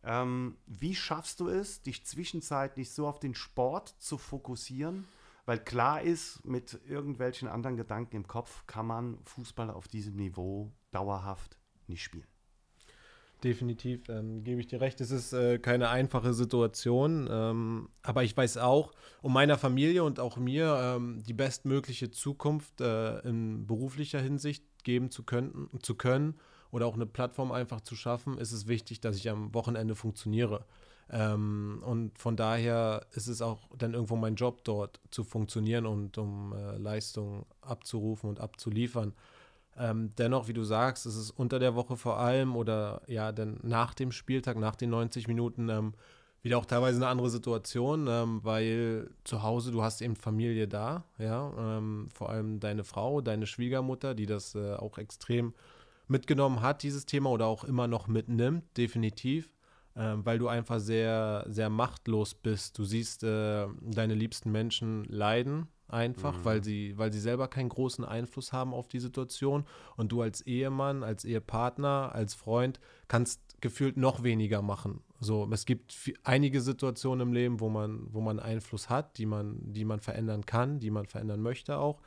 Ähm, 0.06 0.58
wie 0.68 0.94
schaffst 0.94 1.40
du 1.40 1.50
es, 1.50 1.82
dich 1.82 2.06
zwischenzeitlich 2.06 2.92
so 2.92 3.08
auf 3.08 3.20
den 3.20 3.34
Sport 3.34 3.96
zu 4.00 4.18
fokussieren? 4.18 5.06
Weil 5.46 5.60
klar 5.60 6.02
ist, 6.02 6.46
mit 6.46 6.80
irgendwelchen 6.88 7.48
anderen 7.48 7.76
Gedanken 7.76 8.16
im 8.16 8.28
Kopf 8.28 8.66
kann 8.68 8.88
man 8.88 9.18
Fußball 9.26 9.70
auf 9.70 9.88
diesem 9.88 10.16
Niveau 10.16 10.72
dauerhaft 10.92 11.58
nicht 11.88 12.04
spielen. 12.04 12.28
Definitiv, 13.44 14.10
ähm, 14.10 14.44
gebe 14.44 14.62
ich 14.62 14.68
dir 14.68 14.82
recht. 14.82 15.02
Es 15.02 15.12
ist 15.12 15.34
äh, 15.34 15.60
keine 15.60 15.90
einfache 15.90 16.34
Situation, 16.34 17.28
ähm, 17.30 17.90
aber 18.02 18.24
ich 18.24 18.36
weiß 18.36 18.58
auch, 18.58 18.94
um 19.22 19.34
meiner 19.34 19.58
Familie 19.58 20.04
und 20.04 20.20
auch 20.20 20.38
mir 20.38 20.80
ähm, 20.82 21.22
die 21.28 21.34
bestmögliche 21.34 22.10
Zukunft 22.12 22.82
äh, 22.82 23.20
in 23.20 23.68
beruflicher 23.68 24.20
Hinsicht 24.20 24.64
geben 24.84 25.12
zu 25.12 25.24
können, 25.24 25.70
zu 25.82 25.96
können 25.96 26.40
oder 26.76 26.88
auch 26.88 26.96
eine 26.96 27.06
Plattform 27.06 27.54
einfach 27.54 27.80
zu 27.80 27.96
schaffen, 27.96 28.38
ist 28.38 28.52
es 28.52 28.68
wichtig, 28.68 29.00
dass 29.00 29.16
ich 29.16 29.30
am 29.30 29.54
Wochenende 29.54 29.96
funktioniere. 29.96 30.66
Ähm, 31.10 31.82
und 31.86 32.20
von 32.20 32.36
daher 32.36 33.06
ist 33.14 33.28
es 33.28 33.42
auch 33.42 33.70
dann 33.78 33.94
irgendwo 33.94 34.18
mein 34.18 34.36
Job 34.36 34.66
dort 34.66 35.00
zu 35.10 35.24
funktionieren 35.24 35.86
und 35.86 36.18
um 36.18 36.52
äh, 36.52 36.76
Leistungen 36.76 37.46
abzurufen 37.62 38.30
und 38.30 38.42
abzuliefern. 38.42 39.14
Ähm, 39.78 40.10
dennoch, 40.18 40.50
wie 40.50 40.54
du 40.54 40.64
sagst, 40.64 41.06
ist 41.06 41.16
es 41.16 41.32
unter 41.32 41.60
der 41.60 41.76
Woche 41.76 41.96
vor 41.96 42.20
allem 42.20 42.58
oder 42.58 43.02
ja, 43.08 43.32
dann 43.32 43.58
nach 43.64 43.94
dem 43.94 44.12
Spieltag, 44.12 44.58
nach 44.58 44.76
den 44.76 44.90
90 44.90 45.30
Minuten 45.30 45.70
ähm, 45.70 45.94
wieder 46.42 46.58
auch 46.58 46.66
teilweise 46.66 46.98
eine 46.98 47.08
andere 47.08 47.30
Situation, 47.30 48.08
ähm, 48.10 48.42
weil 48.44 49.12
zu 49.24 49.44
Hause 49.44 49.72
du 49.72 49.82
hast 49.82 50.02
eben 50.02 50.18
Familie 50.18 50.68
da, 50.68 51.06
ja, 51.20 51.54
ähm, 51.58 52.10
vor 52.14 52.32
allem 52.32 52.60
deine 52.60 52.84
Frau, 52.84 53.22
deine 53.22 53.48
Schwiegermutter, 53.48 54.14
die 54.14 54.26
das 54.26 54.56
äh, 54.56 54.74
auch 54.74 54.98
extrem 54.98 55.54
mitgenommen 56.08 56.62
hat, 56.62 56.84
dieses 56.84 57.06
Thema 57.06 57.30
oder 57.30 57.48
auch 57.48 57.64
immer 57.64 57.88
noch 57.88 58.08
mitnimmt, 58.08 58.64
definitiv, 58.78 59.52
ähm, 59.96 60.26
weil 60.26 60.40
du 60.40 60.48
einfach 60.48 60.80
sehr, 60.80 61.46
sehr 61.48 61.70
machtlos 61.70 62.34
bist. 62.34 62.78
Du 62.78 62.84
siehst 62.84 63.24
äh, 63.24 63.68
deine 63.82 64.14
liebsten 64.14 64.52
Menschen 64.52 65.06
leiden 65.06 65.68
einfach, 65.88 66.44
weil 66.44 66.64
sie, 66.64 66.98
weil 66.98 67.14
sie 67.14 67.20
selber 67.20 67.48
keinen 67.48 67.70
großen 67.70 68.04
Einfluss 68.04 68.52
haben 68.52 68.74
auf 68.74 68.88
die 68.88 69.00
Situation 69.00 69.66
und 69.96 70.12
du 70.12 70.22
als 70.22 70.42
Ehemann, 70.42 71.04
als 71.04 71.26
Ehepartner, 71.26 72.12
als 72.14 72.34
Freund 72.34 72.80
kannst 73.08 73.42
gefühlt 73.62 73.98
noch 73.98 74.24
weniger 74.24 74.62
machen. 74.62 75.02
So, 75.20 75.48
es 75.52 75.66
gibt 75.66 75.96
einige 76.24 76.62
Situationen 76.62 77.28
im 77.28 77.34
Leben, 77.34 77.60
wo 77.60 77.70
man, 77.70 78.08
wo 78.12 78.22
man 78.22 78.40
Einfluss 78.40 78.90
hat, 78.90 79.18
die 79.18 79.26
man, 79.26 79.58
die 79.74 79.86
man 79.86 80.00
verändern 80.00 80.46
kann, 80.46 80.80
die 80.80 80.92
man 80.92 81.06
verändern 81.06 81.42
möchte 81.42 81.78
auch, 81.78 82.02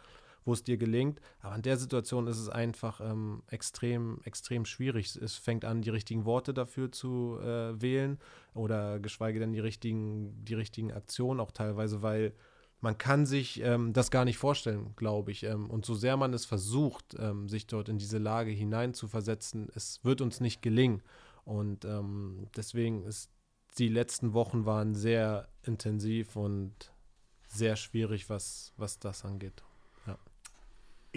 wo 0.49 0.55
es 0.55 0.65
dir 0.65 0.79
gelingt. 0.79 1.21
Aber 1.41 1.55
in 1.55 1.63
der 1.63 1.77
Situation 1.77 2.27
ist 2.27 2.39
es 2.39 2.49
einfach 2.49 3.01
ähm, 3.01 3.43
extrem, 3.49 4.21
extrem 4.25 4.65
schwierig. 4.65 5.15
Es 5.15 5.37
fängt 5.37 5.65
an, 5.65 5.83
die 5.83 5.91
richtigen 5.91 6.25
Worte 6.25 6.55
dafür 6.55 6.91
zu 6.91 7.39
äh, 7.41 7.81
wählen 7.81 8.19
oder 8.55 8.99
geschweige 8.99 9.39
denn 9.39 9.53
die 9.53 9.61
richtigen, 9.61 10.45
die 10.45 10.55
richtigen 10.55 10.91
Aktionen, 10.91 11.39
auch 11.39 11.53
teilweise, 11.53 12.03
weil 12.03 12.33
man 12.81 12.97
kann 12.97 13.27
sich 13.27 13.61
ähm, 13.63 13.93
das 13.93 14.11
gar 14.11 14.25
nicht 14.25 14.39
vorstellen, 14.39 14.95
glaube 14.97 15.33
ich. 15.33 15.43
Ähm, 15.45 15.69
und 15.69 15.85
so 15.85 15.95
sehr 15.95 16.17
man 16.17 16.33
es 16.33 16.47
versucht, 16.47 17.15
ähm, 17.19 17.49
sich 17.49 17.67
dort 17.67 17.91
in 17.91 17.99
diese 17.99 18.19
Lage 18.19 18.51
hineinzuversetzen, 18.51 19.69
es 19.75 20.03
wird 20.03 20.23
uns 20.23 20.41
nicht 20.41 20.63
gelingen. 20.63 21.03
Und 21.45 21.85
ähm, 21.85 22.47
deswegen 22.57 23.05
ist 23.05 23.31
die 23.77 23.89
letzten 23.89 24.33
Wochen 24.33 24.65
waren 24.65 24.95
sehr 24.95 25.49
intensiv 25.63 26.37
und 26.37 26.93
sehr 27.49 27.77
schwierig, 27.77 28.31
was, 28.31 28.73
was 28.77 28.99
das 28.99 29.25
angeht. 29.25 29.63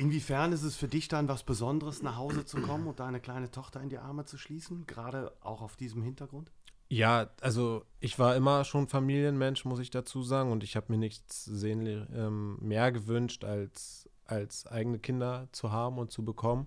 Inwiefern 0.01 0.51
ist 0.51 0.63
es 0.63 0.75
für 0.75 0.87
dich 0.87 1.09
dann 1.09 1.27
was 1.27 1.43
Besonderes, 1.43 2.01
nach 2.01 2.17
Hause 2.17 2.43
zu 2.43 2.59
kommen 2.59 2.87
und 2.87 2.99
deine 2.99 3.19
kleine 3.19 3.51
Tochter 3.51 3.81
in 3.81 3.89
die 3.89 3.99
Arme 3.99 4.25
zu 4.25 4.35
schließen, 4.35 4.87
gerade 4.87 5.31
auch 5.41 5.61
auf 5.61 5.75
diesem 5.75 6.01
Hintergrund? 6.01 6.51
Ja, 6.89 7.29
also 7.39 7.85
ich 7.99 8.17
war 8.17 8.35
immer 8.35 8.63
schon 8.63 8.87
Familienmensch, 8.87 9.63
muss 9.63 9.77
ich 9.77 9.91
dazu 9.91 10.23
sagen, 10.23 10.51
und 10.51 10.63
ich 10.63 10.75
habe 10.75 10.87
mir 10.89 10.97
nichts 10.97 11.45
sehnlich, 11.45 12.03
ähm, 12.15 12.57
mehr 12.61 12.91
gewünscht, 12.91 13.43
als, 13.43 14.09
als 14.25 14.65
eigene 14.65 14.97
Kinder 14.97 15.47
zu 15.51 15.71
haben 15.71 15.99
und 15.99 16.11
zu 16.11 16.25
bekommen. 16.25 16.65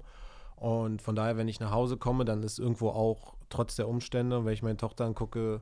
Und 0.54 1.02
von 1.02 1.16
daher, 1.16 1.36
wenn 1.36 1.48
ich 1.48 1.58
nach 1.58 1.72
Hause 1.72 1.96
komme, 1.96 2.24
dann 2.24 2.44
ist 2.44 2.60
irgendwo 2.60 2.90
auch 2.90 3.34
trotz 3.48 3.74
der 3.74 3.88
Umstände, 3.88 4.44
wenn 4.44 4.52
ich 4.52 4.62
meine 4.62 4.76
Tochter 4.76 5.06
angucke, 5.06 5.60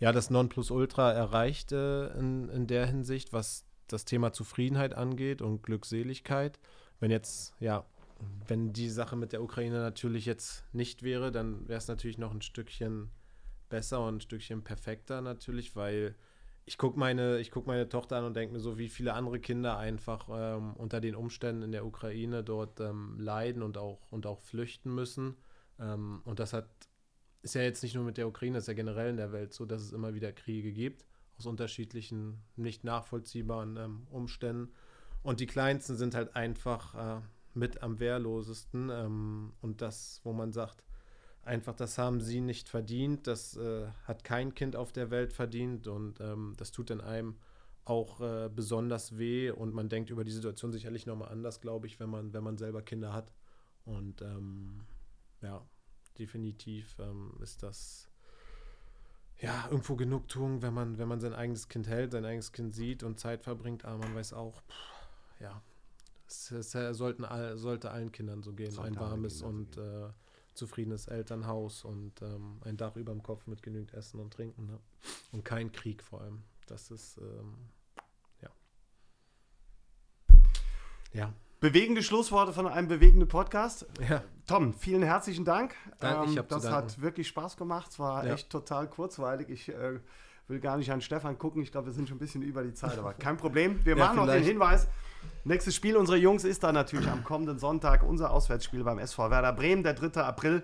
ja, 0.00 0.12
das 0.12 0.28
Nonplusultra 0.28 1.12
erreicht 1.12 1.72
äh, 1.72 2.08
in, 2.08 2.50
in 2.50 2.66
der 2.66 2.84
Hinsicht, 2.84 3.32
was 3.32 3.64
das 3.88 4.04
Thema 4.04 4.34
Zufriedenheit 4.34 4.92
angeht 4.92 5.40
und 5.40 5.62
Glückseligkeit. 5.62 6.58
Wenn 7.00 7.10
jetzt, 7.10 7.54
ja, 7.60 7.84
wenn 8.46 8.72
die 8.72 8.90
Sache 8.90 9.16
mit 9.16 9.32
der 9.32 9.42
Ukraine 9.42 9.80
natürlich 9.80 10.26
jetzt 10.26 10.64
nicht 10.72 11.02
wäre, 11.02 11.32
dann 11.32 11.66
wäre 11.68 11.78
es 11.78 11.88
natürlich 11.88 12.18
noch 12.18 12.32
ein 12.32 12.42
Stückchen 12.42 13.10
besser 13.68 14.04
und 14.06 14.16
ein 14.16 14.20
Stückchen 14.20 14.62
perfekter 14.62 15.22
natürlich, 15.22 15.74
weil 15.76 16.14
ich 16.66 16.78
gucke 16.78 16.98
meine, 16.98 17.42
guck 17.50 17.66
meine 17.66 17.88
Tochter 17.88 18.16
an 18.18 18.24
und 18.24 18.36
denke 18.36 18.52
mir 18.52 18.60
so, 18.60 18.78
wie 18.78 18.88
viele 18.88 19.14
andere 19.14 19.40
Kinder 19.40 19.78
einfach 19.78 20.28
ähm, 20.30 20.74
unter 20.74 21.00
den 21.00 21.14
Umständen 21.14 21.62
in 21.62 21.72
der 21.72 21.86
Ukraine 21.86 22.44
dort 22.44 22.80
ähm, 22.80 23.18
leiden 23.18 23.62
und 23.62 23.78
auch, 23.78 24.00
und 24.12 24.26
auch 24.26 24.40
flüchten 24.40 24.94
müssen. 24.94 25.36
Ähm, 25.78 26.20
und 26.24 26.38
das 26.38 26.52
hat, 26.52 26.68
ist 27.42 27.54
ja 27.54 27.62
jetzt 27.62 27.82
nicht 27.82 27.94
nur 27.94 28.04
mit 28.04 28.18
der 28.18 28.28
Ukraine, 28.28 28.54
das 28.54 28.64
ist 28.64 28.68
ja 28.68 28.74
generell 28.74 29.10
in 29.10 29.16
der 29.16 29.32
Welt 29.32 29.52
so, 29.52 29.64
dass 29.64 29.82
es 29.82 29.92
immer 29.92 30.14
wieder 30.14 30.32
Kriege 30.32 30.72
gibt, 30.72 31.06
aus 31.38 31.46
unterschiedlichen, 31.46 32.42
nicht 32.56 32.84
nachvollziehbaren 32.84 33.76
ähm, 33.76 34.06
Umständen. 34.10 34.72
Und 35.22 35.40
die 35.40 35.46
Kleinsten 35.46 35.96
sind 35.96 36.14
halt 36.14 36.34
einfach 36.34 37.18
äh, 37.18 37.20
mit 37.54 37.82
am 37.82 37.98
wehrlosesten. 37.98 38.90
Ähm, 38.90 39.52
und 39.60 39.82
das, 39.82 40.20
wo 40.24 40.32
man 40.32 40.52
sagt, 40.52 40.84
einfach, 41.42 41.74
das 41.74 41.98
haben 41.98 42.20
sie 42.20 42.40
nicht 42.40 42.68
verdient, 42.68 43.26
das 43.26 43.56
äh, 43.56 43.88
hat 44.04 44.24
kein 44.24 44.54
Kind 44.54 44.76
auf 44.76 44.92
der 44.92 45.10
Welt 45.10 45.32
verdient 45.32 45.86
und 45.86 46.20
ähm, 46.20 46.54
das 46.56 46.70
tut 46.70 46.90
in 46.90 47.00
einem 47.00 47.36
auch 47.84 48.20
äh, 48.20 48.48
besonders 48.54 49.18
weh 49.18 49.50
und 49.50 49.74
man 49.74 49.88
denkt 49.88 50.10
über 50.10 50.22
die 50.22 50.30
Situation 50.30 50.70
sicherlich 50.70 51.06
nochmal 51.06 51.30
anders, 51.30 51.60
glaube 51.60 51.86
ich, 51.86 51.98
wenn 51.98 52.10
man, 52.10 52.32
wenn 52.32 52.44
man 52.44 52.58
selber 52.58 52.82
Kinder 52.82 53.12
hat. 53.12 53.32
Und 53.84 54.22
ähm, 54.22 54.82
ja, 55.42 55.66
definitiv 56.18 56.96
ähm, 57.00 57.32
ist 57.42 57.62
das 57.62 58.08
ja 59.40 59.66
irgendwo 59.70 59.96
Genugtuung, 59.96 60.62
wenn 60.62 60.74
man, 60.74 60.98
wenn 60.98 61.08
man 61.08 61.20
sein 61.20 61.32
eigenes 61.32 61.68
Kind 61.68 61.88
hält, 61.88 62.12
sein 62.12 62.26
eigenes 62.26 62.52
Kind 62.52 62.74
sieht 62.74 63.02
und 63.02 63.18
Zeit 63.18 63.42
verbringt, 63.42 63.84
aber 63.86 63.98
man 63.98 64.14
weiß 64.14 64.34
auch, 64.34 64.60
pff, 64.62 64.99
ja, 65.40 65.62
es, 66.26 66.50
es 66.50 66.96
sollten 66.96 67.24
all, 67.24 67.56
sollte 67.58 67.90
allen 67.90 68.12
Kindern 68.12 68.42
so 68.42 68.52
gehen, 68.52 68.70
sollte 68.70 68.92
ein 68.92 69.00
warmes 69.00 69.42
und 69.42 69.76
äh, 69.76 70.08
zufriedenes 70.54 71.08
Elternhaus 71.08 71.84
und 71.84 72.20
ähm, 72.22 72.60
ein 72.64 72.76
Dach 72.76 72.96
über 72.96 73.12
dem 73.12 73.22
Kopf 73.22 73.46
mit 73.46 73.62
genügend 73.62 73.94
Essen 73.94 74.20
und 74.20 74.32
Trinken. 74.32 74.66
Ne? 74.66 74.78
Und 75.32 75.44
kein 75.44 75.72
Krieg 75.72 76.02
vor 76.02 76.20
allem. 76.20 76.42
Das 76.66 76.90
ist, 76.90 77.18
ähm, 77.18 77.56
ja. 78.42 78.50
Ja. 81.12 81.34
Bewegende 81.60 82.02
Schlussworte 82.02 82.52
von 82.52 82.66
einem 82.66 82.88
bewegenden 82.88 83.28
Podcast. 83.28 83.86
Ja. 84.08 84.22
Tom, 84.46 84.72
vielen 84.72 85.02
herzlichen 85.02 85.44
Dank. 85.44 85.74
Dank, 85.98 86.28
ähm, 86.28 86.44
das 86.48 86.70
hat 86.70 87.00
wirklich 87.00 87.28
Spaß 87.28 87.56
gemacht. 87.56 87.90
Es 87.92 87.98
war 87.98 88.26
ja. 88.26 88.34
echt 88.34 88.50
total 88.50 88.88
kurzweilig. 88.88 89.50
Ich 89.50 89.68
äh, 89.68 90.00
will 90.50 90.60
gar 90.60 90.76
nicht 90.76 90.92
an 90.92 91.00
Stefan 91.00 91.38
gucken. 91.38 91.62
Ich 91.62 91.72
glaube, 91.72 91.86
wir 91.86 91.92
sind 91.94 92.08
schon 92.08 92.16
ein 92.16 92.20
bisschen 92.20 92.42
über 92.42 92.62
die 92.62 92.74
Zeit, 92.74 92.98
aber 92.98 93.14
kein 93.14 93.36
Problem. 93.36 93.84
Wir 93.84 93.96
machen 93.96 94.18
ja, 94.18 94.26
noch 94.26 94.32
den 94.32 94.42
Hinweis. 94.42 94.88
Nächstes 95.44 95.74
Spiel 95.74 95.96
unserer 95.96 96.16
Jungs 96.16 96.44
ist 96.44 96.62
dann 96.62 96.74
natürlich 96.74 97.08
am 97.08 97.24
kommenden 97.24 97.58
Sonntag 97.58 98.02
unser 98.02 98.30
Auswärtsspiel 98.32 98.84
beim 98.84 98.98
SV 98.98 99.30
Werder 99.30 99.52
Bremen, 99.52 99.82
der 99.82 99.94
3. 99.94 100.22
April. 100.22 100.62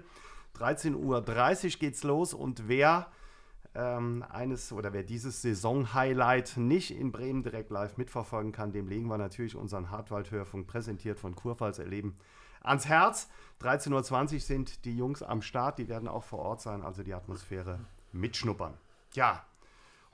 13.30 0.59 0.95
Uhr 0.97 1.79
geht's 1.79 2.03
los 2.03 2.35
und 2.35 2.69
wer 2.69 3.07
ähm, 3.75 4.25
eines 4.29 4.73
oder 4.73 4.93
wer 4.93 5.03
dieses 5.03 5.43
Saison-Highlight 5.43 6.57
nicht 6.57 6.91
in 6.99 7.13
Bremen 7.13 7.43
direkt 7.43 7.71
live 7.71 7.97
mitverfolgen 7.99 8.53
kann, 8.53 8.73
dem 8.73 8.89
legen 8.89 9.07
wir 9.07 9.19
natürlich 9.19 9.55
unseren 9.55 9.91
Hartwald-Hörfunk 9.91 10.67
präsentiert 10.67 11.21
von 11.21 11.35
Kurpfalz 11.35 11.79
erleben 11.79 12.17
ans 12.63 12.87
Herz. 12.87 13.29
13.20 13.63 14.35
Uhr 14.35 14.41
sind 14.41 14.85
die 14.85 14.97
Jungs 14.97 15.23
am 15.23 15.43
Start, 15.43 15.79
die 15.79 15.89
werden 15.89 16.09
auch 16.09 16.25
vor 16.25 16.41
Ort 16.41 16.61
sein, 16.61 16.83
also 16.83 17.03
die 17.03 17.15
Atmosphäre 17.15 17.81
mitschnuppern. 18.13 18.75
Ja, 19.13 19.45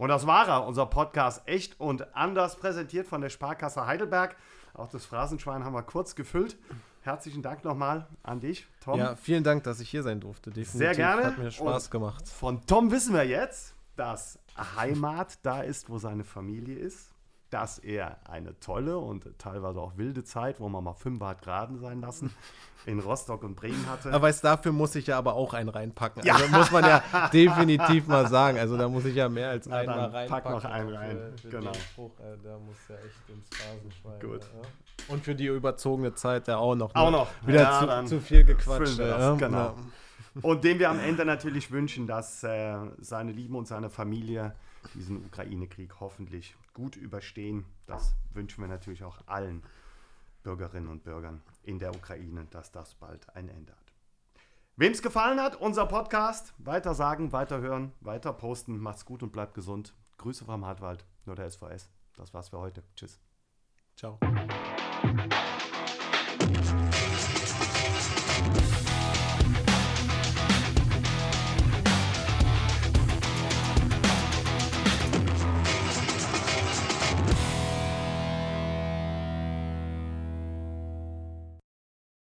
und 0.02 0.08
das 0.08 0.26
war 0.26 0.48
er, 0.48 0.66
unser 0.66 0.86
Podcast 0.86 1.42
echt 1.46 1.78
und 1.78 2.16
anders 2.16 2.56
präsentiert 2.56 3.06
von 3.06 3.20
der 3.20 3.28
Sparkasse 3.28 3.86
Heidelberg. 3.86 4.34
Auch 4.74 4.88
das 4.88 5.06
Phrasenschwein 5.06 5.64
haben 5.64 5.74
wir 5.74 5.84
kurz 5.84 6.16
gefüllt. 6.16 6.56
Herzlichen 7.02 7.40
Dank 7.40 7.62
nochmal 7.62 8.08
an 8.24 8.40
dich, 8.40 8.66
Tom. 8.82 8.98
Ja, 8.98 9.14
vielen 9.14 9.44
Dank, 9.44 9.62
dass 9.62 9.78
ich 9.78 9.88
hier 9.88 10.02
sein 10.02 10.18
durfte. 10.18 10.50
Definitiv. 10.50 10.72
Sehr 10.72 10.94
gerne. 10.96 11.26
Hat 11.26 11.38
mir 11.38 11.52
Spaß 11.52 11.84
und 11.84 11.90
gemacht. 11.92 12.28
Von 12.28 12.66
Tom 12.66 12.90
wissen 12.90 13.14
wir 13.14 13.24
jetzt, 13.24 13.76
dass 13.94 14.40
Heimat 14.76 15.38
da 15.44 15.60
ist, 15.60 15.88
wo 15.88 15.98
seine 15.98 16.24
Familie 16.24 16.76
ist 16.80 17.11
dass 17.52 17.78
er 17.78 18.16
eine 18.28 18.58
tolle 18.60 18.96
und 18.96 19.26
teilweise 19.38 19.78
auch 19.78 19.98
wilde 19.98 20.24
Zeit, 20.24 20.58
wo 20.58 20.70
man 20.70 20.82
mal 20.82 20.94
5 20.94 21.20
Grad 21.42 21.68
sein 21.78 22.00
lassen, 22.00 22.34
in 22.86 22.98
Rostock 22.98 23.44
und 23.44 23.56
Bremen 23.56 23.86
hatte. 23.90 24.08
Aber 24.08 24.22
weißt, 24.22 24.42
dafür 24.42 24.72
muss 24.72 24.94
ich 24.94 25.06
ja 25.06 25.18
aber 25.18 25.34
auch 25.34 25.52
einen 25.52 25.68
reinpacken. 25.68 26.24
Ja. 26.24 26.34
Also 26.34 26.48
muss 26.48 26.70
man 26.70 26.84
ja 26.84 27.02
definitiv 27.32 28.06
mal 28.06 28.26
sagen. 28.26 28.58
Also 28.58 28.78
da 28.78 28.88
muss 28.88 29.04
ich 29.04 29.14
ja 29.14 29.28
mehr 29.28 29.50
als 29.50 29.68
einen 29.68 29.86
mal 29.86 30.06
reinpacken. 30.06 30.52
Pack 30.52 30.64
noch 30.64 30.64
einen 30.64 30.88
rein. 30.94 31.16
Für, 31.36 31.38
für 31.38 31.48
genau. 31.58 31.74
Spruch, 31.74 32.18
äh, 32.20 32.38
da 32.42 32.58
muss 32.58 32.76
ja 32.88 32.94
echt 32.96 33.28
ins 33.28 33.48
Phasenschwein. 33.54 34.20
Gut. 34.20 34.40
Ja. 34.40 35.14
Und 35.14 35.24
für 35.24 35.34
die 35.34 35.46
überzogene 35.46 36.14
Zeit 36.14 36.48
ja 36.48 36.56
auch 36.56 36.74
noch. 36.74 36.94
Auch 36.94 37.10
noch. 37.10 37.28
Wieder 37.46 37.60
ja, 37.60 38.02
zu, 38.04 38.16
zu, 38.16 38.20
viel 38.20 38.44
gequatscht. 38.44 38.98
Ja. 38.98 39.34
Genau. 39.34 39.74
Und 40.40 40.64
dem 40.64 40.78
wir 40.78 40.88
am 40.88 41.00
Ende 41.00 41.26
natürlich 41.26 41.70
wünschen, 41.70 42.06
dass 42.06 42.42
äh, 42.44 42.76
seine 42.98 43.32
Lieben 43.32 43.56
und 43.56 43.68
seine 43.68 43.90
Familie 43.90 44.54
diesen 44.94 45.26
Ukraine-Krieg 45.26 46.00
hoffentlich 46.00 46.56
gut 46.74 46.96
überstehen. 46.96 47.64
Das 47.86 48.14
wünschen 48.32 48.62
wir 48.62 48.68
natürlich 48.68 49.04
auch 49.04 49.18
allen 49.26 49.62
Bürgerinnen 50.42 50.88
und 50.88 51.04
Bürgern 51.04 51.42
in 51.62 51.78
der 51.78 51.94
Ukraine, 51.94 52.46
dass 52.50 52.72
das 52.72 52.94
bald 52.94 53.28
ein 53.36 53.48
Ende 53.48 53.72
hat. 53.72 53.78
Wem 54.76 54.92
es 54.92 55.02
gefallen 55.02 55.40
hat, 55.40 55.56
unser 55.56 55.86
Podcast, 55.86 56.54
weiter 56.58 56.94
sagen, 56.94 57.32
weiter 57.32 57.60
hören, 57.60 57.92
weiter 58.00 58.32
posten. 58.32 58.78
Macht's 58.78 59.04
gut 59.04 59.22
und 59.22 59.32
bleibt 59.32 59.54
gesund. 59.54 59.94
Grüße 60.18 60.44
vom 60.44 60.64
Hartwald, 60.64 61.04
nur 61.26 61.36
der 61.36 61.50
SVS. 61.50 61.90
Das 62.16 62.32
war's 62.32 62.48
für 62.48 62.58
heute. 62.58 62.82
Tschüss. 62.96 63.20
Ciao. 63.96 64.18